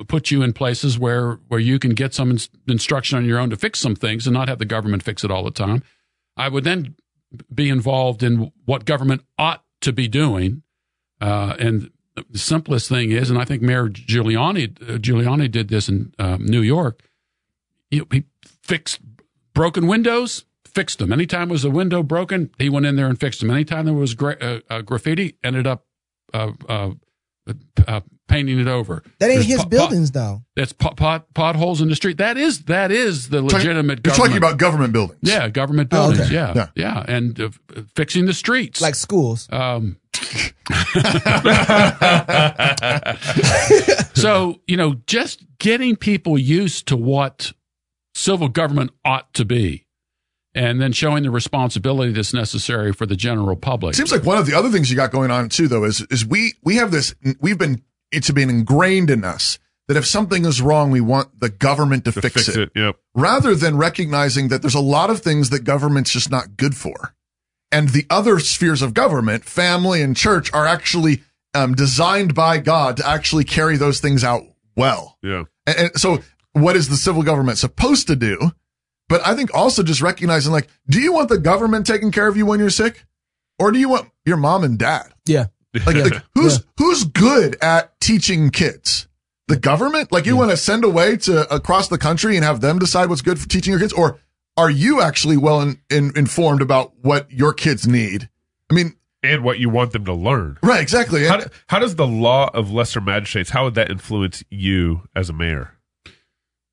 put 0.08 0.30
you 0.30 0.42
in 0.42 0.52
places 0.52 0.98
where 0.98 1.34
where 1.48 1.60
you 1.60 1.78
can 1.78 1.94
get 1.94 2.14
some 2.14 2.30
ins- 2.30 2.48
instruction 2.68 3.18
on 3.18 3.24
your 3.24 3.38
own 3.38 3.50
to 3.50 3.56
fix 3.56 3.80
some 3.80 3.96
things 3.96 4.26
and 4.26 4.34
not 4.34 4.48
have 4.48 4.58
the 4.58 4.64
government 4.64 5.02
fix 5.02 5.24
it 5.24 5.30
all 5.30 5.44
the 5.44 5.50
time. 5.50 5.82
I 6.36 6.48
would 6.48 6.64
then 6.64 6.94
be 7.52 7.68
involved 7.68 8.22
in 8.22 8.52
what 8.64 8.84
government 8.84 9.22
ought 9.38 9.64
to 9.80 9.92
be 9.92 10.06
doing, 10.08 10.62
uh, 11.20 11.56
and 11.58 11.90
the 12.14 12.38
simplest 12.38 12.88
thing 12.88 13.10
is, 13.10 13.30
and 13.30 13.38
I 13.38 13.44
think 13.44 13.62
Mayor 13.62 13.88
Giuliani 13.88 14.80
uh, 14.82 14.98
Giuliani 14.98 15.50
did 15.50 15.68
this 15.68 15.88
in 15.88 16.14
um, 16.18 16.44
New 16.44 16.62
York. 16.62 17.02
Know, 17.90 18.06
he 18.10 18.24
fixed 18.44 19.00
broken 19.54 19.86
windows, 19.86 20.44
fixed 20.64 20.98
them. 20.98 21.12
Anytime 21.12 21.48
was 21.48 21.64
a 21.64 21.70
window 21.70 22.02
broken, 22.02 22.50
he 22.58 22.68
went 22.68 22.86
in 22.86 22.96
there 22.96 23.08
and 23.08 23.18
fixed 23.18 23.40
them. 23.40 23.50
Anytime 23.50 23.86
there 23.86 23.94
was 23.94 24.14
gra- 24.14 24.38
uh, 24.40 24.60
uh, 24.70 24.80
graffiti, 24.82 25.36
ended 25.42 25.66
up 25.66 25.84
uh, 26.34 26.52
uh, 26.68 26.90
uh, 27.88 28.00
painting 28.28 28.60
it 28.60 28.68
over. 28.68 29.02
That 29.18 29.26
ain't 29.30 29.38
There's 29.40 29.46
his 29.46 29.56
pot- 29.58 29.62
pot- 29.64 29.70
buildings, 29.70 30.10
though. 30.12 30.42
That's 30.56 30.72
pot, 30.72 30.96
pot 30.96 31.26
potholes 31.34 31.80
in 31.80 31.88
the 31.88 31.96
street. 31.96 32.18
That 32.18 32.36
is 32.36 32.64
that 32.66 32.92
is 32.92 33.28
the 33.30 33.42
legitimate. 33.42 33.98
You're 34.04 34.12
government. 34.12 34.16
talking 34.16 34.36
about 34.36 34.58
government 34.58 34.92
buildings. 34.92 35.18
yeah, 35.22 35.48
government 35.48 35.88
Oh, 35.92 36.08
okay. 36.08 36.18
buildings. 36.18 36.30
Yeah, 36.32 36.52
Yeah. 36.54 36.66
yeah, 36.76 37.04
and 37.08 37.40
uh, 37.40 37.48
fixing 37.96 38.26
the 38.26 38.34
streets. 38.34 38.80
Like 38.80 38.94
schools. 38.94 39.48
Um, 39.50 39.96
so, 44.14 44.60
you 44.66 44.76
know, 44.76 44.94
just 45.06 45.44
getting 45.58 45.96
people 45.96 46.38
used 46.38 46.86
to 46.88 46.96
what 46.96 47.52
civil 48.14 48.48
government 48.48 48.90
ought 49.04 49.32
to 49.34 49.44
be 49.44 49.86
and 50.54 50.80
then 50.80 50.92
showing 50.92 51.22
the 51.22 51.30
responsibility 51.30 52.12
that's 52.12 52.34
necessary 52.34 52.92
for 52.92 53.06
the 53.06 53.16
general 53.16 53.56
public. 53.56 53.94
Seems 53.94 54.12
like 54.12 54.24
one 54.24 54.38
of 54.38 54.46
the 54.46 54.54
other 54.54 54.70
things 54.70 54.90
you 54.90 54.96
got 54.96 55.10
going 55.10 55.30
on 55.30 55.48
too, 55.48 55.68
though, 55.68 55.84
is 55.84 56.00
is 56.10 56.24
we 56.26 56.54
we 56.62 56.76
have 56.76 56.90
this. 56.90 57.14
We've 57.40 57.58
been 57.58 57.82
it's 58.10 58.30
been 58.30 58.50
ingrained 58.50 59.10
in 59.10 59.24
us 59.24 59.58
that 59.88 59.96
if 59.96 60.06
something 60.06 60.44
is 60.44 60.62
wrong, 60.62 60.90
we 60.90 61.00
want 61.00 61.40
the 61.40 61.48
government 61.48 62.04
to, 62.04 62.12
To 62.12 62.20
fix, 62.20 62.48
it, 62.48 62.70
Yep. 62.76 62.96
rather 63.14 63.54
than 63.54 63.76
recognizing 63.76 64.48
that 64.48 64.62
there's 64.62 64.74
a 64.74 64.80
lot 64.80 65.10
of 65.10 65.20
things 65.20 65.50
that 65.50 65.64
government's 65.64 66.10
just 66.12 66.30
not 66.30 66.56
good 66.56 66.76
for, 66.76 67.14
and 67.70 67.88
the 67.88 68.06
other 68.10 68.38
spheres 68.38 68.82
of 68.82 68.94
government, 68.94 69.44
family 69.44 70.02
and 70.02 70.16
church, 70.16 70.52
are 70.52 70.66
actually 70.66 71.22
um, 71.54 71.74
designed 71.74 72.34
by 72.34 72.58
God 72.58 72.96
to 72.98 73.06
actually 73.08 73.44
carry 73.44 73.76
those 73.76 74.00
things 74.00 74.22
out 74.22 74.42
well. 74.76 75.18
Yeah. 75.22 75.44
And, 75.66 75.78
and 75.78 76.00
so, 76.00 76.20
what 76.52 76.76
is 76.76 76.88
the 76.88 76.96
civil 76.96 77.22
government 77.22 77.58
supposed 77.58 78.06
to 78.08 78.16
do? 78.16 78.52
But 79.08 79.26
I 79.26 79.34
think 79.34 79.54
also 79.54 79.82
just 79.82 80.00
recognizing, 80.00 80.52
like, 80.52 80.68
do 80.88 81.00
you 81.00 81.12
want 81.12 81.28
the 81.28 81.38
government 81.38 81.86
taking 81.86 82.10
care 82.10 82.28
of 82.28 82.36
you 82.36 82.46
when 82.46 82.60
you're 82.60 82.70
sick, 82.70 83.04
or 83.58 83.70
do 83.72 83.78
you 83.78 83.88
want 83.88 84.10
your 84.24 84.36
mom 84.36 84.64
and 84.64 84.78
dad? 84.78 85.12
Yeah. 85.26 85.46
Like, 85.86 85.96
like 85.96 86.22
who's 86.34 86.62
who's 86.78 87.04
good 87.04 87.56
at 87.62 87.98
teaching 88.00 88.50
kids? 88.50 89.08
The 89.48 89.56
government? 89.56 90.12
Like, 90.12 90.24
you 90.26 90.36
want 90.36 90.50
to 90.50 90.56
send 90.56 90.84
away 90.84 91.16
to 91.18 91.52
across 91.54 91.88
the 91.88 91.98
country 91.98 92.36
and 92.36 92.44
have 92.44 92.60
them 92.60 92.78
decide 92.78 93.08
what's 93.08 93.22
good 93.22 93.38
for 93.38 93.48
teaching 93.48 93.72
your 93.72 93.80
kids, 93.80 93.92
or 93.92 94.18
are 94.56 94.70
you 94.70 95.00
actually 95.02 95.36
well 95.36 95.60
in, 95.60 95.78
in, 95.90 96.12
informed 96.16 96.62
about 96.62 96.92
what 97.02 97.30
your 97.30 97.52
kids 97.52 97.86
need? 97.86 98.28
I 98.70 98.74
mean, 98.74 98.96
And 99.22 99.42
what 99.44 99.58
you 99.58 99.68
want 99.68 99.92
them 99.92 100.04
to 100.04 100.12
learn. 100.14 100.58
right? 100.62 100.80
Exactly. 100.80 101.26
How, 101.26 101.38
do, 101.38 101.46
how 101.68 101.78
does 101.78 101.96
the 101.96 102.06
law 102.06 102.50
of 102.52 102.70
lesser 102.70 103.00
magistrates, 103.00 103.50
how 103.50 103.64
would 103.64 103.74
that 103.74 103.90
influence 103.90 104.42
you 104.50 105.02
as 105.16 105.28
a 105.30 105.32
mayor? 105.32 105.76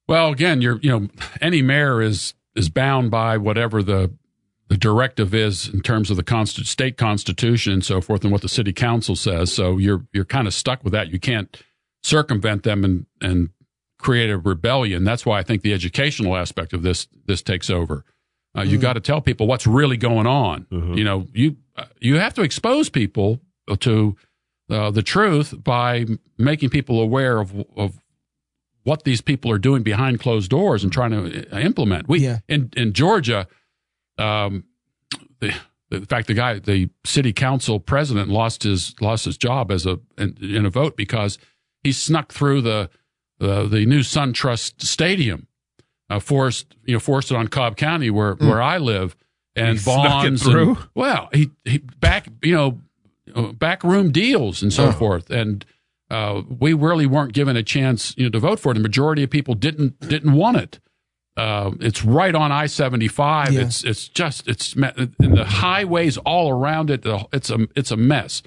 Well, 0.10 0.32
again, 0.32 0.62
you're 0.62 0.80
you 0.82 0.90
know 0.90 1.08
any 1.40 1.62
mayor 1.62 2.02
is 2.02 2.34
is 2.56 2.68
bound 2.70 3.12
by 3.12 3.38
whatever 3.38 3.84
the 3.84 4.12
the 4.68 4.78
directive 4.78 5.34
is 5.34 5.68
in 5.68 5.82
terms 5.82 6.12
of 6.12 6.18
the 6.18 6.24
consti- 6.24 6.66
state 6.66 6.98
constitution 6.98 7.74
and 7.74 7.86
so 7.86 8.02
forth, 8.02 8.24
and 8.24 8.32
what 8.32 8.42
the 8.42 8.50
city 8.50 8.74
council 8.74 9.16
says. 9.16 9.54
So 9.54 9.78
you're 9.78 10.06
you're 10.12 10.26
kind 10.26 10.48
of 10.48 10.54
stuck 10.54 10.84
with 10.84 10.94
that. 10.94 11.10
You 11.10 11.20
can't 11.20 11.56
circumvent 12.04 12.64
them 12.64 12.84
and 12.84 13.06
and 13.22 13.50
create 14.00 14.30
a 14.30 14.38
rebellion. 14.38 15.04
That's 15.04 15.26
why 15.26 15.40
I 15.40 15.44
think 15.44 15.62
the 15.62 15.74
educational 15.74 16.36
aspect 16.36 16.74
of 16.74 16.82
this 16.82 17.08
this 17.26 17.42
takes 17.42 17.70
over. 17.70 18.04
Uh, 18.58 18.62
You 18.64 18.78
got 18.80 18.94
to 18.94 19.00
tell 19.00 19.22
people 19.22 19.46
what's 19.46 19.68
really 19.68 19.98
going 19.98 20.26
on. 20.26 20.66
You 20.98 21.04
know, 21.04 21.28
you 21.34 21.58
uh, 21.76 21.86
you 22.00 22.16
have 22.18 22.34
to 22.34 22.42
expose 22.42 22.90
people 22.90 23.42
to 23.80 24.16
uh, 24.72 24.90
the 24.90 25.04
truth 25.04 25.54
by 25.64 26.06
making 26.38 26.70
people 26.72 27.00
aware 27.00 27.40
of 27.40 27.54
of 27.76 28.00
what 28.90 29.04
these 29.04 29.22
people 29.22 29.52
are 29.52 29.60
doing 29.60 29.84
behind 29.84 30.20
closed 30.20 30.50
doors 30.50 30.84
and 30.84 30.92
trying 30.92 31.12
to 31.12 31.56
uh, 31.56 31.60
implement. 31.60 32.10
We 32.10 32.22
Yeah. 32.22 32.40
in 32.48 32.72
in 32.76 32.94
Georgia, 32.94 33.48
um, 34.18 34.64
the, 35.40 35.54
the 35.92 36.06
fact 36.08 36.28
the 36.28 36.34
guy, 36.34 36.58
the 36.58 36.90
city 37.06 37.32
council 37.32 37.80
president, 37.80 38.30
lost 38.30 38.64
his 38.64 38.96
lost 39.00 39.26
his 39.26 39.38
job 39.38 39.72
as 39.72 39.86
a 39.86 40.00
in, 40.18 40.36
in 40.42 40.66
a 40.66 40.72
vote 40.72 40.98
because 40.98 41.38
he 41.84 41.92
snuck 41.92 42.34
through 42.34 42.62
the 42.62 42.90
the, 43.38 43.68
the 43.68 43.86
new 43.86 44.00
SunTrust 44.00 44.82
Stadium, 44.82 45.48
uh, 46.10 46.20
forced 46.20 46.76
you 46.84 46.94
know 46.96 47.00
forced 47.00 47.32
it 47.32 47.38
on 47.38 47.48
Cobb 47.48 47.78
County 47.78 48.10
where 48.10 48.34
where 48.36 48.62
I 48.62 48.80
live, 48.80 49.16
and 49.56 49.78
He 49.78 49.86
bonds 49.86 50.48
and 50.48 50.78
well 50.96 51.30
he 51.32 51.52
he 51.64 51.78
back 51.78 52.28
you 52.42 52.56
know 52.56 53.52
back 53.54 53.84
room 53.84 54.12
deals 54.12 54.64
and 54.64 54.74
so 54.74 54.92
forth 54.92 55.30
and 55.30 55.64
uh, 56.10 56.42
we 56.48 56.74
really 56.74 57.06
weren't 57.06 57.34
given 57.34 57.56
a 57.56 57.64
chance, 57.64 58.16
you 58.18 58.24
know, 58.26 58.30
to 58.32 58.40
vote 58.40 58.60
for 58.60 58.72
it. 58.72 58.76
The 58.76 58.82
majority 58.82 59.24
of 59.24 59.30
people 59.30 59.54
didn't 59.54 60.00
didn't 60.00 60.34
want 60.34 60.58
it. 60.58 60.80
Uh, 61.38 61.72
it's 61.80 62.04
right 62.04 62.34
on 62.34 62.52
I 62.52 62.66
seventy 62.66 63.08
five. 63.08 63.56
It's 63.56 63.84
it's 63.84 64.08
just 64.08 64.48
it's 64.48 64.74
and 64.74 65.14
the 65.18 65.46
highways 65.46 66.18
all 66.18 66.50
around 66.50 66.90
it. 66.90 67.04
It's 67.32 67.50
a 67.50 67.68
it's 67.76 67.92
a 67.92 67.98
mess. 67.98 68.42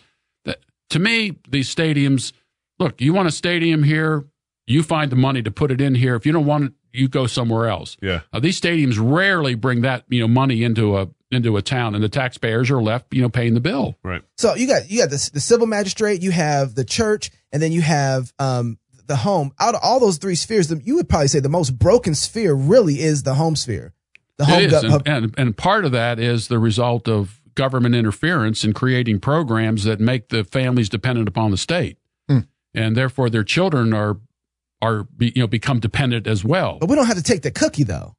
That, 0.45 0.59
to 0.91 0.99
me, 0.99 1.39
these 1.49 1.73
stadiums. 1.73 2.33
Look, 2.79 3.01
you 3.01 3.13
want 3.15 3.29
a 3.29 3.33
stadium 3.33 3.85
here, 3.85 4.25
you 4.67 4.83
find 4.83 5.13
the 5.13 5.17
money 5.17 5.41
to 5.43 5.51
put 5.51 5.71
it 5.71 5.81
in 5.81 5.95
here. 5.95 6.17
If 6.17 6.27
you 6.27 6.33
don't 6.33 6.47
want 6.47 6.65
it, 6.65 6.73
you 6.93 7.09
go 7.09 7.27
somewhere 7.27 7.69
else. 7.69 7.97
Yeah. 8.03 8.23
Uh, 8.33 8.41
these 8.41 8.61
stadiums 8.61 8.99
rarely 9.01 9.55
bring 9.55 9.83
that 9.83 10.05
you 10.09 10.21
know 10.21 10.29
money 10.29 10.65
into 10.65 10.97
a 10.99 11.09
into 11.33 11.57
a 11.57 11.63
town, 11.63 11.95
and 11.95 12.05
the 12.05 12.09
taxpayers 12.09 12.71
are 12.71 12.83
left 12.83 13.13
you 13.15 13.23
know 13.23 13.29
paying 13.29 13.55
the 13.55 13.61
bill. 13.61 13.97
Right. 14.05 14.23
So 14.39 14.55
you 14.55 14.67
got 14.67 14.91
you 14.91 14.99
got 15.01 15.11
the 15.11 15.31
the 15.33 15.41
civil 15.41 15.67
magistrate, 15.67 16.23
you 16.23 16.31
have 16.31 16.75
the 16.75 16.85
church, 16.85 17.31
and 17.53 17.63
then 17.63 17.73
you 17.73 17.81
have 17.83 18.33
um 18.39 18.79
the 19.07 19.17
home. 19.17 19.53
Out 19.59 19.75
of 19.75 19.81
all 19.83 19.99
those 19.99 20.19
three 20.19 20.37
spheres, 20.37 20.69
the, 20.69 20.81
you 20.85 20.95
would 20.97 21.09
probably 21.09 21.29
say 21.29 21.41
the 21.41 21.49
most 21.49 21.79
broken 21.79 22.15
sphere 22.15 22.55
really 22.55 23.01
is 23.01 23.25
the 23.25 23.35
home 23.35 23.57
sphere. 23.57 23.93
The 24.39 24.45
home 24.45 24.61
It 24.63 24.73
is, 24.73 24.83
gov- 24.85 25.03
and, 25.07 25.25
and, 25.25 25.35
and 25.39 25.57
part 25.57 25.85
of 25.85 25.93
that 25.93 26.19
is 26.19 26.49
the 26.49 26.59
result 26.59 27.09
of 27.09 27.41
government 27.55 27.95
interference 27.95 28.65
in 28.65 28.73
creating 28.73 29.21
programs 29.21 29.85
that 29.85 30.01
make 30.01 30.29
the 30.29 30.45
families 30.45 30.89
dependent 30.89 31.29
upon 31.29 31.51
the 31.51 31.57
state, 31.57 31.99
Hmm. 32.29 32.39
and 32.75 32.97
therefore 32.97 33.29
their 33.29 33.45
children 33.45 33.93
are 33.93 34.19
are 34.81 35.05
be, 35.05 35.33
you 35.35 35.43
know 35.43 35.47
become 35.47 35.79
dependent 35.81 36.27
as 36.27 36.45
well. 36.45 36.79
but 36.81 36.89
we 36.89 36.97
don't 36.97 37.07
have 37.07 37.17
to 37.17 37.23
take 37.23 37.43
the 37.43 37.51
cookie 37.51 37.85
though, 37.85 38.15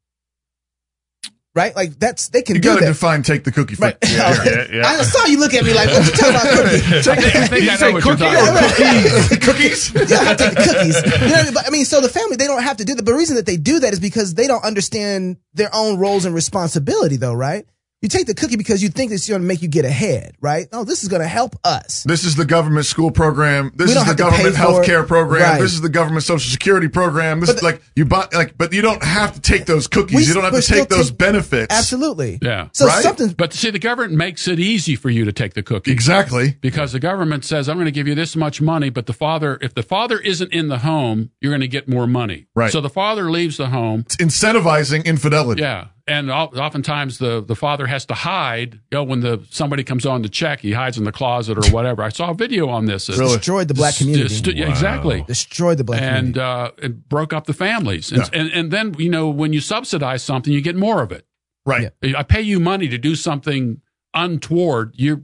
right? 1.55 1.75
Like 1.75 1.99
that's 1.99 2.29
they 2.29 2.41
can 2.41 2.55
You 2.55 2.61
do 2.61 2.69
got 2.69 2.75
to 2.79 2.85
that. 2.85 2.91
define 2.93 3.23
take 3.23 3.43
the 3.43 3.51
cookie. 3.51 3.75
Right. 3.75 3.97
From, 4.01 4.11
yeah, 4.15 4.43
yeah, 4.43 4.65
yeah. 4.73 4.87
I 4.87 5.03
saw 5.03 5.25
you 5.25 5.39
look 5.39 5.53
at 5.53 5.63
me 5.63 5.73
like, 5.73 5.89
what 5.89 6.05
you 6.05 6.11
talking 6.11 6.35
about 6.35 6.49
cookie? 6.49 6.75
I 7.09 7.47
think 7.47 7.69
I 7.69 7.75
know 7.77 7.91
what 7.93 8.05
you're 8.05 8.15
talking 8.15 8.33
Yeah, 8.33 8.51
about. 8.51 8.79
right. 8.79 9.41
cookies. 9.41 9.93
Yeah, 9.93 10.29
I 10.31 10.35
take 10.35 10.55
the 10.55 10.63
cookies. 10.73 11.21
You 11.21 11.27
know, 11.29 11.51
but 11.53 11.67
I 11.67 11.69
mean, 11.69 11.85
so 11.85 12.01
the 12.01 12.09
family 12.09 12.35
they 12.37 12.47
don't 12.47 12.63
have 12.63 12.77
to 12.77 12.85
do 12.85 12.95
that. 12.95 13.03
But 13.05 13.11
the 13.11 13.17
reason 13.17 13.35
that 13.35 13.45
they 13.45 13.57
do 13.57 13.79
that 13.79 13.93
is 13.93 13.99
because 13.99 14.33
they 14.33 14.47
don't 14.47 14.63
understand 14.63 15.37
their 15.53 15.69
own 15.73 15.99
roles 15.99 16.25
and 16.25 16.33
responsibility, 16.33 17.17
though, 17.17 17.33
right? 17.33 17.65
You 18.03 18.09
take 18.09 18.27
the 18.27 18.33
cookie 18.35 18.57
because 18.57 18.83
you 18.83 18.89
think 18.89 19.13
it's 19.13 19.29
going 19.29 19.41
to 19.41 19.47
make 19.47 19.61
you 19.61 19.69
get 19.69 19.85
ahead, 19.85 20.35
right? 20.41 20.67
Oh, 20.73 20.83
this 20.83 21.03
is 21.03 21.09
going 21.09 21.21
to 21.21 21.27
help 21.27 21.55
us. 21.63 22.03
This 22.03 22.25
is 22.25 22.35
the 22.35 22.43
government 22.43 22.85
school 22.85 23.11
program. 23.11 23.71
This 23.75 23.95
is 23.95 24.05
the 24.05 24.13
government 24.13 24.53
pay 24.55 24.59
health 24.59 24.85
care 24.85 25.03
program. 25.03 25.41
Right. 25.53 25.61
This 25.61 25.71
is 25.73 25.79
the 25.79 25.87
government 25.87 26.23
social 26.23 26.51
security 26.51 26.89
program. 26.89 27.39
This 27.39 27.47
But 27.49 27.55
is 27.55 27.61
the- 27.61 27.65
like 27.65 27.81
you 27.95 28.03
buy 28.03 28.27
like, 28.33 28.57
but 28.57 28.73
you 28.73 28.81
don't 28.81 29.01
have 29.01 29.33
to 29.35 29.39
take 29.41 29.65
those 29.67 29.87
cookies. 29.87 30.17
We- 30.17 30.25
you 30.25 30.33
don't 30.33 30.43
have 30.43 30.53
to 30.53 30.61
take 30.61 30.89
those 30.89 31.11
take- 31.11 31.17
benefits. 31.17 31.73
Absolutely. 31.73 32.39
Yeah. 32.41 32.67
So 32.73 32.87
Right? 32.87 33.01
something. 33.03 33.29
But 33.37 33.53
see, 33.53 33.69
the 33.69 33.79
government 33.79 34.13
makes 34.17 34.49
it 34.49 34.59
easy 34.59 34.97
for 34.97 35.09
you 35.09 35.23
to 35.23 35.31
take 35.31 35.53
the 35.53 35.63
cookie. 35.63 35.91
Exactly. 35.93 36.57
because 36.59 36.91
the 36.91 36.99
government 36.99 37.45
says 37.45 37.69
I'm 37.69 37.77
going 37.77 37.85
to 37.85 37.91
give 37.91 38.07
you 38.09 38.15
this 38.15 38.35
much 38.35 38.59
money, 38.59 38.89
but 38.89 39.05
the 39.05 39.13
father, 39.13 39.57
if 39.61 39.73
the 39.75 39.81
father 39.83 40.19
isn't 40.19 40.51
in 40.51 40.67
the 40.67 40.79
home, 40.79 41.29
you're 41.39 41.51
going 41.51 41.61
to 41.61 41.69
get 41.69 41.87
more 41.87 42.05
money. 42.05 42.47
Right. 42.53 42.69
So 42.69 42.81
the 42.81 42.89
father 42.89 43.31
leaves 43.31 43.55
the 43.55 43.67
home. 43.67 44.01
It's 44.01 44.17
incentivizing 44.17 45.05
infidelity. 45.05 45.61
Yeah, 45.61 45.85
and 46.05 46.29
oftentimes 46.31 47.17
the 47.17 47.41
the 47.41 47.55
father 47.55 47.87
has 47.87 48.05
to 48.07 48.13
hide. 48.13 48.73
You 48.91 48.97
know, 48.97 49.03
when 49.03 49.21
the 49.21 49.45
somebody 49.49 49.83
comes 49.83 50.05
on 50.05 50.21
to 50.23 50.29
check, 50.29 50.59
he 50.59 50.71
hides 50.73 50.97
in 50.97 51.03
the 51.05 51.11
closet 51.11 51.57
or 51.57 51.69
whatever. 51.71 52.03
I 52.03 52.09
saw 52.09 52.31
a 52.31 52.33
video 52.33 52.67
on 52.69 52.85
this. 52.85 53.07
It's- 53.09 53.19
Really? 53.19 53.37
destroyed 53.37 53.67
the 53.69 53.73
black 53.73 53.95
community. 53.95 54.33
Stu- 54.33 54.51
yeah, 54.51 54.69
Exactly. 54.69 55.23
destroyed 55.27 55.77
the 55.77 55.83
black 55.83 55.99
community. 55.99 56.27
And 56.27 56.35
community. 56.35 56.83
uh, 56.83 56.85
it 56.87 57.09
broke 57.09 57.31
up 57.33 57.45
the 57.45 57.53
families, 57.53 58.11
and, 58.11 58.21
Yeah. 58.21 58.39
and 58.41 58.51
and 58.51 58.71
then 58.71 58.95
you 58.97 59.09
know 59.09 59.29
when 59.29 59.53
you 59.53 59.61
subsidize 59.61 60.23
something, 60.23 60.51
you 60.51 60.61
get 60.61 60.75
more 60.75 61.01
of 61.01 61.11
it. 61.11 61.25
Right. 61.65 61.91
I 62.15 62.23
pay 62.23 62.41
you 62.41 62.59
money 62.59 62.89
to 62.89 62.97
do 62.97 63.15
something 63.15 63.79
untoward. 64.13 64.93
You, 64.97 65.23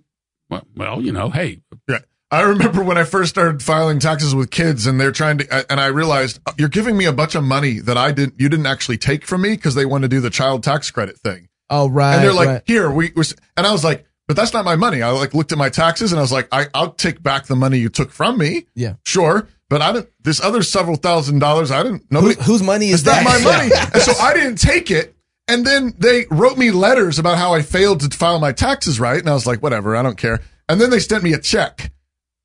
well, 0.49 0.63
well, 0.75 1.01
you 1.01 1.11
know, 1.11 1.29
hey, 1.29 1.61
Yeah. 1.89 1.99
I 2.31 2.41
remember 2.41 2.83
when 2.83 2.97
I 2.97 3.05
first 3.05 3.31
started 3.31 3.63
filing 3.63 3.97
taxes 3.99 4.35
with 4.35 4.51
kids 4.51 4.85
and 4.85 4.99
they're 4.99 5.11
trying 5.11 5.39
to, 5.39 5.71
and 5.71 5.79
I 5.79 5.87
realized 5.87 6.39
uh, 6.45 6.51
you're 6.59 6.69
giving 6.69 6.95
me 6.95 7.05
a 7.05 7.13
bunch 7.13 7.33
of 7.33 7.43
money 7.43 7.79
that 7.79 7.97
I 7.97 8.11
didn't, 8.11 8.39
you 8.39 8.49
didn't 8.49 8.67
actually 8.67 8.97
take 8.99 9.25
from 9.25 9.41
me 9.41 9.55
because 9.55 9.73
they 9.73 9.85
want 9.85 10.03
to 10.03 10.07
do 10.07 10.19
the 10.19 10.29
child 10.29 10.63
tax 10.63 10.91
credit 10.91 11.17
thing. 11.17 11.49
oh, 11.71 11.89
right. 11.89 12.15
and 12.15 12.23
they're 12.23 12.33
like, 12.33 12.47
right. 12.47 12.61
here, 12.67 12.91
we, 12.91 13.11
we, 13.15 13.23
and 13.57 13.65
I 13.65 13.71
was 13.71 13.83
like, 13.83 14.05
but 14.27 14.35
that's 14.35 14.53
not 14.53 14.63
my 14.63 14.75
money. 14.75 15.01
I 15.01 15.09
like 15.09 15.33
looked 15.33 15.51
at 15.51 15.57
my 15.57 15.69
taxes 15.69 16.11
and 16.11 16.19
I 16.19 16.21
was 16.21 16.31
like, 16.31 16.47
I, 16.51 16.67
I'll 16.75 16.91
take 16.93 17.23
back 17.23 17.47
the 17.47 17.55
money 17.55 17.79
you 17.79 17.89
took 17.89 18.11
from 18.11 18.37
me. 18.37 18.67
Yeah. 18.75 18.95
Sure. 19.05 19.47
But 19.67 19.81
I 19.81 19.91
didn't, 19.91 20.09
this 20.21 20.39
other 20.39 20.61
several 20.61 20.97
thousand 20.97 21.39
dollars, 21.39 21.71
I 21.71 21.81
didn't, 21.81 22.05
Who, 22.11 22.33
whose 22.33 22.61
money 22.61 22.89
is 22.89 23.05
that? 23.05 23.23
my 23.23 23.39
money. 23.43 23.71
and 23.91 24.03
so 24.03 24.11
I 24.21 24.35
didn't 24.35 24.57
take 24.57 24.91
it. 24.91 25.15
And 25.47 25.65
then 25.65 25.95
they 25.97 26.27
wrote 26.29 26.59
me 26.59 26.69
letters 26.69 27.17
about 27.17 27.39
how 27.39 27.55
I 27.55 27.63
failed 27.63 28.01
to 28.01 28.15
file 28.15 28.39
my 28.39 28.51
taxes 28.51 28.99
right. 28.99 29.19
And 29.19 29.27
I 29.27 29.33
was 29.33 29.47
like, 29.47 29.63
whatever, 29.63 29.95
I 29.95 30.03
don't 30.03 30.17
care. 30.17 30.41
And 30.67 30.79
then 30.79 30.91
they 30.91 30.99
sent 30.99 31.23
me 31.23 31.33
a 31.33 31.39
check. 31.39 31.91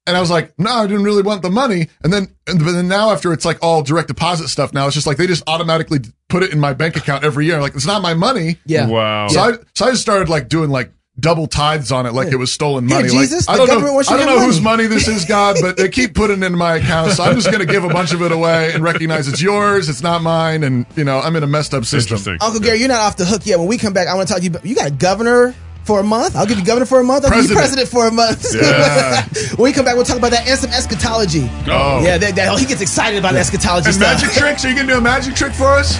And 0.07 0.17
I 0.17 0.21
was 0.21 0.31
like, 0.31 0.53
no, 0.59 0.71
I 0.71 0.87
didn't 0.87 1.05
really 1.05 1.23
want 1.23 1.41
the 1.43 1.51
money. 1.51 1.89
And 2.03 2.13
then, 2.13 2.29
and 2.47 2.59
but 2.59 2.73
then 2.73 2.89
now 2.89 3.11
after 3.11 3.33
it's 3.33 3.45
like 3.45 3.59
all 3.63 3.83
direct 3.83 4.09
deposit 4.09 4.49
stuff 4.49 4.75
now, 4.75 4.87
it's 4.87 4.95
just 4.95 5.07
like 5.07 5.17
they 5.17 5.27
just 5.27 5.43
automatically 5.47 6.01
put 6.29 6.43
it 6.43 6.53
in 6.53 6.61
my 6.61 6.75
bank 6.75 6.97
account 6.97 7.25
every 7.25 7.47
year. 7.47 7.61
Like, 7.61 7.75
it's 7.75 7.87
not 7.87 8.03
my 8.03 8.13
money. 8.15 8.59
Yeah. 8.67 8.87
Wow. 8.87 9.29
So 9.29 9.41
I, 9.41 9.53
so 9.75 9.87
I 9.87 9.91
just 9.93 10.03
started 10.03 10.29
like 10.29 10.49
doing 10.49 10.69
like 10.69 10.93
double 11.19 11.47
tithes 11.47 11.93
on 11.93 12.07
it, 12.07 12.13
like 12.13 12.33
it 12.33 12.37
was 12.37 12.53
stolen 12.53 12.89
Here, 12.89 12.97
money. 12.99 13.09
Jesus, 13.09 13.47
like, 13.47 13.55
I 13.55 13.61
the 13.61 13.67
don't 13.67 13.69
know, 13.69 13.75
government 13.77 13.95
wants 13.95 14.11
I 14.11 14.17
don't 14.17 14.27
your 14.27 14.37
know 14.41 14.45
whose 14.45 14.61
money. 14.61 14.83
money 14.83 14.95
this 14.95 15.07
is, 15.07 15.25
God, 15.25 15.57
but 15.63 15.77
they 15.77 15.89
keep 15.89 16.13
putting 16.13 16.43
it 16.43 16.47
in 16.47 16.57
my 16.59 16.75
account. 16.75 17.13
So 17.13 17.23
I'm 17.23 17.37
just 17.37 17.47
going 17.53 17.65
to 17.65 17.73
give 17.73 17.85
a 17.85 17.89
bunch 17.89 18.13
of 18.13 18.21
it 18.21 18.33
away 18.33 18.73
and 18.75 18.83
recognize 18.83 19.29
it's 19.29 19.41
yours. 19.41 19.89
It's 19.89 20.03
not 20.03 20.23
mine. 20.23 20.65
And 20.65 20.85
you 20.97 21.05
know, 21.05 21.21
I'm 21.21 21.37
in 21.37 21.45
a 21.45 21.47
messed 21.47 21.73
up 21.73 21.85
system. 21.85 22.37
Uncle 22.43 22.61
Gary, 22.61 22.81
you're 22.81 22.89
not 22.89 23.01
off 23.01 23.17
the 23.17 23.25
hook 23.25 23.47
yet. 23.47 23.59
When 23.61 23.69
we 23.69 23.79
come 23.79 23.93
back, 23.93 24.09
I 24.09 24.15
want 24.17 24.27
to 24.27 24.35
talk 24.35 24.41
to 24.41 24.45
you. 24.45 24.51
about- 24.51 24.67
You 24.67 24.75
got 24.75 24.89
a 24.89 24.91
governor 24.91 25.55
for 25.85 26.01
a 26.01 26.03
month. 26.03 26.35
I'll 26.37 26.47
give 26.47 26.59
you 26.59 26.65
governor 26.65 26.87
for 26.87 27.01
a 27.01 27.05
month. 27.05 27.25
I'll 27.25 27.31
give 27.31 27.51
you 27.51 27.55
President. 27.57 27.89
president 27.89 27.89
for 27.89 28.07
a 28.09 28.13
month. 28.13 28.55
Yeah. 28.55 29.25
when 29.57 29.65
we 29.65 29.73
come 29.73 29.85
back, 29.85 29.95
we'll 29.97 30.05
talk 30.05 30.17
about 30.19 30.31
that 30.33 30.47
and 30.49 30.59
some 30.59 30.71
eschatology. 30.71 31.49
Oh. 31.69 32.03
Yeah, 32.03 32.19
that, 32.19 32.35
that, 32.37 32.59
he 32.59 32.67
gets 32.67 32.81
excited 32.81 33.19
about 33.19 33.35
eschatology 33.35 33.87
And 33.89 33.95
stuff. 33.95 34.21
magic 34.23 34.31
tricks? 34.37 34.65
Are 34.65 34.69
you 34.71 34.75
going 34.75 34.87
to 34.87 34.95
do 34.95 34.99
a 34.99 35.03
magic 35.03 35.35
trick 35.35 35.53
for 35.53 35.67
us? 35.67 35.99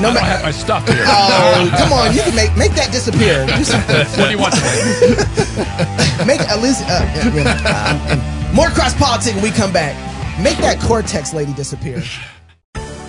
No 0.00 0.08
I 0.08 0.14
ma- 0.14 0.20
have 0.20 0.42
my 0.42 0.50
stuff 0.50 0.88
here. 0.88 1.04
Oh, 1.06 1.68
come 1.76 1.92
on! 1.92 2.14
You 2.16 2.22
can 2.22 2.34
make 2.34 2.56
make 2.56 2.72
that 2.72 2.90
disappear. 2.90 3.44
Do 3.58 3.62
something. 3.62 3.94
what 4.16 4.24
do 4.24 4.30
you 4.30 4.38
want? 4.38 4.54
To 4.54 6.24
Make 6.26 6.40
at 6.48 6.62
least 6.62 6.82
uh, 6.88 7.04
yeah, 7.12 7.28
yeah. 7.28 8.48
Um, 8.48 8.54
more 8.56 8.68
cross 8.68 8.94
politics 8.94 9.34
when 9.34 9.44
we 9.44 9.50
come 9.50 9.70
back. 9.70 9.92
Make 10.42 10.56
that 10.58 10.80
cortex 10.80 11.34
lady 11.34 11.52
disappear. 11.52 12.02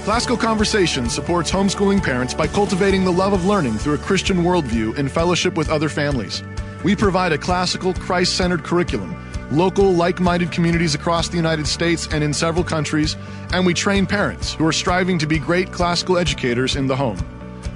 Classical 0.03 0.35
Conversation 0.35 1.09
supports 1.09 1.49
homeschooling 1.49 2.03
parents 2.03 2.33
by 2.33 2.45
cultivating 2.45 3.05
the 3.05 3.11
love 3.11 3.31
of 3.31 3.45
learning 3.45 3.77
through 3.77 3.93
a 3.93 3.97
Christian 3.97 4.39
worldview 4.39 4.97
in 4.97 5.07
fellowship 5.07 5.55
with 5.55 5.69
other 5.69 5.87
families. 5.87 6.43
We 6.83 6.93
provide 6.93 7.31
a 7.31 7.37
classical, 7.37 7.93
Christ 7.93 8.35
centered 8.35 8.65
curriculum, 8.65 9.15
local, 9.49 9.93
like 9.93 10.19
minded 10.19 10.51
communities 10.51 10.93
across 10.93 11.29
the 11.29 11.37
United 11.37 11.65
States 11.67 12.09
and 12.11 12.21
in 12.21 12.33
several 12.33 12.65
countries, 12.65 13.15
and 13.53 13.65
we 13.65 13.73
train 13.73 14.05
parents 14.05 14.55
who 14.55 14.65
are 14.67 14.73
striving 14.73 15.17
to 15.19 15.25
be 15.25 15.39
great 15.39 15.71
classical 15.71 16.17
educators 16.17 16.75
in 16.75 16.85
the 16.85 16.97
home. 16.97 17.17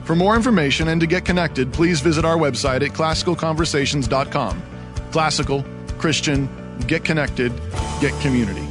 For 0.04 0.14
more 0.14 0.36
information 0.36 0.90
and 0.90 1.00
to 1.00 1.08
get 1.08 1.24
connected, 1.24 1.72
please 1.72 2.02
visit 2.02 2.26
our 2.26 2.36
website 2.36 2.86
at 2.86 2.94
classicalconversations.com. 2.94 4.62
Classical, 5.14 5.66
Christian, 5.98 6.50
get 6.88 7.06
connected, 7.06 7.54
get 8.02 8.12
community. 8.20 8.67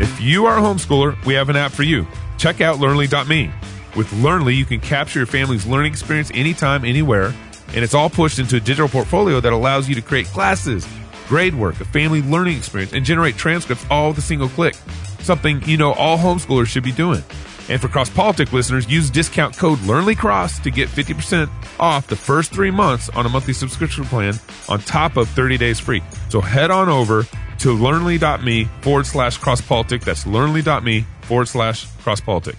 If 0.00 0.20
you 0.20 0.46
are 0.46 0.58
a 0.58 0.60
homeschooler, 0.60 1.22
we 1.24 1.34
have 1.34 1.48
an 1.48 1.56
app 1.56 1.72
for 1.72 1.82
you. 1.82 2.06
Check 2.36 2.60
out 2.60 2.78
Learnly.me. 2.78 3.50
With 3.96 4.12
Learnly, 4.12 4.54
you 4.54 4.64
can 4.64 4.78
capture 4.78 5.18
your 5.18 5.26
family's 5.26 5.66
learning 5.66 5.90
experience 5.90 6.30
anytime, 6.32 6.84
anywhere, 6.84 7.34
and 7.74 7.84
it's 7.84 7.94
all 7.94 8.08
pushed 8.08 8.38
into 8.38 8.56
a 8.56 8.60
digital 8.60 8.88
portfolio 8.88 9.40
that 9.40 9.52
allows 9.52 9.88
you 9.88 9.96
to 9.96 10.00
create 10.00 10.26
classes, 10.26 10.86
grade 11.26 11.54
work, 11.54 11.80
a 11.80 11.84
family 11.84 12.22
learning 12.22 12.56
experience, 12.56 12.92
and 12.92 13.04
generate 13.04 13.36
transcripts 13.36 13.84
all 13.90 14.10
with 14.10 14.18
a 14.18 14.22
single 14.22 14.48
click. 14.48 14.76
Something 15.20 15.62
you 15.64 15.76
know 15.76 15.92
all 15.94 16.16
homeschoolers 16.16 16.68
should 16.68 16.84
be 16.84 16.92
doing. 16.92 17.24
And 17.68 17.80
for 17.80 17.88
Cross 17.88 18.10
Politic 18.10 18.52
listeners, 18.52 18.88
use 18.88 19.10
discount 19.10 19.56
code 19.56 19.78
LearnlyCross 19.80 20.62
to 20.62 20.70
get 20.70 20.88
50% 20.88 21.50
off 21.80 22.06
the 22.06 22.16
first 22.16 22.52
three 22.52 22.70
months 22.70 23.08
on 23.10 23.26
a 23.26 23.28
monthly 23.28 23.52
subscription 23.52 24.04
plan 24.04 24.34
on 24.68 24.78
top 24.78 25.16
of 25.16 25.28
30 25.28 25.58
days 25.58 25.80
free. 25.80 26.02
So 26.28 26.40
head 26.40 26.70
on 26.70 26.88
over 26.88 27.26
to 27.58 27.72
learnly.me 27.72 28.64
forward 28.80 29.06
slash 29.06 29.36
cross 29.38 29.60
politic. 29.60 30.02
That's 30.02 30.26
learnly.me 30.26 31.04
forward 31.22 31.48
slash 31.48 31.86
cross 31.98 32.20
politic. 32.20 32.56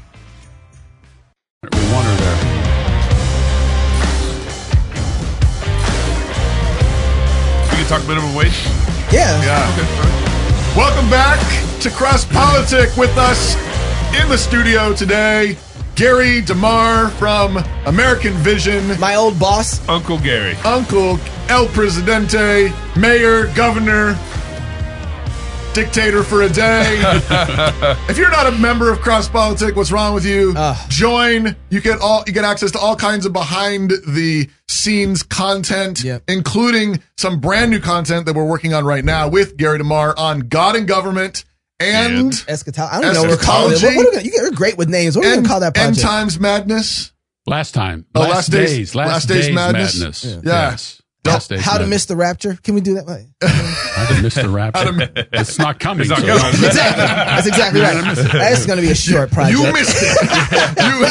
we 1.64 1.70
want 1.91 2.06
her 2.06 2.16
there. 2.16 3.50
We 7.72 7.76
can 7.78 7.88
talk 7.88 8.08
minimum 8.08 8.36
wage. 8.36 8.66
Yeah. 9.12 9.41
Yeah. 9.43 9.74
Okay. 9.74 9.88
Welcome 10.78 11.10
back 11.10 11.39
to 11.82 11.89
Cross 11.89 12.26
Politic 12.26 12.95
with 12.95 13.16
us 13.18 13.56
in 14.22 14.30
the 14.30 14.38
studio 14.38 14.93
today. 14.93 15.58
Gary 15.95 16.41
DeMar 16.41 17.10
from 17.10 17.58
American 17.86 18.34
Vision, 18.36 18.97
My 19.00 19.16
old 19.16 19.38
boss. 19.39 19.86
Uncle 19.89 20.18
Gary. 20.20 20.54
Uncle 20.64 21.20
El 21.50 21.68
Presidente, 21.68 22.72
Mayor, 22.95 23.47
Governor, 23.56 24.14
Dictator 25.84 26.24
for 26.24 26.42
a 26.42 26.50
day. 26.50 27.00
if 28.10 28.18
you're 28.18 28.30
not 28.30 28.48
a 28.48 28.52
member 28.52 28.92
of 28.92 29.00
Cross 29.00 29.30
Politic, 29.30 29.78
what's 29.78 29.94
wrong 29.94 30.14
with 30.14 30.26
you? 30.26 30.54
Join. 30.90 31.56
You 31.70 31.80
get 31.80 32.02
all 32.02 32.22
you 32.28 32.34
get 32.34 32.44
access 32.44 32.72
to 32.72 32.80
all 32.80 32.98
kinds 32.98 33.26
of 33.26 33.32
behind 33.32 33.92
the 33.92 34.50
scenes 34.68 35.24
content, 35.24 36.04
Yep. 36.04 36.24
including 36.28 37.02
some 37.18 37.40
brand 37.40 37.72
new 37.72 37.80
content 37.80 38.26
that 38.26 38.36
we're 38.36 38.44
working 38.44 38.74
on 38.74 38.84
right 38.84 39.06
now 39.06 39.30
with 39.30 39.56
Gary 39.56 39.78
DeMar 39.78 40.16
on 40.18 40.42
God 40.50 40.76
and 40.76 40.86
government 40.86 41.46
and 41.80 42.34
Eschatology. 42.50 42.98
I 42.98 43.02
don't 43.02 43.14
know 43.14 43.22
what 43.22 43.30
we're 43.30 43.38
calling 43.38 43.72
it. 43.72 43.76
Eschatology. 43.76 43.96
What, 44.00 44.06
what 44.16 44.22
are 44.22 44.24
we 44.26 44.32
you're 44.34 44.52
great 44.52 44.78
with 44.78 44.90
names. 44.90 45.16
What 45.16 45.26
are 45.26 45.30
we 45.30 45.34
going 45.36 45.44
to 45.46 45.50
call 45.50 45.60
that 45.62 45.78
end 45.78 45.96
project? 45.96 46.02
times 46.06 46.40
madness. 46.42 47.14
Last 47.48 47.72
time. 47.72 48.06
Oh, 48.14 48.20
last, 48.20 48.32
last 48.34 48.52
days- 48.52 48.70
days. 48.72 48.96
Last, 48.96 49.08
last 49.08 49.28
days 49.30 49.46
days, 49.46 49.56
madness? 49.56 49.98
madness. 49.98 50.26
Yeah. 50.26 50.42
Yes. 50.44 50.99
Last 51.26 51.49
days 51.49 51.61
How 51.61 51.78
to 51.78 51.86
miss 51.86 52.05
the 52.05 52.15
rapture? 52.15 52.57
Can 52.63 52.76
we 52.76 52.82
do 52.82 52.93
that? 52.95 53.05
Like- 53.05 53.28
How 53.41 54.15
to 54.15 54.22
miss 54.22 54.36
the 54.36 54.47
rapture. 54.49 55.11
it's 55.34 55.59
not 55.59 55.80
coming. 55.80 56.01
It's 56.01 56.09
not 56.09 56.20
so- 56.20 56.28
coming. 56.28 56.63
exactly. 56.65 57.05
That's 57.05 57.47
exactly 57.47 57.82
right. 57.82 58.15
That's 58.32 58.65
going 58.65 58.78
to 58.78 58.82
be 58.86 58.91
a 58.91 58.95
short 58.95 59.30
project. 59.34 59.57
You 59.57 59.72
missed 59.74 59.97
it. 60.01 60.78
you, 60.78 61.05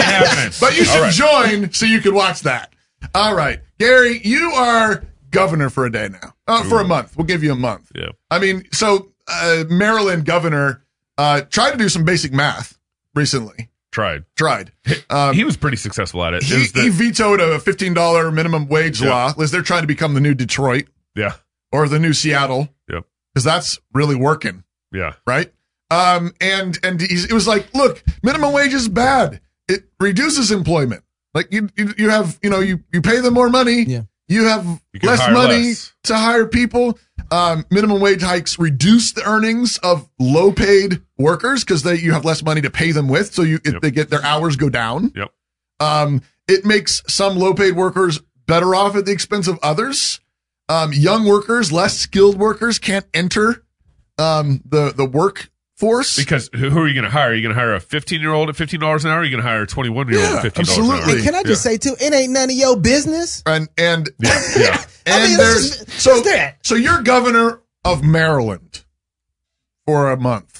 happened. 0.00 0.56
but 0.60 0.76
you 0.76 0.84
should 0.84 0.96
All 0.96 1.02
right. 1.02 1.60
join 1.60 1.72
so 1.72 1.84
you 1.86 2.00
can 2.00 2.14
watch 2.14 2.40
that. 2.42 2.72
All 3.14 3.34
right, 3.34 3.60
Gary, 3.78 4.20
you 4.24 4.50
are 4.52 5.02
governor 5.30 5.70
for 5.70 5.84
a 5.86 5.90
day 5.92 6.08
now. 6.10 6.34
Uh, 6.46 6.62
for 6.64 6.80
a 6.80 6.84
month, 6.86 7.16
we'll 7.16 7.26
give 7.26 7.42
you 7.42 7.52
a 7.52 7.56
month. 7.56 7.90
Yeah. 7.94 8.10
I 8.30 8.38
mean, 8.38 8.64
so 8.72 9.10
uh, 9.26 9.64
Maryland 9.68 10.26
governor 10.26 10.84
uh, 11.18 11.40
tried 11.42 11.72
to 11.72 11.76
do 11.78 11.88
some 11.88 12.04
basic 12.04 12.32
math 12.32 12.78
recently. 13.14 13.68
Tried. 14.00 14.24
Tried. 14.36 14.72
Um, 15.10 15.34
he 15.34 15.44
was 15.44 15.56
pretty 15.56 15.76
successful 15.76 16.24
at 16.24 16.32
it. 16.34 16.42
It 16.42 16.46
he, 16.46 16.54
was 16.58 16.72
the- 16.72 16.82
he 16.82 16.88
vetoed 16.88 17.40
a 17.40 17.58
fifteen 17.60 17.92
dollar 17.94 18.30
minimum 18.30 18.66
wage 18.68 19.00
Yeah. 19.02 19.10
law. 19.10 19.32
As 19.42 19.50
they're 19.50 19.62
trying 19.62 19.82
to 19.82 19.86
become 19.88 20.14
the 20.14 20.20
new 20.20 20.34
Detroit 20.34 20.86
yeah. 21.14 21.34
or 21.72 21.88
the 21.88 21.98
new 21.98 22.12
Seattle, 22.12 22.68
Yep. 22.90 23.04
because 23.34 23.44
that's 23.44 23.78
really 23.92 24.14
working. 24.16 24.64
Yeah. 24.92 25.14
right? 25.26 25.52
Um, 25.90 26.32
and 26.40 26.78
and 26.82 27.00
he's, 27.00 27.24
it 27.24 27.32
was 27.32 27.46
like, 27.48 27.74
look, 27.74 28.02
minimum 28.22 28.52
wage 28.52 28.72
is 28.72 28.88
bad. 28.88 29.40
It 29.68 29.84
reduces 30.00 30.50
employment. 30.50 31.02
Like 31.34 31.52
you, 31.52 31.68
you, 31.76 31.94
you 31.98 32.10
have, 32.10 32.38
you 32.42 32.50
know, 32.50 32.60
you 32.60 32.82
you 32.92 33.02
pay 33.02 33.20
them 33.20 33.34
more 33.34 33.48
money. 33.50 33.82
Yeah. 33.82 34.02
You 34.28 34.44
have 34.44 34.64
You 34.92 35.00
less 35.02 35.28
money 35.32 35.68
less. 35.68 35.92
to 36.04 36.16
hire 36.16 36.46
people. 36.46 36.96
Um, 37.32 37.64
minimum 37.70 38.00
wage 38.00 38.22
hikes 38.22 38.58
reduce 38.58 39.12
the 39.12 39.22
earnings 39.22 39.78
of 39.78 40.08
low 40.18 40.50
paid 40.52 41.00
workers 41.16 41.62
because 41.64 41.82
they 41.84 41.96
you 41.96 42.12
have 42.12 42.24
less 42.24 42.42
money 42.42 42.60
to 42.60 42.70
pay 42.70 42.90
them 42.92 43.08
with. 43.08 43.32
So 43.34 43.42
you 43.42 43.60
if 43.64 43.74
Yep. 43.74 43.82
they 43.82 43.90
get 43.90 44.10
their 44.10 44.24
hours 44.24 44.56
go 44.56 44.68
down. 44.68 45.12
Yep. 45.14 45.32
Um, 45.78 46.22
it 46.48 46.64
makes 46.64 47.02
some 47.06 47.36
low 47.38 47.54
paid 47.54 47.76
workers 47.76 48.20
better 48.46 48.74
off 48.74 48.96
at 48.96 49.06
the 49.06 49.12
expense 49.12 49.46
of 49.46 49.58
others. 49.62 50.20
Um, 50.68 50.92
young 50.92 51.24
workers, 51.24 51.70
less 51.72 51.96
skilled 51.98 52.36
workers 52.38 52.78
can't 52.78 53.06
enter 53.14 53.64
um, 54.18 54.60
the 54.64 54.92
the 54.92 55.06
workforce. 55.82 56.16
Because 56.16 56.50
who 56.54 56.70
who 56.70 56.80
are 56.80 56.88
you 56.88 56.94
going 56.94 57.04
to 57.04 57.10
hire? 57.10 57.30
Are 57.30 57.34
you 57.34 57.42
going 57.42 57.54
to 57.54 57.60
hire 57.60 57.74
a 57.74 57.80
15 57.80 58.20
year 58.20 58.32
old 58.32 58.48
at 58.48 58.54
$15 58.54 58.74
an 59.04 59.10
hour? 59.10 59.16
Or 59.16 59.20
are 59.20 59.24
you 59.24 59.30
going 59.30 59.42
to 59.42 59.48
hire 59.48 59.62
a 59.62 59.66
21 59.66 60.08
year 60.08 60.20
old 60.20 60.44
at 60.44 60.44
$15 60.44 60.54
an 60.54 60.60
absolutely. 60.60 60.94
hour? 61.00 61.10
And 61.16 61.22
can 61.24 61.34
I 61.34 61.42
just 61.42 61.62
say 61.62 61.76
too, 61.76 61.96
it 62.00 62.12
ain't 62.14 62.32
none 62.32 62.50
of 62.50 62.56
your 62.56 62.76
business. 62.76 63.42
and 63.46 63.68
and 63.78 64.08
Yeah, 64.18 64.40
yeah. 64.56 64.84
and 65.06 65.22
I 65.24 65.26
mean, 65.28 65.36
there's 65.36 65.78
just- 65.78 65.90
so 66.00 66.20
that. 66.20 66.58
so 66.64 66.74
you're 66.74 67.02
governor 67.02 67.60
of 67.84 68.04
Maryland 68.04 68.82
for 69.86 70.10
a 70.10 70.16
month. 70.16 70.59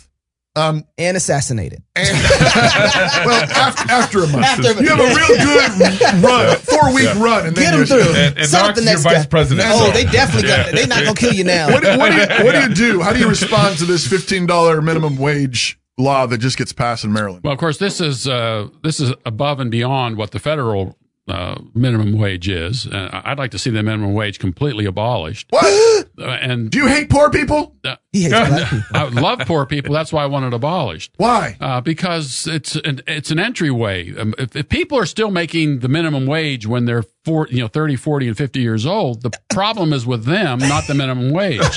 Um, 0.57 0.85
And 0.99 1.17
assassinated. 1.17 1.83
and, 1.95 2.09
well, 3.25 3.45
after, 3.55 3.91
after 3.93 4.19
a 4.25 4.27
month, 4.27 4.45
After- 4.45 4.83
you 4.83 4.89
have 4.89 4.99
a 4.99 5.15
real 5.15 5.29
good 5.39 6.25
run, 6.25 6.57
four 6.59 6.93
week 6.95 7.15
run, 7.17 7.47
and 7.47 7.55
Get 7.55 7.71
then 7.71 7.79
them 7.79 7.87
you're- 7.87 7.87
through. 8.05 8.15
And- 8.15 8.39
and 8.39 8.47
Set 8.49 8.69
up 8.69 8.75
the 8.75 8.83
next 8.83 9.03
vice 9.05 9.19
guy. 9.19 9.27
president, 9.27 9.69
Oh, 9.71 9.91
they 9.93 10.05
definitely 10.05 10.49
got 10.49 10.59
Yeah. 10.59 10.63
that. 10.65 10.75
They're 10.75 10.87
not 10.89 11.05
gonna 11.05 11.15
kill 11.15 11.33
you 11.35 11.45
now. 11.45 11.69
What, 11.71 11.85
what, 11.99 12.11
do 12.11 12.17
you, 12.17 12.27
what 12.45 12.53
do 12.55 12.61
you 12.63 12.75
do? 12.75 13.01
How 13.01 13.13
do 13.13 13.21
you 13.21 13.29
respond 13.29 13.79
to 13.79 13.85
this 13.85 14.07
fifteen 14.07 14.47
dollar 14.47 14.83
minimum 14.83 15.17
wage 15.19 15.79
law 15.99 16.27
that 16.27 16.39
just 16.39 16.57
gets 16.59 16.73
passed 16.73 17.05
in 17.05 17.13
Maryland? 17.13 17.43
Well, 17.45 17.53
of 17.53 17.59
course, 17.61 17.79
this 17.79 18.01
is 18.01 18.27
uh, 18.27 18.69
this 18.83 18.99
is 19.01 19.13
above 19.25 19.61
and 19.61 19.71
beyond 19.71 20.17
what 20.17 20.33
the 20.33 20.39
federal 20.41 20.97
uh, 21.29 21.61
minimum 21.75 22.19
wage 22.19 22.49
is. 22.49 22.89
Uh, 22.89 23.21
I'd 23.25 23.39
like 23.39 23.53
to 23.53 23.59
see 23.59 23.71
the 23.71 23.83
minimum 23.85 24.15
wage 24.15 24.41
completely 24.41 24.85
abolished. 24.85 25.47
What? 25.51 25.87
Uh, 26.21 26.25
and 26.43 26.71
Do 26.71 26.77
you 26.77 26.87
hate 26.87 27.09
poor 27.09 27.31
people? 27.31 27.77
He 28.13 28.23
hates 28.23 28.33
black 28.49 28.71
people. 28.71 28.99
I 28.99 29.05
love 29.09 29.39
poor 29.41 29.67
people. 29.67 29.95
That's 29.95 30.13
why 30.13 30.25
I 30.25 30.27
want 30.27 30.45
it 30.47 30.53
abolished. 30.53 31.13
Why? 31.17 31.57
Uh, 31.61 31.81
because 31.81 32.47
it's 32.49 32.75
an, 32.75 33.03
it's 33.07 33.31
an 33.31 33.39
entryway. 33.39 34.13
Um, 34.17 34.35
if, 34.37 34.57
if 34.57 34.69
people 34.69 34.99
are 34.99 35.07
still 35.07 35.31
making 35.31 35.79
the 35.79 35.89
minimum 35.89 36.27
wage 36.27 36.67
when 36.67 36.87
they're 36.87 37.05
four, 37.25 37.47
you 37.51 37.61
know, 37.61 37.69
30, 37.69 37.95
40, 37.95 38.29
and 38.29 38.37
50 38.37 38.61
years 38.61 38.85
old, 38.85 39.23
the 39.23 39.31
problem 39.49 39.93
is 39.93 40.07
with 40.07 40.25
them, 40.25 40.59
not 40.59 40.89
the 40.89 40.95
minimum 40.95 41.31
wage. 41.31 41.61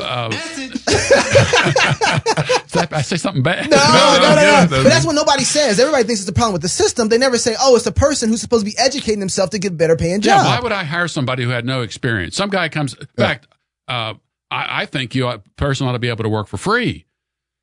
uh, 0.02 0.28
did 2.72 2.92
I 2.92 3.02
say 3.02 3.16
something 3.16 3.42
bad? 3.42 3.70
No, 3.70 3.76
no, 3.76 4.18
no, 4.20 4.34
no. 4.34 4.66
good. 4.68 4.84
But 4.84 4.88
that's 4.88 5.04
what 5.06 5.14
nobody 5.14 5.44
says. 5.44 5.78
Everybody 5.80 6.04
thinks 6.04 6.20
it's 6.20 6.28
a 6.30 6.32
problem 6.32 6.52
with 6.52 6.62
the 6.62 6.68
system. 6.68 7.08
They 7.08 7.18
never 7.18 7.38
say, 7.38 7.56
"Oh, 7.60 7.74
it's 7.76 7.84
the 7.84 7.92
person 7.92 8.28
who's 8.28 8.40
supposed 8.40 8.64
to 8.64 8.70
be 8.70 8.76
educating 8.78 9.20
themselves 9.20 9.50
to 9.50 9.58
get 9.58 9.72
a 9.72 9.74
better 9.74 9.96
paying 9.96 10.22
Yeah, 10.22 10.36
job." 10.38 10.46
why 10.46 10.60
would 10.60 10.72
I 10.72 10.84
hire 10.84 11.08
somebody 11.08 11.44
who 11.44 11.50
had 11.50 11.64
no 11.64 11.82
experience? 11.82 12.36
Some 12.36 12.50
guy 12.50 12.68
comes. 12.68 12.94
In 12.94 13.06
fact, 13.16 13.46
uh, 13.88 14.14
I, 14.50 14.82
I 14.82 14.86
think 14.86 15.14
you 15.14 15.26
a 15.28 15.38
person 15.56 15.86
ought 15.86 15.92
to 15.92 15.98
be 15.98 16.08
able 16.08 16.24
to 16.24 16.28
work 16.30 16.46
for 16.46 16.56
free. 16.56 17.06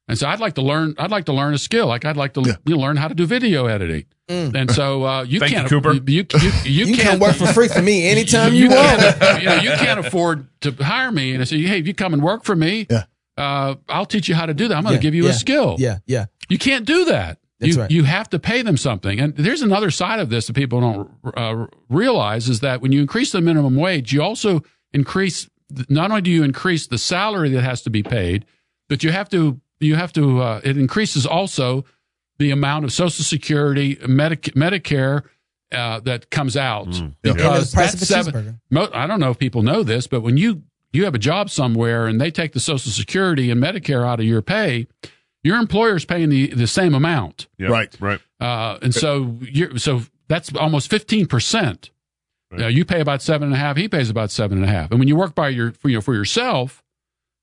And 0.08 0.18
so 0.18 0.28
I'd 0.28 0.40
like 0.40 0.54
to 0.56 0.62
learn. 0.62 0.94
I'd 1.00 1.10
like 1.10 1.26
to 1.26 1.34
learn 1.34 1.54
a 1.56 1.58
skill. 1.58 1.88
Like 1.88 2.06
I'd 2.06 2.18
like 2.18 2.34
to 2.36 2.42
you 2.42 2.76
know, 2.76 2.78
learn 2.78 2.96
how 2.98 3.08
to 3.08 3.16
do 3.16 3.26
video 3.26 3.66
editing. 3.66 4.06
And 4.28 4.70
so 4.72 5.04
uh, 5.04 5.24
you 5.24 5.40
Thank 5.40 5.54
can't. 5.54 5.68
Cooper. 5.68 5.94
You, 5.94 6.02
you, 6.08 6.26
you, 6.42 6.52
you 6.64 6.86
you 6.86 6.96
can't 6.96 7.10
can 7.10 7.20
work 7.20 7.36
for 7.36 7.48
free 7.48 7.68
for 7.68 7.82
me 7.82 8.08
anytime 8.08 8.54
you, 8.54 8.66
you, 8.66 8.70
want. 8.70 9.00
can't, 9.00 9.42
you 9.42 9.50
know, 9.50 9.56
you 9.56 9.72
can't 9.72 10.00
afford 10.00 10.48
to 10.62 10.72
hire 10.74 11.12
me. 11.12 11.34
And 11.34 11.42
I 11.42 11.46
say, 11.46 11.60
hey, 11.62 11.80
if 11.80 11.88
you 11.88 11.94
come 11.96 12.14
and 12.14 12.22
work 12.24 12.44
for 12.44 12.56
me, 12.56 12.86
Yeah. 12.90 13.06
uh, 13.38 13.76
I'll 13.90 14.06
teach 14.06 14.28
you 14.30 14.36
how 14.36 14.46
to 14.46 14.54
do 14.54 14.68
that. 14.68 14.76
I'm 14.78 14.84
going 14.84 14.94
to 14.94 14.98
Yeah, 14.98 15.02
give 15.02 15.16
you 15.16 15.26
yeah, 15.26 15.30
a 15.32 15.34
skill. 15.34 15.76
Yeah, 15.80 15.98
yeah. 16.06 16.26
You 16.50 16.58
can't 16.60 16.86
do 16.86 17.06
that. 17.06 17.40
That's 17.60 17.76
you, 17.76 17.82
right. 17.82 17.92
you 17.92 18.04
have 18.04 18.30
to 18.30 18.38
pay 18.40 18.62
them 18.62 18.78
something. 18.78 19.20
And 19.20 19.36
there's 19.36 19.62
another 19.64 19.90
side 19.90 20.20
of 20.20 20.30
this 20.30 20.48
that 20.48 20.54
people 20.56 20.82
don't 20.82 21.12
uh, 21.36 21.66
realize 21.90 22.48
is 22.50 22.60
that 22.60 22.82
when 22.82 22.92
you 22.92 23.02
increase 23.02 23.32
the 23.32 23.42
minimum 23.42 23.76
wage, 23.76 24.12
you 24.14 24.22
also 24.22 24.62
increase, 24.94 25.50
not 25.90 26.12
only 26.12 26.22
do 26.22 26.32
you 26.32 26.44
increase 26.44 26.88
the 26.88 26.98
salary 26.98 27.50
that 27.50 27.62
has 27.64 27.82
to 27.84 27.90
be 27.90 28.04
paid, 28.04 28.46
but 28.90 29.04
you 29.04 29.12
have 29.12 29.30
to, 29.30 29.60
you 29.80 29.96
have 29.96 30.14
to, 30.14 30.42
uh, 30.42 30.62
it 30.64 30.78
increases 30.78 31.26
also 31.26 31.86
the 32.38 32.52
amount 32.52 32.86
of 32.86 32.92
Social 32.94 33.24
Security, 33.24 33.96
Medic- 34.08 34.54
Medicare, 34.56 35.24
uh, 35.72 36.00
that 36.02 36.30
comes 36.30 36.56
out 36.56 36.88
And 36.88 37.16
the 37.24 37.34
because 37.34 37.74
price 37.74 37.94
that's 37.94 38.08
seven. 38.08 38.60
Mo- 38.70 38.90
I 38.94 39.08
don't 39.08 39.20
know 39.20 39.32
if 39.32 39.40
people 39.40 39.64
know 39.64 39.84
this, 39.84 40.06
but 40.08 40.22
when 40.22 40.38
you 40.38 40.62
you 40.94 41.04
have 41.04 41.16
a 41.16 41.20
job 41.20 41.50
somewhere 41.50 42.08
and 42.08 42.22
they 42.22 42.32
take 42.32 42.54
the 42.54 42.60
Social 42.60 42.92
Security 42.92 43.50
and 43.52 43.62
Medicare 43.62 44.06
out 44.08 44.20
of 44.22 44.26
your 44.26 44.42
pay, 44.42 44.88
your 45.44 45.58
employer's 45.58 46.06
paying 46.06 46.30
the, 46.30 46.48
the 46.48 46.68
same 46.68 46.94
amount, 46.94 47.48
Yeah, 47.58 47.68
Right. 47.68 47.94
Right. 48.00 48.22
uh, 48.40 48.78
and 48.82 48.94
so 48.96 49.38
you're 49.42 49.78
so 49.78 50.04
that's 50.30 50.56
almost 50.56 50.90
fifteen 50.90 51.26
percent. 51.26 51.90
Uh, 52.58 52.68
you 52.68 52.86
pay 52.86 53.00
about 53.02 53.22
seven 53.22 53.48
and 53.48 53.56
a 53.56 53.58
half. 53.58 53.76
He 53.78 53.88
pays 53.88 54.10
about 54.10 54.32
seven 54.32 54.58
and 54.60 54.66
a 54.66 54.70
half. 54.70 54.92
And 54.92 55.00
when 55.00 55.08
you 55.08 55.16
work 55.16 55.36
by 55.36 55.50
your 55.50 55.72
for, 55.72 55.90
you 55.90 55.96
know, 55.98 56.02
for 56.02 56.14
yourself, 56.14 56.82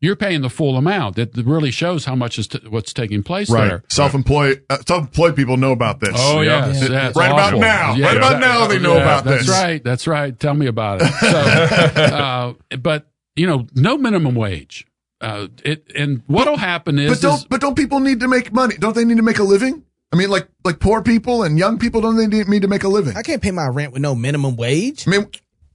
you're 0.00 0.16
paying 0.16 0.42
the 0.42 0.50
full 0.50 0.76
amount. 0.76 1.16
That 1.16 1.36
really 1.36 1.70
shows 1.70 2.04
how 2.06 2.14
much 2.14 2.38
is 2.38 2.48
t- 2.48 2.60
what's 2.68 2.92
taking 2.92 3.22
place 3.22 3.50
Right. 3.50 3.68
there. 3.68 3.84
Self-employed, 3.88 4.62
uh, 4.70 4.78
self-employed 4.86 5.36
people 5.36 5.56
know 5.56 5.70
about 5.72 6.00
this. 6.00 6.14
Oh 6.16 6.40
Yeah. 6.40 6.66
yes, 6.68 6.82
it's 6.82 7.16
Right 7.16 7.30
about 7.30 7.58
now. 7.58 7.94
Yeah, 7.94 8.06
Right 8.06 8.16
about 8.16 8.40
now 8.40 8.66
they 8.66 8.78
know 8.78 8.96
Yeah, 8.96 9.02
about 9.02 9.24
that's 9.24 9.46
this. 9.46 9.50
right. 9.50 9.82
That's 9.84 10.06
right. 10.06 10.38
Tell 10.38 10.54
me 10.54 10.66
about 10.66 11.02
it. 11.02 11.08
So, 11.20 11.98
uh, 12.16 12.52
but 12.78 13.06
you 13.36 13.46
know, 13.46 13.66
no 13.74 13.96
minimum 13.98 14.34
wage. 14.34 14.86
Uh, 15.20 15.46
it 15.64 15.86
and 15.96 16.22
what'll 16.26 16.56
happen 16.56 16.98
is, 16.98 17.10
But 17.10 17.20
don't 17.20 17.38
is 17.38 17.44
but 17.44 17.60
don't 17.60 17.76
people 17.76 18.00
need 18.00 18.20
to 18.20 18.28
make 18.28 18.52
money? 18.52 18.76
Don't 18.76 18.94
they 18.96 19.04
need 19.04 19.18
to 19.18 19.22
make 19.22 19.38
a 19.38 19.44
living? 19.44 19.84
I 20.12 20.16
mean, 20.16 20.30
like 20.30 20.48
like 20.64 20.78
poor 20.78 21.02
people 21.02 21.42
and 21.42 21.58
young 21.58 21.78
people 21.78 22.00
don't 22.00 22.16
they 22.16 22.26
need 22.26 22.48
need 22.48 22.62
to 22.62 22.68
make 22.68 22.84
a 22.84 22.88
living? 22.88 23.16
I 23.16 23.22
can't 23.22 23.42
pay 23.42 23.50
my 23.50 23.66
rent 23.66 23.92
with 23.92 24.02
no 24.02 24.14
minimum 24.14 24.56
wage. 24.56 25.08
I 25.08 25.10
mean, 25.10 25.26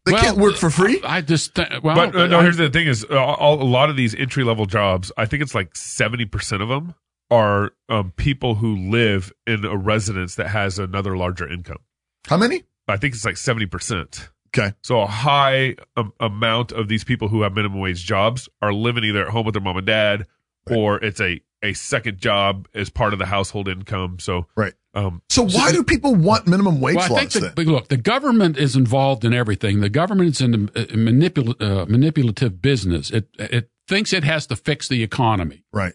they 0.05 0.13
well, 0.13 0.21
can't 0.21 0.37
work 0.37 0.55
for 0.55 0.69
free. 0.69 1.01
I 1.03 1.21
just 1.21 1.55
th- 1.55 1.81
well, 1.81 1.95
But 1.95 2.15
uh, 2.15 2.27
no, 2.27 2.39
I- 2.39 2.43
here's 2.43 2.57
the 2.57 2.69
thing: 2.69 2.87
is 2.87 3.05
uh, 3.09 3.17
all, 3.21 3.61
a 3.61 3.63
lot 3.63 3.89
of 3.89 3.95
these 3.97 4.13
entry 4.15 4.43
level 4.43 4.65
jobs. 4.65 5.11
I 5.17 5.25
think 5.25 5.41
it's 5.41 5.55
like 5.55 5.75
seventy 5.75 6.25
percent 6.25 6.61
of 6.61 6.69
them 6.69 6.93
are 7.29 7.71
um, 7.89 8.11
people 8.15 8.55
who 8.55 8.75
live 8.89 9.33
in 9.45 9.65
a 9.65 9.75
residence 9.75 10.35
that 10.35 10.47
has 10.47 10.79
another 10.79 11.17
larger 11.17 11.47
income. 11.51 11.79
How 12.27 12.37
many? 12.37 12.63
I 12.87 12.97
think 12.97 13.15
it's 13.15 13.25
like 13.25 13.37
seventy 13.37 13.65
percent. 13.65 14.29
Okay. 14.55 14.73
So 14.81 15.01
a 15.01 15.07
high 15.07 15.75
um, 15.97 16.13
amount 16.19 16.71
of 16.71 16.87
these 16.87 17.03
people 17.03 17.27
who 17.27 17.41
have 17.41 17.53
minimum 17.53 17.79
wage 17.79 18.05
jobs 18.05 18.47
are 18.61 18.71
living 18.71 19.03
either 19.03 19.25
at 19.25 19.29
home 19.29 19.45
with 19.45 19.53
their 19.53 19.61
mom 19.61 19.77
and 19.77 19.85
dad, 19.85 20.25
or 20.69 21.03
it's 21.03 21.19
a 21.19 21.41
a 21.63 21.73
second 21.73 22.19
job 22.19 22.67
as 22.73 22.89
part 22.89 23.13
of 23.13 23.19
the 23.19 23.25
household 23.25 23.67
income. 23.67 24.19
So 24.19 24.45
Right. 24.55 24.73
um, 24.93 25.21
So 25.29 25.43
why 25.47 25.71
do 25.71 25.83
people 25.83 26.13
want 26.15 26.45
minimum 26.47 26.79
wage 26.81 26.95
Well, 26.97 27.05
I 27.05 27.07
think 27.07 27.21
laws 27.21 27.33
the, 27.33 27.39
then? 27.41 27.53
but 27.55 27.65
look, 27.65 27.87
the 27.87 27.97
government 27.97 28.57
is 28.57 28.75
involved 28.75 29.25
in 29.25 29.33
everything. 29.33 29.79
The 29.79 29.89
government 29.89 30.29
is 30.35 30.41
in 30.41 30.53
a 30.53 30.57
manipul- 30.95 31.59
uh, 31.61 31.85
manipulative 31.87 32.61
business. 32.61 33.09
It 33.11 33.27
it 33.39 33.69
thinks 33.87 34.13
it 34.13 34.23
has 34.23 34.45
to 34.47 34.55
fix 34.55 34.87
the 34.87 35.01
economy. 35.03 35.63
Right. 35.71 35.93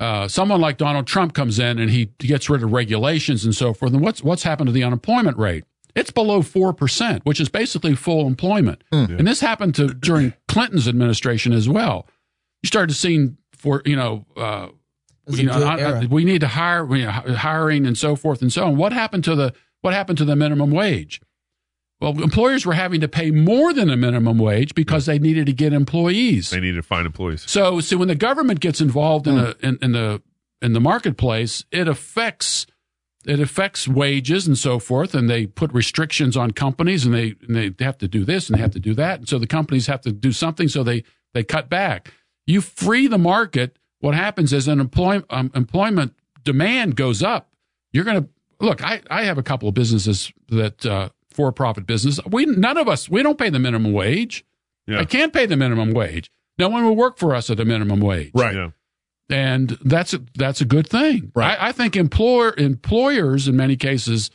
Uh, 0.00 0.26
someone 0.26 0.60
like 0.60 0.76
Donald 0.76 1.06
Trump 1.06 1.34
comes 1.34 1.58
in 1.60 1.78
and 1.78 1.90
he 1.90 2.06
gets 2.18 2.50
rid 2.50 2.62
of 2.64 2.72
regulations 2.72 3.44
and 3.44 3.54
so 3.54 3.72
forth. 3.72 3.92
And 3.92 4.02
what's 4.02 4.22
what's 4.24 4.42
happened 4.42 4.66
to 4.66 4.72
the 4.72 4.82
unemployment 4.82 5.38
rate? 5.38 5.64
It's 5.94 6.10
below 6.10 6.42
four 6.42 6.72
percent, 6.72 7.24
which 7.24 7.38
is 7.38 7.48
basically 7.48 7.94
full 7.94 8.26
employment. 8.26 8.82
And 8.90 9.28
this 9.28 9.38
happened 9.40 9.76
to 9.76 9.94
during 9.94 10.34
Clinton's 10.48 10.88
administration 10.88 11.52
as 11.52 11.68
well. 11.68 12.08
You 12.64 12.66
started 12.66 12.94
seeing 12.94 13.36
for 13.52 13.80
you 13.86 13.94
know. 13.94 14.26
Uh, 14.36 14.68
It 15.26 15.30
was 15.30 15.38
a 15.38 15.42
you 15.42 15.48
know, 15.48 15.58
good 15.58 15.66
I- 15.66 16.00
I- 16.00 16.06
we 16.06 16.24
need 16.24 16.40
to 16.40 16.48
hire, 16.48 16.84
you 16.94 17.08
uh, 17.08 17.22
know, 17.26 17.34
hiring 17.34 17.86
and 17.86 17.96
so 17.96 18.16
forth 18.16 18.42
and 18.42 18.52
so 18.52 18.66
on. 18.66 18.76
What 18.76 18.92
happened 18.92 19.24
to 19.24 19.34
the 19.34 19.54
what 19.80 19.94
happened 19.94 20.18
to 20.18 20.24
the 20.24 20.36
minimum 20.36 20.70
wage? 20.70 21.20
Well, 22.00 22.22
employers 22.22 22.66
were 22.66 22.74
having 22.74 23.00
to 23.00 23.08
pay 23.08 23.30
more 23.30 23.72
than 23.72 23.88
a 23.88 23.96
minimum 23.96 24.38
wage 24.38 24.74
because 24.74 25.06
they 25.06 25.18
needed 25.18 25.46
to 25.46 25.52
get 25.52 25.72
employees. 25.72 26.50
they 26.50 26.60
needed 26.60 26.76
to 26.76 26.82
find 26.82 27.06
employees. 27.06 27.44
So, 27.46 27.80
so 27.80 27.96
when 27.96 28.08
the 28.08 28.14
government 28.14 28.60
gets 28.60 28.80
involved 28.80 29.26
in, 29.26 29.38
hmm. 29.38 29.44
a, 29.44 29.54
in, 29.62 29.78
in 29.80 29.92
the 29.92 30.22
in 30.60 30.72
the 30.72 30.80
marketplace, 30.80 31.64
it 31.70 31.88
affects 31.88 32.66
it 33.26 33.40
affects 33.40 33.88
wages 33.88 34.46
and 34.46 34.58
so 34.58 34.78
forth, 34.78 35.14
and 35.14 35.30
they 35.30 35.46
put 35.46 35.72
restrictions 35.72 36.36
on 36.36 36.50
companies, 36.50 37.06
and 37.06 37.14
they 37.14 37.34
and 37.48 37.56
they 37.56 37.84
have 37.84 37.96
to 37.98 38.08
do 38.08 38.24
this 38.24 38.48
and 38.48 38.58
they 38.58 38.62
have 38.62 38.72
to 38.72 38.80
do 38.80 38.94
that, 38.94 39.20
and 39.20 39.28
so 39.28 39.38
the 39.38 39.46
companies 39.46 39.86
have 39.86 40.02
to 40.02 40.12
do 40.12 40.32
something, 40.32 40.68
so 40.68 40.82
they 40.82 41.04
they 41.32 41.42
cut 41.42 41.68
back. 41.68 42.12
You 42.46 42.60
free 42.60 43.06
the 43.06 43.18
market. 43.18 43.78
What 44.04 44.14
happens 44.14 44.52
is 44.52 44.68
an 44.68 44.80
employment 44.80 45.24
um, 45.30 45.50
employment 45.54 46.12
demand 46.44 46.94
goes 46.94 47.22
up. 47.22 47.48
You're 47.90 48.04
going 48.04 48.22
to 48.22 48.28
look. 48.60 48.84
I 48.84 49.00
I 49.08 49.24
have 49.24 49.38
a 49.38 49.42
couple 49.42 49.66
of 49.66 49.74
businesses 49.74 50.30
that 50.50 50.84
uh, 50.84 51.08
for 51.30 51.50
profit 51.52 51.86
business. 51.86 52.20
We 52.30 52.44
none 52.44 52.76
of 52.76 52.86
us 52.86 53.08
we 53.08 53.22
don't 53.22 53.38
pay 53.38 53.48
the 53.48 53.58
minimum 53.58 53.94
wage. 53.94 54.44
Yeah. 54.86 55.00
I 55.00 55.06
can't 55.06 55.32
pay 55.32 55.46
the 55.46 55.56
minimum 55.56 55.94
wage. 55.94 56.30
No 56.58 56.68
one 56.68 56.84
will 56.84 56.94
work 56.94 57.16
for 57.16 57.34
us 57.34 57.48
at 57.48 57.58
a 57.58 57.64
minimum 57.64 58.00
wage. 58.00 58.32
Right. 58.34 58.54
Yeah. 58.54 58.70
And 59.30 59.70
that's 59.82 60.12
a, 60.12 60.20
that's 60.34 60.60
a 60.60 60.66
good 60.66 60.86
thing. 60.86 61.32
Right. 61.34 61.58
I, 61.58 61.68
I 61.68 61.72
think 61.72 61.96
employer 61.96 62.54
employers 62.58 63.48
in 63.48 63.56
many 63.56 63.76
cases, 63.76 64.30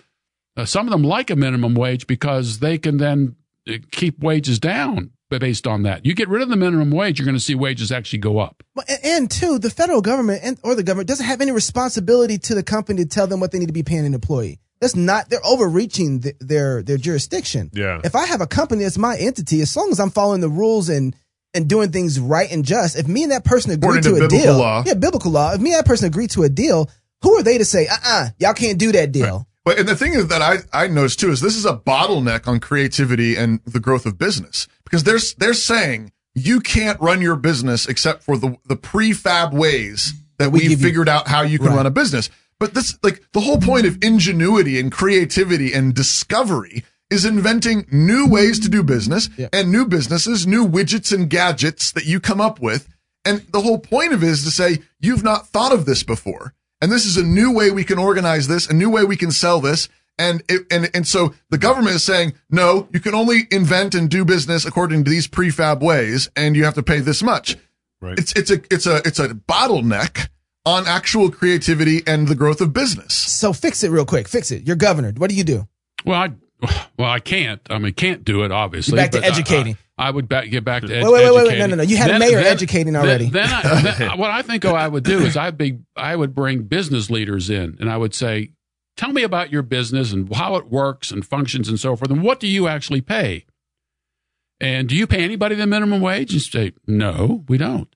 uh, 0.57 0.65
some 0.65 0.88
of 0.88 0.91
them 0.91 1.03
like 1.03 1.30
a 1.30 1.36
minimum 1.36 1.76
wage 1.76 2.07
because 2.07 2.57
they 2.57 2.80
can 2.80 2.97
then 2.97 3.36
uh, 3.70 3.74
keep 3.91 4.17
wages 4.24 4.57
down 4.57 5.11
based 5.38 5.67
on 5.67 5.84
that. 5.84 6.05
You 6.05 6.15
get 6.15 6.27
rid 6.27 6.41
of 6.41 6.49
the 6.49 6.55
minimum 6.55 6.89
wage, 6.89 7.19
you're 7.19 7.25
going 7.25 7.36
to 7.38 7.39
see 7.43 7.53
wages 7.55 7.91
actually 7.91 8.19
go 8.19 8.39
up. 8.39 8.63
And- 8.88 8.99
And 9.03 9.32
two, 9.32 9.59
the 9.59 9.69
federal 9.69 10.01
government 10.01 10.41
and 10.43 10.57
or 10.63 10.73
the 10.75 10.84
government 10.84 11.07
doesn't 11.07 11.25
have 11.25 11.41
any 11.41 11.51
responsibility 11.51 12.38
to 12.39 12.55
the 12.55 12.63
company 12.63 13.03
to 13.03 13.09
tell 13.09 13.27
them 13.27 13.39
what 13.39 13.51
they 13.51 13.59
need 13.59 13.67
to 13.67 13.73
be 13.73 13.84
paying 13.84 14.05
an 14.05 14.13
employee. 14.13 14.59
That's 14.82 14.95
not 14.95 15.30
they're 15.30 15.45
overreaching 15.45 16.21
th 16.21 16.36
their 16.39 16.82
their 16.82 16.97
jurisdiction. 16.97 17.69
Yeah. 17.73 17.99
If 18.03 18.15
I 18.15 18.25
have 18.25 18.39
a 18.41 18.47
company 18.47 18.84
that's 18.84 18.97
my 18.97 19.17
entity, 19.17 19.61
as 19.61 19.75
long 19.75 19.91
as 19.91 19.99
I'm 19.99 20.09
following 20.09 20.39
the 20.41 20.49
rules 20.49 20.88
and 20.89 21.13
and 21.53 21.67
doing 21.67 21.91
things 21.91 22.19
right 22.19 22.49
and 22.51 22.63
just, 22.63 22.95
if 22.97 23.07
me 23.07 23.23
and 23.23 23.32
that 23.32 23.43
person 23.43 23.71
agree 23.71 23.97
According 23.99 24.13
to, 24.13 24.19
to 24.19 24.25
a 24.25 24.30
deal, 24.30 24.57
law. 24.57 24.84
yeah, 24.86 24.93
biblical 24.93 25.32
law. 25.32 25.51
If 25.53 25.59
me 25.59 25.71
and 25.71 25.80
that 25.80 25.86
person 25.86 26.05
agree 26.07 26.27
to 26.27 26.43
a 26.43 26.49
deal, 26.49 26.89
who 27.23 27.34
are 27.38 27.43
they 27.43 27.57
to 27.57 27.65
say, 27.65 27.88
uh, 27.88 27.97
uh 28.05 28.30
y'all 28.39 28.53
can't 28.53 28.77
do 28.77 28.91
that 28.93 29.11
deal? 29.11 29.47
But 29.70 29.78
and 29.78 29.88
the 29.88 29.95
thing 29.95 30.13
is 30.15 30.30
that 30.30 30.41
I 30.41 30.57
I 30.74 30.88
noticed 30.88 31.20
too 31.20 31.30
is 31.30 31.41
this 31.41 31.55
is 31.55 31.63
a 31.67 31.76
bottleneck 31.78 32.47
on 32.47 32.59
creativity 32.59 33.36
and 33.36 33.59
the 33.65 33.80
growth 33.80 34.07
of 34.07 34.17
business 34.17 34.67
because 34.84 35.03
they're 35.03 35.20
they're 35.38 35.53
saying 35.53 36.11
you 36.34 36.59
can't 36.59 36.99
run 36.99 37.22
your 37.22 37.36
business 37.36 37.88
except 37.88 38.24
for 38.24 38.36
the 38.36 38.57
the 38.65 38.76
prefab 38.76 39.53
ways 39.53 40.15
that 40.39 40.51
We 40.51 40.61
we 40.61 40.63
have 40.63 40.72
you- 40.72 40.78
figured 40.88 41.07
out 41.07 41.28
how 41.28 41.43
you 41.43 41.59
can 41.59 41.67
Right. 41.67 41.76
run 41.76 41.86
a 41.86 41.91
business. 41.91 42.32
But 42.59 42.74
this 42.74 42.97
like 43.03 43.22
the 43.32 43.41
whole 43.41 43.59
point 43.59 43.86
of 43.86 44.03
ingenuity 44.03 44.80
and 44.80 44.91
creativity 44.91 45.72
and 45.72 45.93
discovery 45.93 46.84
is 47.11 47.24
inventing 47.24 47.86
new 47.91 48.26
ways 48.26 48.57
to 48.61 48.70
do 48.70 48.82
business 48.82 49.30
Yeah. 49.38 49.49
and 49.53 49.72
new 49.72 49.86
businesses, 49.86 50.47
new 50.47 50.67
widgets 50.67 51.11
and 51.15 51.30
gadgets 51.30 51.91
that 51.91 52.05
you 52.07 52.20
come 52.20 52.41
up 52.41 52.59
with. 52.59 52.88
And 53.24 53.43
the 53.51 53.61
whole 53.61 53.78
point 53.78 54.13
of 54.13 54.24
it 54.24 54.30
is 54.30 54.43
to 54.45 54.49
say, 54.51 54.80
you've 54.99 55.24
not 55.24 55.47
thought 55.49 55.72
of 55.74 55.86
this 55.86 56.01
before. 56.01 56.55
And 56.82 56.91
this 56.91 57.05
is 57.05 57.17
a 57.17 57.23
new 57.23 57.51
way 57.53 57.71
we 57.71 57.84
can 57.84 57.99
organize 57.99 58.47
this, 58.47 58.69
a 58.69 58.73
new 58.73 58.89
way 58.89 59.03
we 59.03 59.17
can 59.17 59.32
sell 59.32 59.59
this. 59.59 59.89
And 60.17 60.43
it, 60.49 60.65
and, 60.71 60.89
and 60.93 61.07
so 61.07 61.34
the 61.49 61.57
government 61.57 61.95
is 61.95 62.03
saying, 62.03 62.34
no, 62.49 62.89
you 62.91 62.99
can 62.99 63.15
only 63.15 63.47
invent 63.51 63.95
and 63.95 64.09
do 64.09 64.25
business 64.25 64.65
according 64.65 65.05
to 65.05 65.09
these 65.09 65.27
prefab 65.27 65.82
ways, 65.82 66.30
and 66.36 66.55
you 66.55 66.65
have 66.65 66.73
to 66.75 66.84
pay 66.84 66.99
this 66.99 67.23
much. 67.23 67.57
Right. 68.01 68.17
It's, 68.17 68.34
it's 68.34 68.51
a, 68.51 68.61
it's 68.69 68.86
a, 68.86 68.97
it's 69.05 69.19
a 69.19 69.30
bottleneck 69.30 70.30
on 70.65 70.88
actual 70.88 71.32
creativity 71.32 72.01
and 72.05 72.27
the 72.27 72.36
growth 72.36 72.59
of 72.59 72.73
business. 72.73 73.13
So 73.13 73.53
fix 73.53 73.84
it 73.84 73.91
real 73.91 74.05
quick. 74.05 74.27
Fix 74.27 74.51
it. 74.51 74.67
You're 74.67 74.75
governor. 74.75 75.13
What 75.15 75.30
do 75.30 75.36
you 75.36 75.43
do? 75.43 75.67
Well, 76.05 76.21
I, 76.21 76.32
well, 76.97 77.10
I 77.10 77.20
can't. 77.20 77.62
I 77.70 77.78
mean, 77.80 77.93
can't 77.93 78.24
do 78.24 78.43
it 78.43 78.51
obviously. 78.51 78.95
Back 78.97 79.12
to 79.12 79.20
but 79.20 79.26
I- 79.26 79.28
educating. 79.28 79.74
I, 79.76 80.07
I 80.07 80.12
would 80.12 80.30
back, 80.30 80.49
get 80.49 80.64
back 80.64 80.84
to 80.84 80.95
ed- 80.95 81.03
Wait, 81.03 81.12
wait, 81.12 81.26
wait, 81.26 81.32
wait, 81.32 81.39
educating. 81.41 81.60
no, 81.60 81.68
no, 81.68 81.76
no. 81.76 81.84
You 81.84 81.97
had 81.97 82.10
a 82.10 82.20
mayor 82.20 82.39
educating 82.39 82.95
already. 82.95 83.30
Then, 83.30 83.49
I, 83.49 83.82
then 83.82 84.18
what 84.18 84.32
I 84.32 84.41
think 84.41 84.64
oh, 84.64 84.74
I 84.74 84.88
would 84.88 85.03
do 85.03 85.20
is 85.20 85.36
I'd 85.36 85.57
be 85.57 85.80
I 85.95 86.16
would 86.16 86.34
bring 86.34 86.64
business 86.64 87.10
leaders 87.10 87.49
in 87.49 87.78
and 87.82 87.91
I 87.91 87.97
would 87.97 88.16
say, 88.16 88.53
tell 88.95 89.12
me 89.12 89.24
about 89.24 89.51
your 89.51 89.62
business 89.62 90.14
and 90.14 90.34
how 90.34 90.55
it 90.55 90.68
works 90.70 91.12
and 91.12 91.26
functions 91.26 91.68
and 91.68 91.78
so 91.78 91.97
forth, 91.97 92.12
and 92.12 92.24
what 92.24 92.39
do 92.39 92.47
you 92.47 92.68
actually 92.70 93.01
pay? 93.01 93.45
And 94.62 94.88
do 94.88 94.95
you 94.95 95.05
pay 95.07 95.24
anybody 95.24 95.55
the 95.55 95.68
minimum 95.68 96.01
wage? 96.01 96.32
And 96.34 96.41
say, 96.41 96.74
no, 96.88 97.43
we 97.47 97.57
don't. 97.57 97.93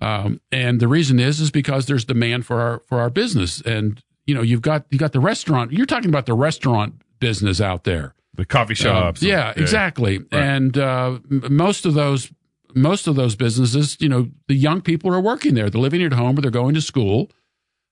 Um, 0.00 0.40
and 0.52 0.78
the 0.80 0.88
reason 0.88 1.18
is 1.18 1.40
is 1.40 1.50
because 1.50 1.86
there's 1.86 2.04
demand 2.04 2.44
for 2.44 2.60
our 2.60 2.82
for 2.86 3.00
our 3.00 3.08
business, 3.08 3.60
and 3.62 4.02
you 4.26 4.34
know 4.34 4.42
you've 4.42 4.62
got 4.62 4.84
you 4.90 4.98
got 4.98 5.12
the 5.12 5.20
restaurant. 5.20 5.72
You're 5.72 5.86
talking 5.86 6.10
about 6.10 6.26
the 6.26 6.34
restaurant 6.34 7.02
business 7.18 7.60
out 7.60 7.84
there. 7.84 8.14
The 8.34 8.44
coffee 8.44 8.74
shops. 8.74 9.22
Um, 9.22 9.28
yeah, 9.28 9.54
exactly. 9.56 10.20
And 10.30 10.76
uh, 10.76 11.18
most 11.28 11.86
of 11.86 11.94
those 11.94 12.30
most 12.74 13.06
of 13.06 13.16
those 13.16 13.34
businesses, 13.34 13.96
you 14.00 14.08
know, 14.08 14.28
the 14.48 14.54
young 14.54 14.82
people 14.82 15.12
are 15.14 15.20
working 15.20 15.54
there. 15.54 15.70
They're 15.70 15.80
living 15.80 16.02
at 16.02 16.12
home 16.12 16.38
or 16.38 16.42
they're 16.42 16.50
going 16.50 16.74
to 16.74 16.82
school. 16.82 17.30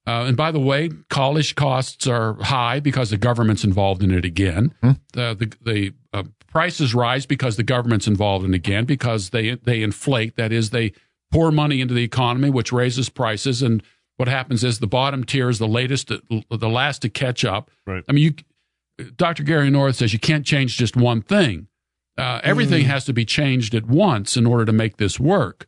Uh, 0.07 0.25
and 0.27 0.37
by 0.37 0.51
the 0.51 0.61
way, 0.61 0.91
college 1.09 1.55
costs 1.55 2.07
are 2.07 2.35
high 2.43 2.79
because 2.79 3.09
the 3.09 3.17
government's 3.17 3.65
involved 3.65 4.03
in 4.03 4.11
it 4.11 4.27
again. 4.27 4.75
Uh, 5.17 5.33
the 5.33 5.51
the 5.63 5.95
uh, 6.13 6.25
prices 6.47 6.95
rise 6.95 7.25
because 7.25 7.57
the 7.57 7.63
government's 7.63 8.07
involved 8.07 8.45
in 8.45 8.53
it 8.53 8.57
again 8.57 8.85
because 8.85 9.31
they 9.31 9.55
they 9.55 9.83
inflate. 9.83 10.37
That 10.37 10.53
is, 10.53 10.71
they 10.71 10.93
pour 11.33 11.51
money 11.51 11.81
into 11.81 11.95
the 11.95 12.05
economy, 12.05 12.51
which 12.51 12.71
raises 12.71 13.09
prices. 13.09 13.63
And 13.63 13.83
what 14.19 14.29
happens 14.29 14.63
is 14.63 14.79
the 14.79 14.87
bottom 14.87 15.25
tier 15.25 15.49
is 15.49 15.59
the 15.59 15.67
latest, 15.67 16.09
the 16.09 16.69
last 16.69 17.01
to 17.03 17.09
catch 17.09 17.43
up. 17.43 17.71
Right. 17.87 18.05
I 18.07 18.13
mean, 18.13 18.25
you 18.25 18.35
Dr. 19.17 19.43
Gary 19.43 19.71
North 19.71 19.97
says 19.97 20.13
you 20.13 20.19
can't 20.19 20.47
change 20.47 20.77
just 20.77 20.97
one 20.97 21.23
thing. 21.23 21.69
Uh, 22.17 22.41
everything 22.45 22.85
has 22.85 23.05
to 23.07 23.13
be 23.13 23.25
changed 23.25 23.75
at 23.75 23.87
once 23.87 24.37
in 24.37 24.47
order 24.47 24.65
to 24.65 24.73
make 24.73 24.99
this 24.99 25.19
work. 25.19 25.67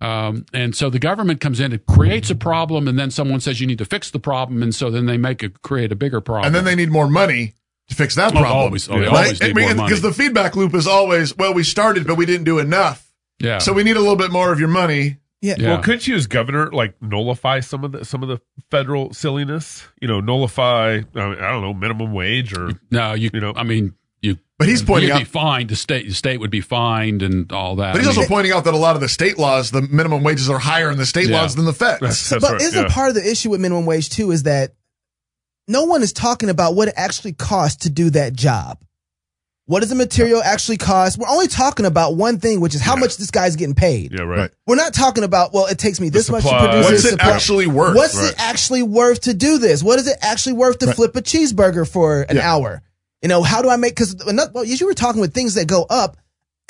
Um, 0.00 0.44
and 0.52 0.74
so 0.74 0.90
the 0.90 0.98
government 0.98 1.40
comes 1.40 1.60
in, 1.60 1.72
it 1.72 1.86
creates 1.86 2.28
a 2.30 2.34
problem, 2.34 2.88
and 2.88 2.98
then 2.98 3.10
someone 3.10 3.38
says 3.40 3.60
you 3.60 3.66
need 3.66 3.78
to 3.78 3.84
fix 3.84 4.10
the 4.10 4.18
problem, 4.18 4.62
and 4.62 4.74
so 4.74 4.90
then 4.90 5.06
they 5.06 5.16
make 5.16 5.42
it 5.42 5.62
create 5.62 5.92
a 5.92 5.96
bigger 5.96 6.20
problem. 6.20 6.46
And 6.46 6.54
then 6.54 6.64
they 6.64 6.74
need 6.74 6.90
more 6.90 7.08
money 7.08 7.54
to 7.88 7.94
fix 7.94 8.16
that 8.16 8.32
Oh, 8.34 8.40
problem. 8.40 8.50
always- 8.58 8.88
oh, 8.88 8.94
always 9.06 9.40
need 9.40 9.56
more. 9.56 9.74
Because 9.86 10.02
the 10.02 10.12
feedback 10.12 10.56
loop 10.56 10.74
is 10.74 10.86
always, 10.88 11.36
well, 11.36 11.54
we 11.54 11.62
started, 11.62 12.06
but 12.06 12.16
we 12.16 12.26
didn't 12.26 12.44
do 12.44 12.58
enough. 12.58 13.12
yeah. 13.38 13.58
So 13.58 13.72
we 13.72 13.82
need 13.84 13.96
a 13.96 14.00
little 14.00 14.16
bit 14.16 14.32
more 14.32 14.52
of 14.52 14.58
your 14.58 14.68
money. 14.68 15.18
Yeah. 15.44 15.56
Yeah. 15.58 15.68
Well, 15.74 15.82
couldn't 15.82 16.06
you 16.06 16.14
as 16.14 16.26
governor 16.26 16.70
like 16.72 16.94
nullify 17.02 17.60
some 17.60 17.84
of 17.84 17.92
the 17.92 18.04
some 18.04 18.22
of 18.22 18.28
the 18.30 18.40
federal 18.70 19.12
silliness? 19.12 19.86
You 20.00 20.08
know, 20.08 20.20
nullify 20.20 20.94
I, 20.96 20.98
mean, 20.98 21.38
I 21.38 21.50
don't 21.52 21.60
know 21.62 21.74
minimum 21.74 22.12
wage 22.12 22.56
or 22.56 22.70
no, 22.90 23.12
you, 23.12 23.30
you 23.32 23.40
know- 23.40 23.52
I 23.54 23.62
mean, 23.62 23.94
you. 24.22 24.38
But 24.58 24.68
he's 24.68 24.82
pointing 24.82 25.08
you'd 25.08 25.16
out, 25.16 25.18
be 25.18 25.24
fined. 25.24 25.68
The 25.68 25.76
state, 25.76 26.08
the 26.08 26.14
state 26.14 26.40
would 26.40 26.50
be 26.50 26.62
fined 26.62 27.22
and 27.22 27.52
all 27.52 27.76
that. 27.76 27.92
but 27.92 27.98
he's 28.00 28.08
I 28.08 28.10
mean, 28.12 28.18
also 28.20 28.28
pointing 28.28 28.52
out 28.52 28.64
that 28.64 28.72
a 28.72 28.78
lot 28.78 28.94
of 28.94 29.02
the 29.02 29.08
state 29.08 29.36
laws, 29.36 29.70
the 29.70 29.82
minimum 29.82 30.22
wages 30.22 30.48
are 30.48 30.58
higher 30.58 30.90
in 30.90 30.96
the 30.96 31.04
state 31.04 31.28
Yeah. 31.28 31.42
laws 31.42 31.56
than 31.56 31.66
the 31.66 31.72
feds. 31.74 32.00
That's- 32.00 32.30
that's 32.30 32.40
but 32.42 32.52
right, 32.52 32.62
isn't 32.62 32.82
yeah. 32.84 32.88
part 32.94 33.10
of 33.10 33.14
the 33.14 33.30
issue 33.30 33.50
with 33.50 33.60
minimum 33.60 33.84
wage 33.84 34.08
too 34.08 34.30
is 34.30 34.44
that 34.44 34.72
no 35.68 35.84
one 35.84 36.02
is 36.02 36.12
talking 36.14 36.48
about 36.48 36.74
what 36.74 36.88
it 36.88 36.94
actually 36.96 37.32
costs 37.34 37.82
to 37.84 37.90
do 37.90 38.10
that 38.10 38.32
job. 38.32 38.78
What 39.66 39.80
does 39.80 39.88
the 39.88 39.94
material 39.94 40.42
actually 40.42 40.76
cost? 40.76 41.16
We're 41.16 41.28
only 41.28 41.48
talking 41.48 41.86
about 41.86 42.16
one 42.16 42.38
thing, 42.38 42.60
which 42.60 42.74
is 42.74 42.82
how 42.82 42.96
much 42.96 43.16
this 43.16 43.30
guy's 43.30 43.56
getting 43.56 43.74
paid. 43.74 44.12
yeah, 44.12 44.22
right. 44.22 44.38
Right. 44.40 44.50
We're 44.66 44.76
not 44.76 44.92
talking 44.92 45.24
about, 45.24 45.54
well, 45.54 45.66
it 45.66 45.78
takes 45.78 46.00
me 46.00 46.10
this 46.10 46.28
much 46.30 46.42
to 46.44 46.50
produce 46.50 46.84
What's 46.84 46.90
this 46.90 47.04
it 47.06 47.10
supply. 47.12 47.30
actually 47.32 47.66
worth? 47.66 47.96
What's 47.96 48.14
Right. 48.14 48.28
it 48.32 48.34
actually 48.38 48.82
worth 48.82 49.22
to 49.22 49.32
do 49.32 49.56
this? 49.58 49.82
What 49.82 49.98
is 49.98 50.06
it 50.06 50.18
actually 50.20 50.52
worth 50.54 50.78
to 50.80 50.86
Right. 50.86 50.94
flip 50.96 51.16
a 51.16 51.22
cheeseburger 51.22 51.88
for 51.88 52.22
an 52.28 52.36
Yeah. 52.36 52.52
hour? 52.54 52.82
You 53.22 53.28
know, 53.28 53.42
how 53.42 53.62
do 53.62 53.70
I 53.70 53.76
make, 53.76 53.96
cause 53.96 54.14
well, 54.26 54.58
as 54.64 54.80
you 54.80 54.86
were 54.86 54.92
talking 54.92 55.22
with 55.22 55.32
things 55.32 55.54
that 55.54 55.66
go 55.66 55.84
up. 55.88 56.18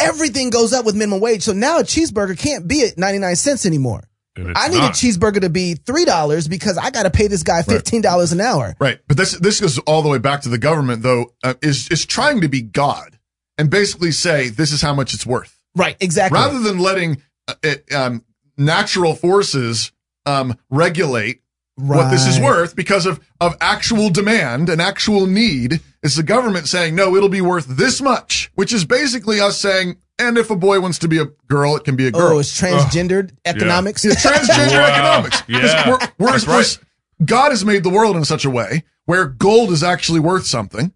Everything 0.01 0.51
goes 0.51 0.73
up 0.73 0.85
with 0.85 0.97
minimum 0.97 1.21
wage. 1.21 1.43
So 1.45 1.53
now 1.53 1.79
a 1.79 1.85
cheeseburger 1.85 2.37
can't 2.37 2.67
be 2.67 2.83
at 2.83 2.99
99 2.99 3.37
cents 3.37 3.65
anymore. 3.65 4.03
I 4.37 4.69
need 4.69 4.79
not. 4.79 4.91
a 4.91 4.93
cheeseburger 4.93 5.41
to 5.43 5.51
be 5.51 5.77
$3 5.77 6.51
because 6.51 6.77
I 6.77 6.91
got 6.91 7.05
to 7.05 7.11
pay 7.11 7.29
this 7.29 7.43
guy 7.43 7.63
$15 7.63 8.33
an 8.33 8.41
hour. 8.41 8.75
Right. 8.81 8.99
But 9.07 9.17
this 9.17 9.33
this 9.39 9.61
goes 9.61 9.79
all 9.81 10.03
the 10.03 10.09
way 10.09 10.19
back 10.19 10.43
to 10.43 10.49
the 10.49 10.59
government, 10.59 11.03
though, 11.03 11.33
uh, 11.43 11.55
is 11.63 11.89
is 11.91 12.05
trying 12.05 12.41
to 12.41 12.49
be 12.49 12.61
God 12.63 13.19
and 13.59 13.71
basically 13.71 14.11
say 14.11 14.49
this 14.49 14.73
is 14.73 14.83
how 14.83 14.95
much 14.95 15.15
it's 15.15 15.25
worth, 15.27 15.59
Right. 15.77 15.97
Exactly. 16.01 16.37
rather 16.39 16.59
than 16.61 16.79
letting 16.79 17.23
uh, 17.47 17.55
it, 17.63 17.93
um, 17.93 18.25
natural 18.57 19.15
forces 19.15 19.93
um, 20.27 20.59
regulate 20.71 21.41
what 21.77 22.11
this 22.11 22.27
is 22.27 22.39
worth 22.39 22.77
because 22.77 23.05
of 23.05 23.21
of 23.41 23.57
actual 23.61 24.09
demand 24.11 24.69
and 24.69 24.81
actual 24.81 25.27
need. 25.27 25.81
Is 26.03 26.17
the 26.17 26.23
government 26.23 26.69
saying 26.69 26.95
no? 26.95 27.17
It'll 27.17 27.29
be 27.29 27.41
worth 27.41 27.67
this 27.67 28.01
much, 28.01 28.51
which 28.55 28.73
is 28.73 28.85
basically 28.85 29.41
us 29.41 29.61
saying, 29.61 29.97
and 30.19 30.39
if 30.39 30.51
a 30.51 30.57
boy 30.57 30.81
wants 30.81 30.99
to 31.01 31.09
be 31.09 31.19
a 31.19 31.27
girl, 31.49 31.77
it 31.77 31.85
can 31.85 31.97
be 31.97 32.07
a 32.07 32.11
girl. 32.11 32.37
Oh, 32.37 32.39
it's 32.39 32.59
transgendered 32.61 33.33
economics. 33.45 34.05
It's 34.05 34.25
transgender 34.25 34.79
Wow. 34.81 34.87
economics. 34.93 35.41
'Cause 35.43 35.49
Yeah. 35.49 35.89
we're, 35.91 35.99
we're, 36.19 36.33
That's 36.33 36.47
we're- 36.47 36.59
right. 36.59 36.79
God 37.25 37.51
has 37.51 37.65
made 37.65 37.83
the 37.85 37.91
world 37.91 38.17
in 38.17 38.25
such 38.25 38.45
a 38.45 38.51
way 38.51 38.85
where 39.07 39.27
gold 39.27 39.71
is 39.71 39.83
actually 39.85 40.21
worth 40.21 40.47
something, 40.47 40.93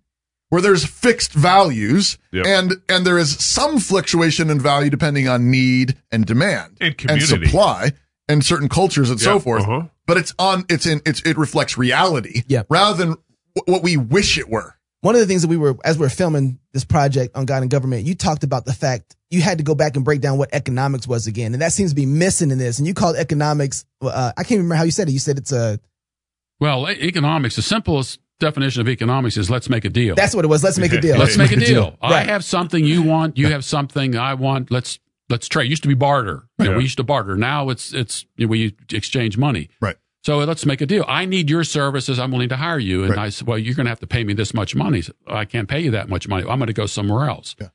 where 0.50 0.60
there's 0.60 0.84
fixed 0.84 1.32
values, 1.32 2.18
Yep. 2.32 2.46
and 2.46 2.74
and 2.88 3.06
there 3.06 3.18
is 3.18 3.36
some 3.44 3.78
fluctuation 3.78 4.50
in 4.50 4.58
value 4.60 4.90
depending 4.90 5.28
on 5.28 5.50
need 5.50 5.96
and 6.10 6.26
demand 6.26 6.76
And 6.80 6.96
community. 6.98 7.26
supply 7.46 7.92
and 8.28 8.44
certain 8.44 8.68
cultures 8.68 9.10
and 9.10 9.20
so 9.20 9.38
forth. 9.38 9.62
uh-huh. 9.62 9.82
But 10.06 10.16
it's 10.16 10.34
on. 10.38 10.64
It's 10.68 10.86
in. 10.86 11.02
It's 11.06 11.20
it 11.22 11.36
reflects 11.36 11.76
reality. 11.78 12.42
Yep. 12.48 12.66
Rather 12.70 12.96
than 12.96 13.08
w- 13.54 13.72
what 13.74 13.82
we 13.82 13.96
wish 13.98 14.38
it 14.38 14.48
were. 14.48 14.74
One 15.00 15.14
of 15.14 15.20
the 15.20 15.26
things 15.26 15.42
that 15.42 15.48
we 15.48 15.56
were, 15.56 15.76
as 15.84 15.96
we're 15.98 16.08
filming 16.08 16.58
this 16.72 16.84
project 16.84 17.36
on 17.36 17.44
God 17.46 17.62
and 17.62 17.70
Government, 17.70 18.04
you 18.04 18.14
talked 18.16 18.42
about 18.42 18.64
the 18.64 18.72
fact 18.72 19.14
you 19.30 19.40
had 19.40 19.58
to 19.58 19.64
go 19.64 19.74
back 19.74 19.94
and 19.94 20.04
break 20.04 20.20
down 20.20 20.38
what 20.38 20.48
economics 20.52 21.06
was 21.06 21.26
again. 21.28 21.52
And 21.52 21.62
that 21.62 21.72
seems 21.72 21.92
to 21.92 21.96
be 21.96 22.06
missing 22.06 22.50
in 22.50 22.58
this. 22.58 22.78
And 22.78 22.86
you 22.86 22.94
called 22.94 23.14
economics, 23.16 23.84
uh, 24.02 24.32
I 24.36 24.42
can't 24.42 24.58
remember 24.58 24.74
how 24.74 24.82
you 24.82 24.90
said 24.90 25.08
it. 25.08 25.12
You 25.12 25.20
said 25.20 25.38
it's 25.38 25.52
a, 25.52 25.78
well, 26.58 26.88
economics. 26.88 27.54
The 27.54 27.62
simplest 27.62 28.18
definition 28.40 28.80
of 28.80 28.88
economics 28.88 29.36
is 29.36 29.48
let's 29.50 29.68
make 29.68 29.84
a 29.84 29.88
deal. 29.90 30.14
that's 30.16 30.34
what 30.34 30.44
it 30.44 30.48
was. 30.48 30.64
Let's 30.64 30.78
make 30.78 30.92
a 30.92 31.00
deal. 31.00 31.16
Let's 31.16 31.36
make 31.36 31.52
a 31.52 31.56
deal. 31.56 31.90
deal. 31.90 31.98
I 32.02 32.24
have 32.24 32.44
something 32.44 32.84
you 32.84 33.02
want. 33.02 33.38
You 33.38 33.48
have 33.52 33.64
something 33.64 34.16
I 34.16 34.34
want. 34.34 34.70
Let's 34.70 34.98
let's 35.28 35.46
trade. 35.46 35.66
It 35.66 35.70
used 35.70 35.82
to 35.82 35.88
be 35.88 35.94
barter. 35.94 36.48
You 36.58 36.64
know, 36.64 36.70
Yeah. 36.72 36.76
we 36.78 36.82
used 36.84 36.96
to 36.96 37.04
barter. 37.04 37.36
Now 37.36 37.68
it's 37.68 37.92
it's 37.94 38.24
you 38.36 38.46
know, 38.46 38.50
we 38.50 38.74
exchange 38.92 39.36
money. 39.38 39.70
Right. 39.80 39.96
So 40.24 40.38
let's 40.38 40.66
make 40.66 40.80
a 40.80 40.86
deal. 40.86 41.04
I 41.08 41.24
need 41.24 41.48
your 41.48 41.64
services. 41.64 42.18
I'm 42.18 42.32
willing 42.32 42.48
to 42.50 42.56
hire 42.56 42.78
you. 42.78 43.02
And 43.04 43.10
Right. 43.10 43.26
I 43.26 43.28
said, 43.30 43.46
well, 43.46 43.56
you're 43.58 43.74
going 43.74 43.86
to 43.86 43.90
have 43.90 44.00
to 44.00 44.06
pay 44.06 44.24
me 44.24 44.34
this 44.34 44.52
much 44.52 44.74
money. 44.74 44.98
He 44.98 45.02
said, 45.02 45.14
I 45.26 45.44
can't 45.44 45.68
pay 45.68 45.80
you 45.80 45.92
that 45.92 46.08
much 46.08 46.26
money. 46.28 46.42
I'm 46.48 46.58
going 46.58 46.66
to 46.66 46.72
go 46.72 46.86
somewhere 46.86 47.28
else. 47.28 47.54
Yeah. 47.60 47.68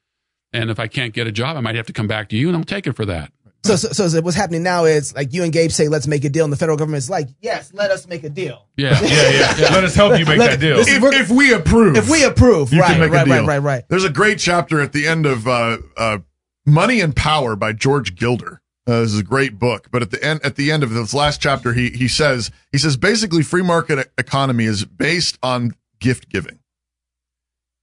And 0.52 0.70
if 0.70 0.80
I 0.80 0.88
can't 0.88 1.14
get 1.14 1.26
a 1.26 1.32
job, 1.32 1.58
I 1.58 1.62
might 1.62 1.76
have 1.76 1.88
to 1.88 1.94
come 1.94 2.06
back 2.08 2.30
to 2.30 2.36
you 2.36 2.48
and 2.50 2.56
I'm 2.56 2.64
taking 2.64 2.94
for 2.94 3.06
that. 3.06 3.32
So, 3.66 3.78
so, 3.78 4.10
so 4.10 4.22
what's 4.22 4.36
happening 4.36 4.62
now 4.62 4.84
is 4.84 5.16
like 5.16 5.34
you 5.34 5.42
and 5.44 5.54
Gabe 5.54 5.72
say, 5.72 5.88
let's 5.88 6.06
make 6.06 6.26
a 6.26 6.30
deal. 6.30 6.44
And 6.44 6.52
the 6.52 6.58
federal 6.58 6.78
government's 6.78 7.10
like, 7.10 7.30
yes, 7.40 7.72
let 7.74 7.92
us 7.92 8.06
make 8.08 8.26
a 8.26 8.30
deal. 8.30 8.68
Yeah. 8.76 9.00
Yeah, 9.02 9.08
yeah. 9.08 9.56
yeah. 9.58 9.70
Let 9.74 9.86
us 9.86 9.96
help 9.96 10.20
you 10.20 10.26
make 10.26 10.38
Let- 10.38 10.52
that 10.52 10.60
deal. 10.60 10.80
is- 10.80 10.88
If, 10.90 11.02
we're- 11.02 11.16
if 11.16 11.30
we 11.32 11.54
approve, 11.54 11.96
If 11.96 12.10
we 12.10 12.26
approve, 12.26 12.74
you 12.74 12.82
right, 12.82 12.92
can 12.92 13.00
make 13.00 13.12
right, 13.12 13.22
a 13.22 13.26
deal. 13.26 13.36
right, 13.40 13.48
right, 13.48 13.58
right. 13.60 13.84
There's 13.88 14.04
a 14.04 14.10
great 14.10 14.38
chapter 14.38 14.82
at 14.82 14.92
the 14.92 15.08
end 15.08 15.26
of 15.26 15.48
uh, 15.48 15.78
uh, 15.96 16.18
Money 16.66 17.00
and 17.00 17.16
Power 17.16 17.56
by 17.56 17.72
George 17.72 18.16
Gilder. 18.16 18.62
Uh, 18.86 19.00
this 19.02 19.14
is 19.14 19.20
a 19.20 19.24
great 19.24 19.58
book, 19.58 19.88
but 19.92 20.02
at 20.02 20.12
the 20.12 20.22
end 20.24 20.42
at 20.44 20.56
the 20.58 20.70
end 20.72 20.84
of 20.84 20.90
this 20.90 21.14
last 21.14 21.42
chapter, 21.42 21.74
he 21.74 21.90
he 21.92 22.08
says 22.08 22.52
he 22.72 22.78
says 22.78 22.98
basically 22.98 23.42
free 23.42 23.64
market 23.64 24.12
economy 24.18 24.66
is 24.66 24.84
based 24.84 25.38
on 25.42 25.72
gift 26.00 26.28
giving. 26.30 26.60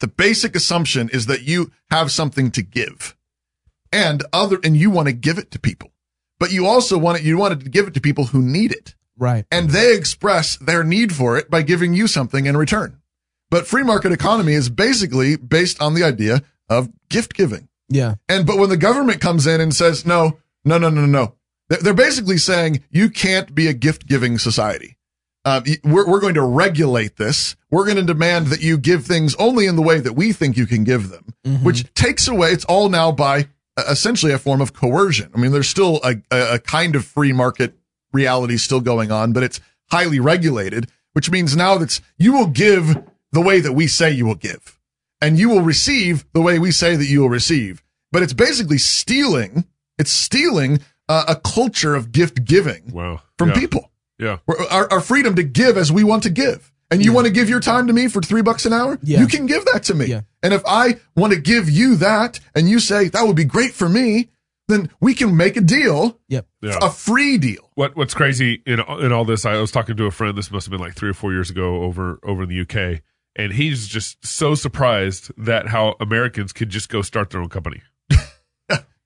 The 0.01 0.09
basic 0.09 0.55
assumption 0.55 1.09
is 1.12 1.26
that 1.26 1.42
you 1.42 1.70
have 1.90 2.11
something 2.12 2.51
to 2.53 2.62
give, 2.62 3.16
and 3.92 4.22
other 4.32 4.59
and 4.62 4.76
you 4.76 4.90
want 4.90 5.09
to 5.09 5.12
give 5.12 5.38
it 5.38 5.51
to 5.53 5.59
people, 5.59 5.90
but 6.38 6.53
you 6.53 6.66
also 6.66 6.98
want 6.98 7.18
it 7.18 7.24
you 7.24 7.38
want 7.38 7.59
to 7.59 7.68
give 7.68 7.86
it 7.86 7.94
to 7.94 8.01
people 8.01 8.26
who 8.26 8.42
need 8.42 8.72
it 8.72 8.94
Right. 9.18 9.44
and 9.51 9.70
they 9.70 9.94
express 9.94 10.57
their 10.57 10.82
need 10.84 11.14
for 11.14 11.36
it 11.38 11.51
by 11.51 11.61
giving 11.62 11.92
you 11.94 12.07
something 12.09 12.44
in 12.46 12.57
return. 12.57 12.98
But 13.51 13.66
free 13.66 13.82
market 13.82 14.12
economy 14.12 14.53
is 14.53 14.68
basically 14.70 15.36
based 15.36 15.80
on 15.80 15.94
the 15.94 16.03
idea 16.05 16.42
of 16.68 16.88
gift 17.09 17.34
giving. 17.34 17.68
Yeah. 17.88 18.14
And 18.28 18.46
but 18.46 18.59
when 18.59 18.68
the 18.68 18.76
government 18.76 19.20
comes 19.20 19.46
in 19.46 19.61
and 19.61 19.74
says 19.74 20.07
no, 20.07 20.38
no, 20.64 20.78
no, 20.78 20.90
no, 20.90 21.06
no, 21.06 21.34
they're 21.68 21.78
they're 21.78 21.94
basically 21.94 22.38
saying 22.38 22.82
you 22.90 23.11
can't 23.11 23.54
be 23.54 23.66
a 23.66 23.72
gift 23.72 24.06
giving 24.06 24.38
society. 24.38 24.96
Uh, 25.44 25.62
we're, 25.84 26.06
we're 26.06 26.20
going 26.20 26.34
to 26.34 26.42
regulate 26.42 27.16
this. 27.16 27.56
We're 27.70 27.86
going 27.86 27.96
to 27.96 28.02
demand 28.02 28.48
that 28.48 28.61
you 28.61 28.76
give 28.76 29.06
things 29.06 29.34
only 29.36 29.66
in 29.66 29.74
the 29.76 29.82
way 29.82 29.98
that 29.98 30.12
we 30.12 30.32
think 30.32 30.58
you 30.58 30.66
can 30.66 30.84
give 30.84 31.08
them, 31.08 31.32
which 31.62 31.92
takes 31.94 32.28
away. 32.28 32.50
It's 32.50 32.66
all 32.66 32.90
now 32.90 33.11
by 33.11 33.48
uh, 33.76 33.84
essentially 33.88 34.32
a 34.32 34.38
form 34.38 34.61
of 34.61 34.74
coercion. 34.74 35.30
I 35.34 35.38
mean, 35.38 35.52
there's 35.52 35.68
still 35.68 36.00
a, 36.04 36.16
a, 36.30 36.54
a 36.54 36.58
kind 36.58 36.94
of 36.94 37.06
free 37.06 37.32
market 37.32 37.74
reality 38.12 38.58
still 38.58 38.80
going 38.80 39.11
on, 39.11 39.32
but 39.32 39.42
it's 39.42 39.61
highly 39.90 40.20
regulated, 40.20 40.90
which 41.14 41.30
means 41.30 41.56
now 41.56 41.78
that's 41.78 42.02
you 42.18 42.34
will 42.34 42.48
give 42.48 43.02
the 43.32 43.40
way 43.40 43.61
that 43.61 43.72
we 43.72 43.86
say 43.86 44.11
you 44.11 44.26
will 44.26 44.34
give 44.34 44.78
and 45.20 45.38
you 45.38 45.48
will 45.48 45.62
receive 45.62 46.24
the 46.32 46.40
way 46.40 46.58
we 46.58 46.70
say 46.70 46.96
that 46.96 47.06
you 47.06 47.20
will 47.20 47.30
receive. 47.30 47.82
But 48.12 48.22
it's 48.22 48.32
basically 48.32 48.78
stealing. 48.78 49.64
It's 50.01 50.11
stealing 50.11 50.80
uh, 51.09 51.24
a 51.28 51.36
culture 51.36 51.94
of 51.94 52.11
gift 52.12 52.44
giving 52.44 52.90
Wow. 52.92 53.20
from 53.38 53.51
Yeah. 53.51 53.55
people. 53.62 53.90
Yeah. 54.18 54.38
Our, 54.70 54.92
our 54.92 55.01
freedom 55.01 55.34
to 55.36 55.42
give 55.42 55.76
as 55.76 55.90
we 55.92 56.05
want 56.05 56.22
to 56.24 56.30
give. 56.30 56.72
And 56.92 57.05
you 57.05 57.12
want 57.12 57.26
to 57.28 57.32
give 57.32 57.48
your 57.48 57.61
time 57.61 57.86
to 57.86 57.92
me 57.92 58.09
for 58.09 58.20
three 58.20 58.42
bucks 58.42 58.66
an 58.66 58.72
hour? 58.72 58.98
Yeah. 59.03 59.20
You 59.20 59.28
can 59.28 59.46
give 59.46 59.64
that 59.66 59.84
to 59.84 59.94
me. 59.94 60.07
Yeah. 60.07 60.22
And 60.42 60.53
if 60.53 60.62
I 60.66 60.96
want 61.14 61.32
to 61.32 61.38
give 61.40 61.70
you 61.70 61.94
that 61.96 62.40
and 62.55 62.68
you 62.68 62.80
say 62.80 63.09
that 63.09 63.24
would 63.26 63.36
be 63.36 63.44
great 63.44 63.72
for 63.72 63.88
me, 63.88 64.30
then 64.66 64.90
we 65.01 65.14
can 65.14 65.36
make 65.36 65.57
a 65.57 65.61
deal, 65.61 66.18
Yep. 66.28 66.46
Yeah. 66.62 66.78
a 66.82 66.90
free 66.90 67.38
deal. 67.38 67.70
what 67.76 67.96
what's 67.96 68.14
crazy 68.14 68.62
in 68.66 68.80
in 68.80 69.12
all 69.12 69.24
this, 69.24 69.44
I 69.46 69.57
was 69.61 69.70
talking 69.70 69.96
to 69.96 70.07
a 70.07 70.11
friend. 70.11 70.36
This 70.36 70.51
must 70.51 70.66
have 70.66 70.70
been 70.72 70.80
like 70.80 70.94
three 70.96 71.11
or 71.11 71.14
four 71.14 71.32
years 71.32 71.48
ago 71.51 71.82
over 71.82 72.18
over 72.24 72.42
in 72.44 72.48
the 72.48 72.61
UK, 72.61 73.03
and 73.36 73.53
he's 73.53 73.86
just 73.88 74.24
so 74.26 74.55
surprised 74.55 75.30
that 75.36 75.68
how 75.68 75.94
Americans 76.01 76.53
could 76.53 76.70
just 76.70 76.88
go 76.88 77.03
start 77.03 77.30
their 77.30 77.40
own 77.40 77.48
company. 77.48 77.82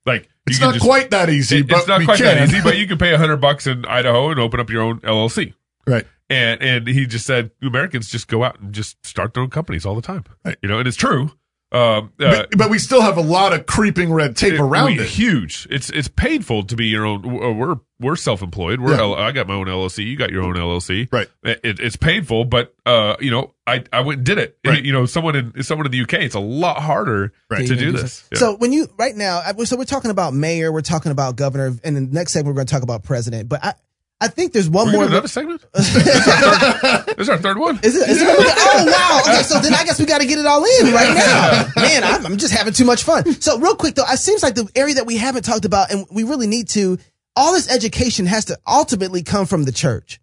Like 0.06 0.28
It's 0.46 0.60
not 0.60 0.74
just- 0.74 0.84
quite 0.84 1.10
that 1.10 1.30
easy, 1.30 1.58
it- 1.58 1.68
but 1.68 1.78
it's 1.78 1.88
not 1.88 2.04
quite 2.04 2.18
can. 2.18 2.26
that 2.36 2.48
easy, 2.48 2.60
but 2.62 2.76
you 2.76 2.86
can 2.86 2.98
pay 2.98 3.12
a 3.14 3.18
hundred 3.18 3.38
bucks 3.38 3.66
in 3.66 3.84
Idaho 3.86 4.30
and 4.30 4.38
open 4.40 4.60
up 4.60 4.70
your 4.70 4.82
own 4.82 5.00
LLC. 5.00 5.54
right. 5.86 6.06
And 6.30 6.62
and 6.62 6.88
he 6.88 7.06
just 7.06 7.26
said 7.26 7.50
Americans 7.62 8.08
just 8.08 8.28
go 8.28 8.44
out 8.44 8.58
and 8.58 8.72
just 8.72 9.04
start 9.04 9.34
their 9.34 9.42
own 9.42 9.50
companies 9.50 9.84
all 9.84 9.94
the 9.94 10.00
time. 10.02 10.24
Right. 10.44 10.56
You 10.62 10.68
know, 10.70 10.78
and 10.78 10.88
it's 10.88 10.96
true. 10.96 11.32
Um, 11.74 12.12
uh, 12.20 12.30
But, 12.30 12.48
but 12.56 12.70
we 12.70 12.78
still 12.78 13.00
have 13.02 13.16
a 13.16 13.20
lot 13.22 13.52
of 13.52 13.66
creeping 13.66 14.12
red 14.12 14.36
tape 14.36 14.54
it- 14.54 14.60
around 14.60 14.96
we- 14.96 15.00
it. 15.00 15.06
Huge. 15.08 15.66
It's 15.70 15.90
it's 15.90 16.06
painful 16.08 16.62
to 16.64 16.76
be 16.76 16.86
your 16.86 17.04
own. 17.04 17.24
uh, 17.26 17.50
We're 17.52 17.76
we're 18.00 18.16
self 18.16 18.42
employed. 18.42 18.80
We're 18.80 18.92
Yeah. 18.92 19.00
L- 19.00 19.14
I 19.16 19.32
got 19.32 19.48
my 19.48 19.54
own 19.54 19.66
LLC. 19.66 20.04
You 20.04 20.16
got 20.16 20.30
your 20.30 20.42
own 20.44 20.54
LLC. 20.54 21.08
Right. 21.12 21.28
It, 21.42 21.60
it- 21.64 21.80
it's 21.80 21.96
painful, 21.96 22.44
but 22.44 22.74
uh, 22.86 23.16
you 23.18 23.30
know, 23.32 23.54
I 23.66 23.82
I 23.92 24.00
went 24.02 24.18
and 24.18 24.26
did 24.26 24.38
it. 24.38 24.56
Right. 24.64 24.84
You 24.84 24.92
know, 24.92 25.04
someone 25.06 25.34
in 25.34 25.62
someone 25.64 25.86
in 25.86 25.90
the 25.92 26.00
UK, 26.02 26.14
it's 26.22 26.34
a 26.36 26.40
lot 26.40 26.80
harder 26.80 27.32
Right. 27.50 27.66
to 27.66 27.74
do 27.74 27.90
this. 27.92 28.28
Yeah. 28.32 28.38
So 28.38 28.56
when 28.56 28.72
you 28.72 28.86
right 28.96 29.16
now, 29.16 29.42
so 29.64 29.76
we're 29.76 29.84
talking 29.84 30.12
about 30.12 30.32
mayor, 30.32 30.70
we're 30.70 30.80
talking 30.80 31.10
about 31.10 31.34
governor, 31.36 31.74
and 31.82 31.96
the 31.96 32.00
next 32.02 32.32
segment 32.34 32.54
we're 32.54 32.58
going 32.58 32.66
to 32.68 32.72
talk 32.72 32.82
about 32.84 33.02
president. 33.02 33.48
But 33.48 33.64
I, 33.64 33.74
I 34.20 34.28
think 34.28 34.52
there's 34.52 34.70
one 34.70 34.86
We're 34.86 34.92
more. 34.92 35.04
another 35.06 35.28
segment. 35.28 35.60
this, 35.74 35.94
is 35.96 36.06
our 36.28 36.72
third, 36.72 37.06
this 37.08 37.18
is 37.18 37.28
our 37.28 37.36
third 37.36 37.58
one. 37.58 37.78
Is 37.82 37.94
it? 37.96 38.08
Is 38.08 38.22
it 38.22 38.28
oh 38.30 38.84
wow! 38.86 39.20
Okay, 39.32 39.42
so 39.42 39.58
then 39.58 39.74
I 39.74 39.84
guess 39.84 39.93
we 39.93 39.93
got 40.14 40.20
to 40.20 40.28
get 40.28 40.38
it 40.38 40.46
all 40.46 40.64
in 40.64 40.92
right 40.94 41.14
now. 41.76 41.82
Man, 41.82 42.04
I'm, 42.04 42.26
I'm 42.26 42.36
just 42.36 42.54
having 42.54 42.72
too 42.72 42.84
much 42.84 43.02
fun. 43.02 43.40
So 43.40 43.58
real 43.58 43.74
quick 43.74 43.94
though, 43.94 44.04
it 44.08 44.18
seems 44.18 44.42
like 44.42 44.54
the 44.54 44.68
area 44.74 44.94
that 44.94 45.06
we 45.06 45.16
haven't 45.16 45.42
talked 45.42 45.64
about, 45.64 45.90
and 45.90 46.06
we 46.10 46.24
really 46.24 46.46
need 46.46 46.68
to. 46.70 46.98
All 47.36 47.52
this 47.52 47.68
education 47.68 48.26
has 48.26 48.44
to 48.44 48.58
ultimately 48.64 49.24
come 49.24 49.46
from 49.46 49.64
the 49.64 49.72
church, 49.72 50.20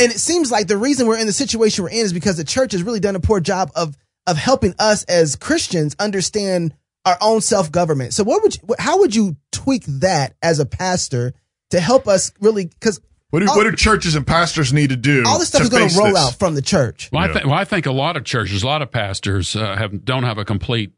and 0.00 0.10
it 0.10 0.18
seems 0.18 0.50
like 0.50 0.66
the 0.66 0.76
reason 0.76 1.06
we're 1.06 1.18
in 1.18 1.28
the 1.28 1.32
situation 1.32 1.84
we're 1.84 1.90
in 1.90 1.98
is 1.98 2.12
because 2.12 2.36
the 2.36 2.42
church 2.42 2.72
has 2.72 2.82
really 2.82 2.98
done 2.98 3.14
a 3.14 3.20
poor 3.20 3.38
job 3.38 3.70
of 3.76 3.96
of 4.26 4.36
helping 4.36 4.74
us 4.78 5.04
as 5.04 5.36
Christians 5.36 5.94
understand 6.00 6.74
our 7.04 7.16
own 7.20 7.40
self 7.40 7.70
government. 7.70 8.12
So 8.12 8.24
what 8.24 8.42
would 8.42 8.56
you, 8.56 8.74
how 8.78 8.98
would 8.98 9.14
you 9.14 9.36
tweak 9.52 9.84
that 9.86 10.34
as 10.42 10.58
a 10.58 10.66
pastor 10.66 11.32
to 11.70 11.78
help 11.78 12.08
us 12.08 12.32
really 12.40 12.66
because 12.66 13.00
What 13.30 13.40
do, 13.40 13.46
all- 13.48 13.56
what 13.56 13.64
do 13.64 13.72
churches 13.72 14.14
and 14.14 14.26
pastors 14.26 14.72
need 14.72 14.90
to 14.90 14.96
do? 14.96 15.22
all 15.26 15.38
this 15.38 15.48
stuff 15.48 15.60
to 15.60 15.64
is 15.66 15.70
going 15.70 15.88
to 15.90 15.98
roll 15.98 16.06
this? 16.08 16.16
out 16.16 16.38
from 16.38 16.54
the 16.54 16.62
church. 16.62 17.10
Well, 17.12 17.22
I, 17.22 17.26
Yeah. 17.26 17.32
think, 17.34 17.44
well, 17.46 17.54
I 17.54 17.64
think 17.64 17.86
a 17.86 17.92
lot 17.92 18.16
of 18.16 18.24
churches, 18.24 18.62
a 18.62 18.66
lot 18.66 18.80
of 18.82 18.90
pastors 18.90 19.54
uh, 19.54 19.76
have 19.76 20.04
don't 20.04 20.22
have 20.24 20.38
a 20.38 20.44
complete 20.44 20.92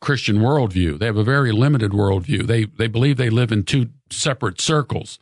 Christian 0.00 0.38
worldview. 0.38 0.98
They 0.98 1.06
have 1.06 1.16
a 1.16 1.24
very 1.24 1.52
limited 1.52 1.92
worldview. 1.92 2.46
They 2.46 2.64
they 2.64 2.86
believe 2.88 3.16
they 3.16 3.30
live 3.30 3.52
in 3.52 3.62
two 3.64 3.90
separate 4.10 4.60
circles. 4.60 5.18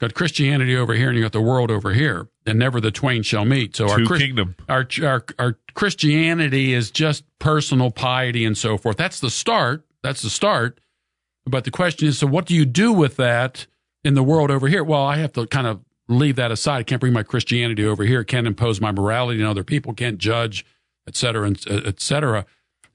Got 0.00 0.12
Christianity 0.14 0.76
over 0.76 0.92
here, 0.94 1.08
and 1.08 1.16
you 1.16 1.24
got 1.24 1.32
the 1.32 1.40
world 1.40 1.70
over 1.70 1.94
here, 1.94 2.28
and 2.44 2.58
never 2.58 2.80
the 2.82 2.90
twain 2.90 3.22
shall 3.22 3.44
meet. 3.46 3.74
So 3.76 3.88
our 3.88 3.98
Two 3.98 4.16
kingdom. 4.18 4.54
our 4.68 4.86
our 5.02 5.24
our 5.38 5.58
Christianity 5.74 6.72
is 6.74 6.90
just 6.90 7.24
personal 7.38 7.90
piety 7.90 8.44
and 8.44 8.58
so 8.58 8.76
forth. 8.76 8.96
That's 8.96 9.20
the 9.20 9.30
start. 9.30 9.84
That's 10.02 10.22
the 10.22 10.30
start. 10.30 10.78
But 11.46 11.64
the 11.64 11.70
question 11.70 12.06
is, 12.08 12.18
so 12.18 12.26
what 12.26 12.44
do 12.46 12.54
you 12.54 12.64
do 12.66 12.92
with 12.92 13.16
that 13.16 13.66
in 14.04 14.14
the 14.14 14.22
world 14.22 14.50
over 14.50 14.68
here? 14.68 14.84
Well, 14.84 15.02
I 15.02 15.16
have 15.16 15.32
to 15.34 15.46
kind 15.46 15.66
of 15.66 15.80
leave 16.08 16.36
that 16.36 16.50
aside. 16.50 16.78
I 16.78 16.82
can't 16.84 17.00
bring 17.00 17.12
my 17.12 17.22
Christianity 17.22 17.84
over 17.84 18.04
here. 18.04 18.24
Can't 18.24 18.46
impose 18.46 18.80
my 18.80 18.92
morality 18.92 19.42
on 19.42 19.48
other 19.48 19.64
people. 19.64 19.92
Can't 19.92 20.18
judge, 20.18 20.64
et 21.06 21.16
cetera, 21.16 21.46
and 21.46 21.58
et 21.68 22.00
cetera. 22.00 22.46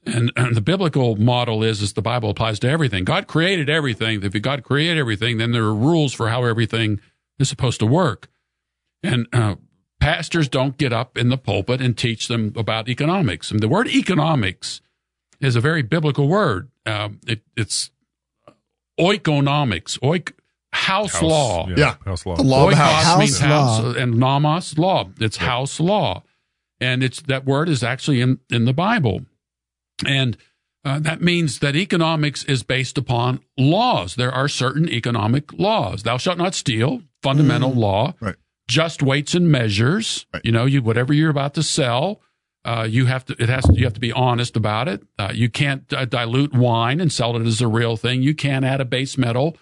And, 0.04 0.32
and 0.36 0.56
the 0.56 0.60
biblical 0.60 1.16
model 1.16 1.62
is, 1.62 1.82
is 1.82 1.92
the 1.92 2.02
Bible 2.02 2.30
applies 2.30 2.58
to 2.60 2.68
everything. 2.68 3.04
God 3.04 3.26
created 3.26 3.68
everything. 3.68 4.22
If 4.22 4.40
God 4.42 4.62
created 4.62 4.98
everything, 4.98 5.38
then 5.38 5.52
there 5.52 5.64
are 5.64 5.74
rules 5.74 6.12
for 6.12 6.28
how 6.28 6.44
everything 6.44 7.00
is 7.38 7.48
supposed 7.48 7.80
to 7.80 7.86
work. 7.86 8.28
And 9.02 9.26
uh, 9.32 9.56
pastors 10.00 10.48
don't 10.48 10.78
get 10.78 10.92
up 10.92 11.18
in 11.18 11.28
the 11.28 11.38
pulpit 11.38 11.80
and 11.80 11.96
teach 11.96 12.28
them 12.28 12.52
about 12.56 12.88
economics. 12.88 13.50
And 13.50 13.60
the 13.60 13.68
word 13.68 13.88
economics 13.88 14.80
is 15.40 15.56
a 15.56 15.60
very 15.60 15.82
biblical 15.82 16.28
word. 16.28 16.70
Um, 16.86 17.20
it, 17.26 17.42
it's 17.56 17.90
oikonomics, 18.98 19.98
oik, 20.00 20.32
house, 20.72 21.12
House, 21.12 21.22
law. 21.22 21.68
Yeah. 21.68 21.96
House 22.04 22.26
law. 22.26 22.36
The 22.36 22.42
law 22.42 22.64
of 22.64 22.70
the 22.70 22.76
house. 22.76 23.04
House 23.04 23.18
means 23.18 23.38
house, 23.38 23.82
law. 23.82 23.92
and 23.94 24.16
nomos 24.16 24.78
law. 24.78 25.10
It's 25.20 25.36
house 25.36 25.78
law, 25.80 26.22
and 26.80 27.02
it's 27.02 27.20
that 27.22 27.44
word 27.44 27.68
is 27.68 27.82
actually 27.82 28.20
in 28.20 28.40
in 28.50 28.64
the 28.64 28.72
Bible, 28.72 29.22
and 30.06 30.36
uh, 30.84 30.98
that 30.98 31.20
means 31.20 31.60
that 31.60 31.76
economics 31.76 32.44
is 32.44 32.62
based 32.62 32.98
upon 32.98 33.40
laws. 33.56 34.16
There 34.16 34.32
are 34.32 34.48
certain 34.48 34.88
economic 34.88 35.52
laws. 35.52 36.02
Thou 36.02 36.16
shalt 36.16 36.38
not 36.38 36.54
steal, 36.54 37.02
fundamental 37.22 37.72
law. 37.72 38.14
Right. 38.20 38.36
Just 38.68 39.02
weights 39.02 39.34
and 39.34 39.50
measures. 39.50 40.26
Right. 40.32 40.44
You 40.44 40.52
know, 40.52 40.64
you 40.64 40.82
whatever 40.82 41.12
you're 41.12 41.30
about 41.30 41.54
to 41.54 41.62
sell. 41.62 42.20
Uh, 42.64 42.86
you 42.88 43.06
have 43.06 43.24
to. 43.24 43.36
It 43.40 43.48
has. 43.48 43.64
You 43.74 43.84
have 43.84 43.94
to 43.94 44.00
be 44.00 44.12
honest 44.12 44.56
about 44.56 44.86
it. 44.88 45.02
Uh, 45.18 45.32
you 45.34 45.50
can't 45.50 45.92
uh, 45.92 46.04
dilute 46.04 46.54
wine 46.54 47.00
and 47.00 47.12
sell 47.12 47.36
it 47.36 47.44
as 47.44 47.60
a 47.60 47.66
real 47.66 47.96
thing. 47.96 48.22
You 48.22 48.34
can't 48.36 48.64
add 48.64 48.80
a 48.80 48.84
base 48.84 49.18
metal 49.18 49.56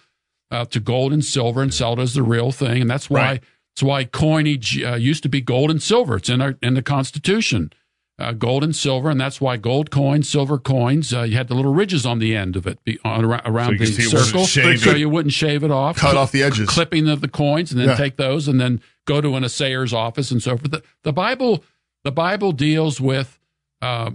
uh, 0.51 0.65
to 0.65 0.79
gold 0.79 1.13
and 1.13 1.23
silver 1.25 1.61
and 1.61 1.73
sell 1.73 1.93
it 1.93 1.99
as 1.99 2.13
the 2.13 2.23
real 2.23 2.51
thing. 2.51 2.81
And 2.81 2.89
that's 2.89 3.09
why 3.09 3.19
Right. 3.21 3.43
that's 3.73 3.83
why 3.83 4.03
coinage 4.03 4.81
uh, 4.83 4.95
used 4.95 5.23
to 5.23 5.29
be 5.29 5.41
gold 5.41 5.71
and 5.71 5.81
silver. 5.81 6.17
It's 6.17 6.29
in 6.29 6.41
our 6.41 6.55
in 6.61 6.73
the 6.73 6.81
Constitution, 6.81 7.71
uh, 8.19 8.33
gold 8.33 8.63
and 8.63 8.75
silver, 8.75 9.09
and 9.09 9.19
that's 9.19 9.39
why 9.41 9.57
gold 9.57 9.89
coins, 9.91 10.29
silver 10.29 10.57
coins. 10.59 11.13
Uh, 11.13 11.21
you 11.23 11.37
had 11.37 11.47
the 11.47 11.55
little 11.55 11.73
ridges 11.73 12.05
on 12.05 12.19
the 12.19 12.35
end 12.35 12.55
of 12.57 12.67
it 12.67 12.83
be, 12.83 12.99
on, 13.05 13.23
around, 13.25 13.71
you 13.73 13.77
the 13.79 13.85
can 13.85 13.93
see 13.93 14.03
it 14.03 14.13
wasn't 14.13 14.47
circle, 14.49 14.77
so 14.77 14.91
you 14.95 15.09
wouldn't 15.09 15.33
shave 15.33 15.63
it 15.63 15.71
off. 15.71 15.95
Cut 15.97 16.17
off 16.17 16.31
the 16.31 16.43
edges. 16.43 16.69
clipping 16.69 17.07
of 17.09 17.21
the 17.21 17.27
coins, 17.29 17.71
and 17.71 17.79
then 17.79 17.87
Yeah. 17.89 17.95
take 17.95 18.17
those, 18.17 18.47
and 18.47 18.59
then 18.59 18.81
go 19.05 19.21
to 19.21 19.35
an 19.37 19.43
assayer's 19.43 19.93
office 19.93 20.29
and 20.31 20.43
so 20.43 20.57
forth. 20.57 20.69
The, 20.71 20.83
the 21.03 21.13
Bible, 21.13 21.63
the 22.03 22.11
Bible 22.11 22.51
deals 22.51 22.99
with 23.01 23.39
uh, 23.81 24.11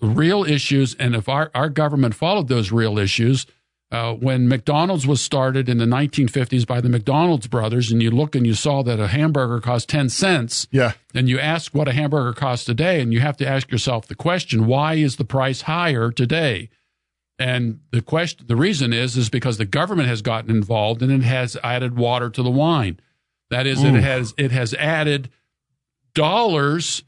real 0.00 0.44
issues, 0.44 0.94
and 0.94 1.14
if 1.14 1.28
our, 1.28 1.50
our 1.54 1.68
government 1.68 2.14
followed 2.14 2.48
those 2.48 2.70
real 2.72 2.98
issues, 2.98 3.46
uh, 3.92 4.14
when 4.14 4.48
McDonald's 4.48 5.06
was 5.06 5.20
started 5.20 5.68
in 5.68 5.76
the 5.76 5.84
1950s 5.84 6.66
by 6.66 6.80
the 6.80 6.88
McDonald's 6.88 7.46
brothers, 7.46 7.92
and 7.92 8.02
you 8.02 8.10
look 8.10 8.34
and 8.34 8.46
you 8.46 8.54
saw 8.54 8.82
that 8.82 8.98
a 8.98 9.08
hamburger 9.08 9.60
cost 9.60 9.88
10 9.90 10.08
cents, 10.08 10.66
Yeah. 10.72 10.92
and 11.14 11.28
you 11.28 11.38
ask 11.38 11.74
what 11.74 11.86
a 11.88 11.92
hamburger 11.92 12.32
costs 12.32 12.64
today, 12.64 13.00
and 13.02 13.12
you 13.12 13.20
have 13.20 13.36
to 13.36 13.46
ask 13.46 13.70
yourself 13.70 14.06
the 14.06 14.14
question, 14.14 14.66
why 14.66 14.94
is 14.94 15.16
the 15.16 15.24
price 15.26 15.60
higher 15.62 16.10
today? 16.10 16.70
And 17.38 17.80
the 17.90 18.00
question, 18.02 18.46
the 18.48 18.56
reason 18.56 18.92
is, 18.94 19.16
is 19.16 19.28
because 19.28 19.58
the 19.58 19.64
government 19.66 20.08
has 20.08 20.22
gotten 20.22 20.50
involved 20.50 21.02
and 21.02 21.12
it 21.12 21.22
has 21.26 21.56
added 21.62 21.96
water 21.96 22.30
to 22.30 22.42
the 22.42 22.50
wine. 22.50 22.98
That 23.50 23.66
is, 23.66 23.84
it 23.84 23.94
has 23.94 24.32
it 24.38 24.52
has 24.52 24.72
added 24.74 25.28
dollars 26.14 27.02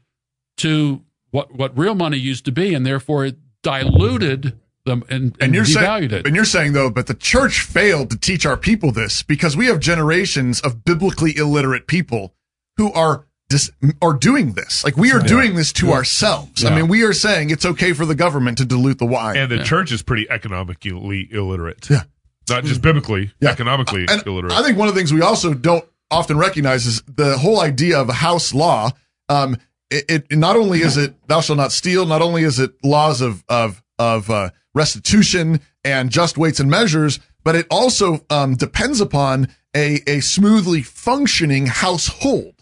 to 0.57 1.01
what 1.31 1.55
what 1.55 1.77
real 1.77 1.95
money 1.95 2.17
used 2.17 2.45
to 2.45 2.51
be, 2.51 2.73
and 2.73 2.85
therefore 2.85 3.25
it 3.25 3.37
diluted 3.63 4.59
them 4.85 5.03
and, 5.09 5.23
and, 5.23 5.35
And 5.41 5.55
you're 5.55 5.63
devalued 5.65 6.09
saying, 6.09 6.11
it. 6.11 6.27
and 6.27 6.35
you're 6.35 6.45
saying 6.45 6.73
though, 6.73 6.89
but 6.89 7.07
the 7.07 7.13
church 7.13 7.61
failed 7.61 8.09
to 8.11 8.17
teach 8.17 8.45
our 8.45 8.57
people 8.57 8.91
this 8.91 9.23
because 9.23 9.57
we 9.57 9.65
have 9.67 9.79
generations 9.79 10.61
of 10.61 10.85
biblically 10.85 11.35
illiterate 11.35 11.87
people 11.87 12.33
who 12.77 12.91
are 12.93 13.25
dis- 13.49 13.71
are 14.01 14.13
doing 14.13 14.53
this. 14.53 14.83
Like 14.83 14.95
we 14.97 15.11
are 15.11 15.19
doing 15.19 15.55
this 15.55 15.73
to 15.73 15.91
ourselves. 15.91 16.63
I 16.63 16.75
mean, 16.75 16.87
we 16.87 17.03
are 17.03 17.13
saying 17.13 17.49
it's 17.49 17.65
okay 17.65 17.93
for 17.93 18.05
the 18.05 18.15
government 18.15 18.57
to 18.59 18.65
dilute 18.65 18.99
the 18.99 19.05
wine. 19.05 19.37
And 19.37 19.51
the 19.51 19.63
church 19.63 19.91
is 19.91 20.01
pretty 20.03 20.29
economically 20.29 21.27
illiterate. 21.31 21.89
Yeah. 21.89 22.03
Not 22.49 22.63
just 22.63 22.81
biblically, 22.81 23.31
Yeah. 23.41 23.49
economically 23.49 24.05
And 24.07 24.25
illiterate. 24.27 24.53
I 24.53 24.61
think 24.61 24.77
one 24.77 24.87
of 24.87 24.93
the 24.93 24.99
things 24.99 25.11
we 25.11 25.21
also 25.23 25.53
don't 25.55 25.83
often 26.11 26.37
recognize 26.37 26.85
is 26.85 27.01
the 27.07 27.37
whole 27.39 27.59
idea 27.59 27.99
of 27.99 28.07
a 28.09 28.13
house 28.13 28.53
law. 28.53 28.91
Um, 29.29 29.57
it, 29.89 30.27
it 30.29 30.37
not 30.37 30.55
only 30.55 30.81
is 30.81 30.95
it 30.97 31.15
thou 31.27 31.41
shalt 31.41 31.57
not 31.57 31.71
steal, 31.71 32.05
not 32.05 32.21
only 32.21 32.43
is 32.43 32.59
it 32.59 32.73
laws 32.83 33.21
of 33.21 33.43
of 33.49 33.81
of 33.97 34.29
uh, 34.29 34.49
restitution 34.75 35.59
and 35.83 36.11
just 36.11 36.37
weights 36.37 36.59
and 36.59 36.69
measures, 36.69 37.19
but 37.43 37.55
it 37.55 37.65
also 37.71 38.23
um, 38.29 38.55
depends 38.55 39.01
upon 39.01 39.47
a 39.75 40.01
a 40.07 40.19
smoothly 40.19 40.81
functioning 40.83 41.65
household. 41.65 42.53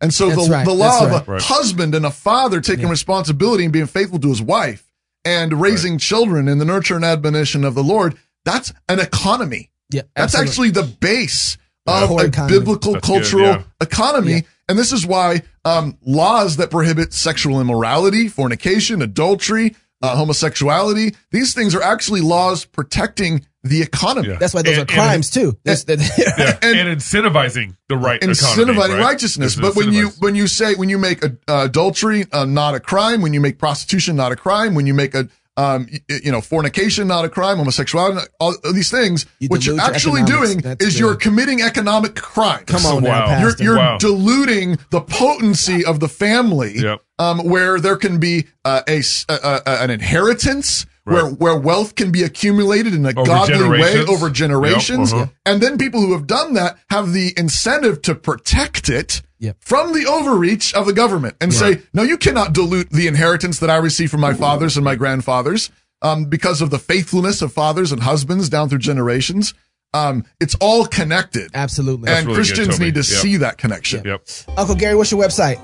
And 0.00 0.12
so 0.12 0.28
That's 0.30 0.46
the, 0.46 0.52
right. 0.52 0.64
the 0.66 0.72
law 0.74 1.00
That's 1.00 1.04
of 1.04 1.10
right. 1.12 1.28
a 1.28 1.30
Right. 1.32 1.42
husband 1.42 1.94
and 1.94 2.04
a 2.04 2.10
father 2.10 2.60
taking 2.60 2.88
responsibility 2.88 3.64
and 3.64 3.72
being 3.72 3.86
faithful 3.86 4.18
to 4.20 4.28
his 4.28 4.42
wife 4.42 4.92
and 5.24 5.60
raising 5.60 5.96
children 5.98 6.48
in 6.48 6.58
the 6.58 6.64
nurture 6.64 6.96
and 6.96 7.04
admonition 7.04 7.62
of 7.64 7.74
the 7.76 7.84
Lord, 7.84 8.16
that's 8.44 8.72
an 8.88 8.98
economy. 8.98 9.70
Yeah, 9.90 10.02
That's 10.16 10.34
absolutely. 10.34 10.70
actually 10.70 10.70
the 10.90 10.96
base 10.98 11.56
of 11.86 12.08
Core 12.08 12.22
a 12.22 12.26
economy. 12.26 12.58
biblical 12.58 12.94
That's 12.94 13.06
good, 13.08 13.14
cultural 13.20 13.44
yeah. 13.44 13.62
economy. 13.80 14.32
Yeah. 14.32 14.40
And 14.68 14.78
this 14.78 14.90
is 14.92 15.06
why 15.06 15.42
um, 15.64 15.96
laws 16.04 16.56
that 16.56 16.70
prohibit 16.72 17.12
sexual 17.12 17.60
immorality, 17.60 18.26
fornication, 18.28 19.02
adultery, 19.02 19.76
uh, 20.02 20.16
homosexuality, 20.16 21.14
these 21.30 21.54
things 21.54 21.74
are 21.74 21.82
actually 21.82 22.20
laws 22.20 22.64
protecting 22.64 23.44
the 23.64 23.80
economy. 23.80 24.28
Yeah. 24.28 24.36
That's 24.38 24.52
why 24.54 24.62
those 24.62 24.76
And- 24.78 24.90
are 24.90 24.92
crimes 24.92 25.30
too. 25.30 25.56
That's- 25.64 25.84
that- 25.84 26.00
Yeah, 26.18 26.58
And- 26.68 26.88
and, 26.88 26.98
incentivizing 27.00 27.76
the 27.88 27.96
right 27.96 28.20
incentivizing 28.20 28.56
economy, 28.72 28.78
right? 28.94 29.00
righteousness. 29.00 29.52
It's 29.52 29.60
But 29.60 29.76
when 29.76 29.92
you 29.92 30.08
when 30.18 30.34
you 30.34 30.46
say 30.48 30.74
when 30.74 30.88
you 30.88 30.98
make 30.98 31.24
a, 31.24 31.36
uh, 31.48 31.64
adultery 31.66 32.26
uh, 32.32 32.44
not 32.44 32.74
a 32.74 32.80
crime, 32.80 33.22
when 33.22 33.32
you 33.32 33.40
make 33.40 33.58
prostitution 33.58 34.16
not 34.16 34.32
a 34.32 34.36
crime, 34.36 34.74
when 34.74 34.86
you 34.88 34.94
make 34.94 35.14
a 35.14 35.28
um, 35.56 35.86
y- 35.92 36.20
you 36.24 36.32
know 36.32 36.40
fornication 36.40 37.06
not 37.08 37.24
a 37.24 37.28
crime, 37.28 37.58
homosexuality, 37.58 38.14
not- 38.16 38.28
all 38.40 38.54
these 38.72 38.90
things, 38.90 39.26
You 39.38 39.48
what 39.48 39.66
you're 39.66 39.80
actually 39.80 40.22
doing 40.22 40.58
That's 40.58 40.84
is 40.84 40.94
good. 40.94 41.00
you're 41.00 41.14
committing 41.16 41.60
economic 41.62 42.14
crimes. 42.14 42.64
Come 42.66 42.86
on 42.86 43.02
now, 43.04 43.40
You're, 43.40 43.54
you're 43.58 43.76
Wow. 43.76 43.98
diluting 43.98 44.78
the 44.90 45.00
potency 45.00 45.84
of 45.84 46.00
the 46.00 46.08
family, 46.08 46.78
Yep. 46.78 47.00
um, 47.18 47.38
where 47.40 47.78
there 47.80 47.96
can 47.96 48.18
be 48.18 48.46
uh, 48.64 48.80
a, 48.88 48.98
s- 48.98 49.26
a- 49.28 49.34
a- 49.42 49.62
a- 49.66 49.82
an 49.82 49.90
inheritance, 49.90 50.86
where 51.04 51.24
Right. 51.24 51.38
where 51.40 51.56
wealth 51.56 51.96
can 51.96 52.12
be 52.12 52.22
accumulated 52.22 52.94
in 52.94 53.04
a 53.04 53.08
Over 53.10 53.24
godly 53.26 53.68
way 53.68 54.04
over 54.06 54.30
generations, 54.30 55.12
Yep, 55.12 55.20
uh-huh. 55.22 55.30
and 55.44 55.60
then 55.60 55.76
people 55.76 56.00
who 56.00 56.12
have 56.12 56.26
done 56.28 56.54
that 56.54 56.78
have 56.90 57.12
the 57.12 57.34
incentive 57.36 58.02
to 58.02 58.14
protect 58.14 58.88
it 58.88 59.20
Yep. 59.42 59.56
from 59.60 59.92
the 59.92 60.06
overreach 60.06 60.72
of 60.72 60.86
the 60.86 60.92
government 60.92 61.34
and 61.40 61.52
say, 61.52 61.82
no, 61.92 62.02
you 62.04 62.16
cannot 62.16 62.52
dilute 62.52 62.90
the 62.90 63.08
inheritance 63.08 63.58
that 63.58 63.68
I 63.70 63.76
received 63.76 64.10
from 64.12 64.20
my 64.20 64.34
fathers 64.34 64.76
and 64.76 64.84
my 64.84 64.94
grandfathers 64.94 65.68
um, 66.00 66.26
because 66.26 66.62
of 66.62 66.70
the 66.70 66.78
faithfulness 66.78 67.42
of 67.42 67.52
fathers 67.52 67.90
and 67.92 68.02
husbands 68.02 68.48
down 68.48 68.68
through 68.68 68.78
generations. 68.78 69.52
Um, 69.94 70.24
it's 70.40 70.54
all 70.60 70.86
connected. 70.86 71.50
Absolutely. 71.54 72.08
and 72.10 72.24
really 72.26 72.36
Christians 72.36 72.76
Toby. 72.78 72.84
need 72.86 72.94
to 72.94 73.00
Yep. 73.00 73.04
see 73.04 73.36
that 73.38 73.58
connection. 73.58 74.02
Yep. 74.04 74.26
Uncle 74.56 74.74
Gary, 74.76 74.94
what's 74.94 75.10
your 75.10 75.20
website? 75.20 75.60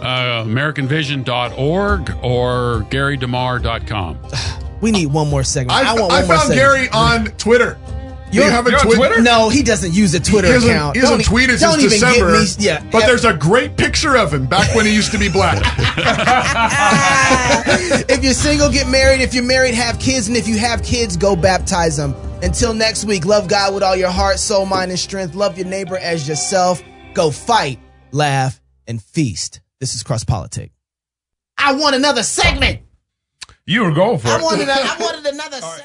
Uh, 0.00 0.44
AmericanVision.org 0.44 2.10
or 2.22 2.86
GaryDemar.com. 2.90 4.18
We 4.80 4.92
need 4.92 5.06
one 5.06 5.28
more 5.28 5.42
segment. 5.42 5.76
I, 5.76 5.90
I, 5.90 5.94
want 5.94 6.12
one 6.12 6.12
I 6.12 6.18
more 6.20 6.36
found 6.36 6.52
segment. 6.52 6.56
Gary 6.60 6.88
on 6.90 7.24
Twitter. 7.36 7.76
Do 8.30 8.36
you 8.36 8.42
You're- 8.42 8.52
have 8.54 8.66
a 8.66 8.70
Twi- 8.72 8.94
Twitter? 8.96 9.22
No, 9.22 9.48
he 9.48 9.62
doesn't 9.62 9.92
use 9.94 10.12
a 10.14 10.20
Twitter 10.20 10.48
He 10.48 10.52
hasn't, 10.54 10.72
account. 10.72 10.96
he 10.96 11.00
hasn't 11.00 11.24
Don't 11.24 11.38
tweeted 11.38 11.60
don't 11.60 11.80
since 11.80 11.94
even 11.94 12.10
December. 12.10 12.32
Get 12.44 12.58
me, 12.58 12.64
yeah, 12.64 12.82
but 12.92 12.98
yeah. 13.00 13.06
there's 13.06 13.24
a 13.24 13.32
great 13.34 13.76
picture 13.76 14.16
of 14.16 14.32
him 14.34 14.46
back 14.46 14.74
when 14.74 14.84
he 14.86 14.94
used 14.94 15.12
to 15.12 15.18
be 15.18 15.28
black. 15.30 15.58
if 18.10 18.22
you're 18.22 18.32
single, 18.34 18.70
get 18.70 18.88
married. 18.88 19.20
If 19.20 19.34
you're 19.34 19.44
married, 19.44 19.74
have 19.74 19.98
kids. 19.98 20.28
And 20.28 20.36
if 20.36 20.46
you 20.48 20.58
have 20.58 20.82
kids, 20.82 21.16
go 21.16 21.36
baptize 21.36 21.96
them. 21.96 22.14
Until 22.42 22.72
next 22.74 23.04
week, 23.04 23.24
love 23.24 23.48
God 23.48 23.74
with 23.74 23.82
all 23.82 23.96
your 23.96 24.10
heart, 24.10 24.38
soul, 24.38 24.66
mind, 24.66 24.90
and 24.90 25.00
strength. 25.00 25.34
Love 25.34 25.56
your 25.58 25.66
neighbor 25.66 25.96
as 25.98 26.28
yourself. 26.28 26.82
Go 27.14 27.30
fight, 27.30 27.78
laugh, 28.12 28.60
and 28.86 29.02
feast. 29.02 29.60
This 29.80 29.94
is 29.94 30.02
Cross 30.02 30.24
Politic. 30.24 30.70
I 31.56 31.72
want 31.74 31.96
another 31.96 32.22
segment. 32.22 32.80
You 33.66 33.84
were 33.84 33.92
going 33.92 34.18
for 34.18 34.28
I 34.28 34.36
it. 34.38 34.42
wanted, 34.42 34.68
a, 34.68 34.72
I 34.72 34.96
wanted 35.00 35.26
another 35.34 35.56
segment. 35.60 35.84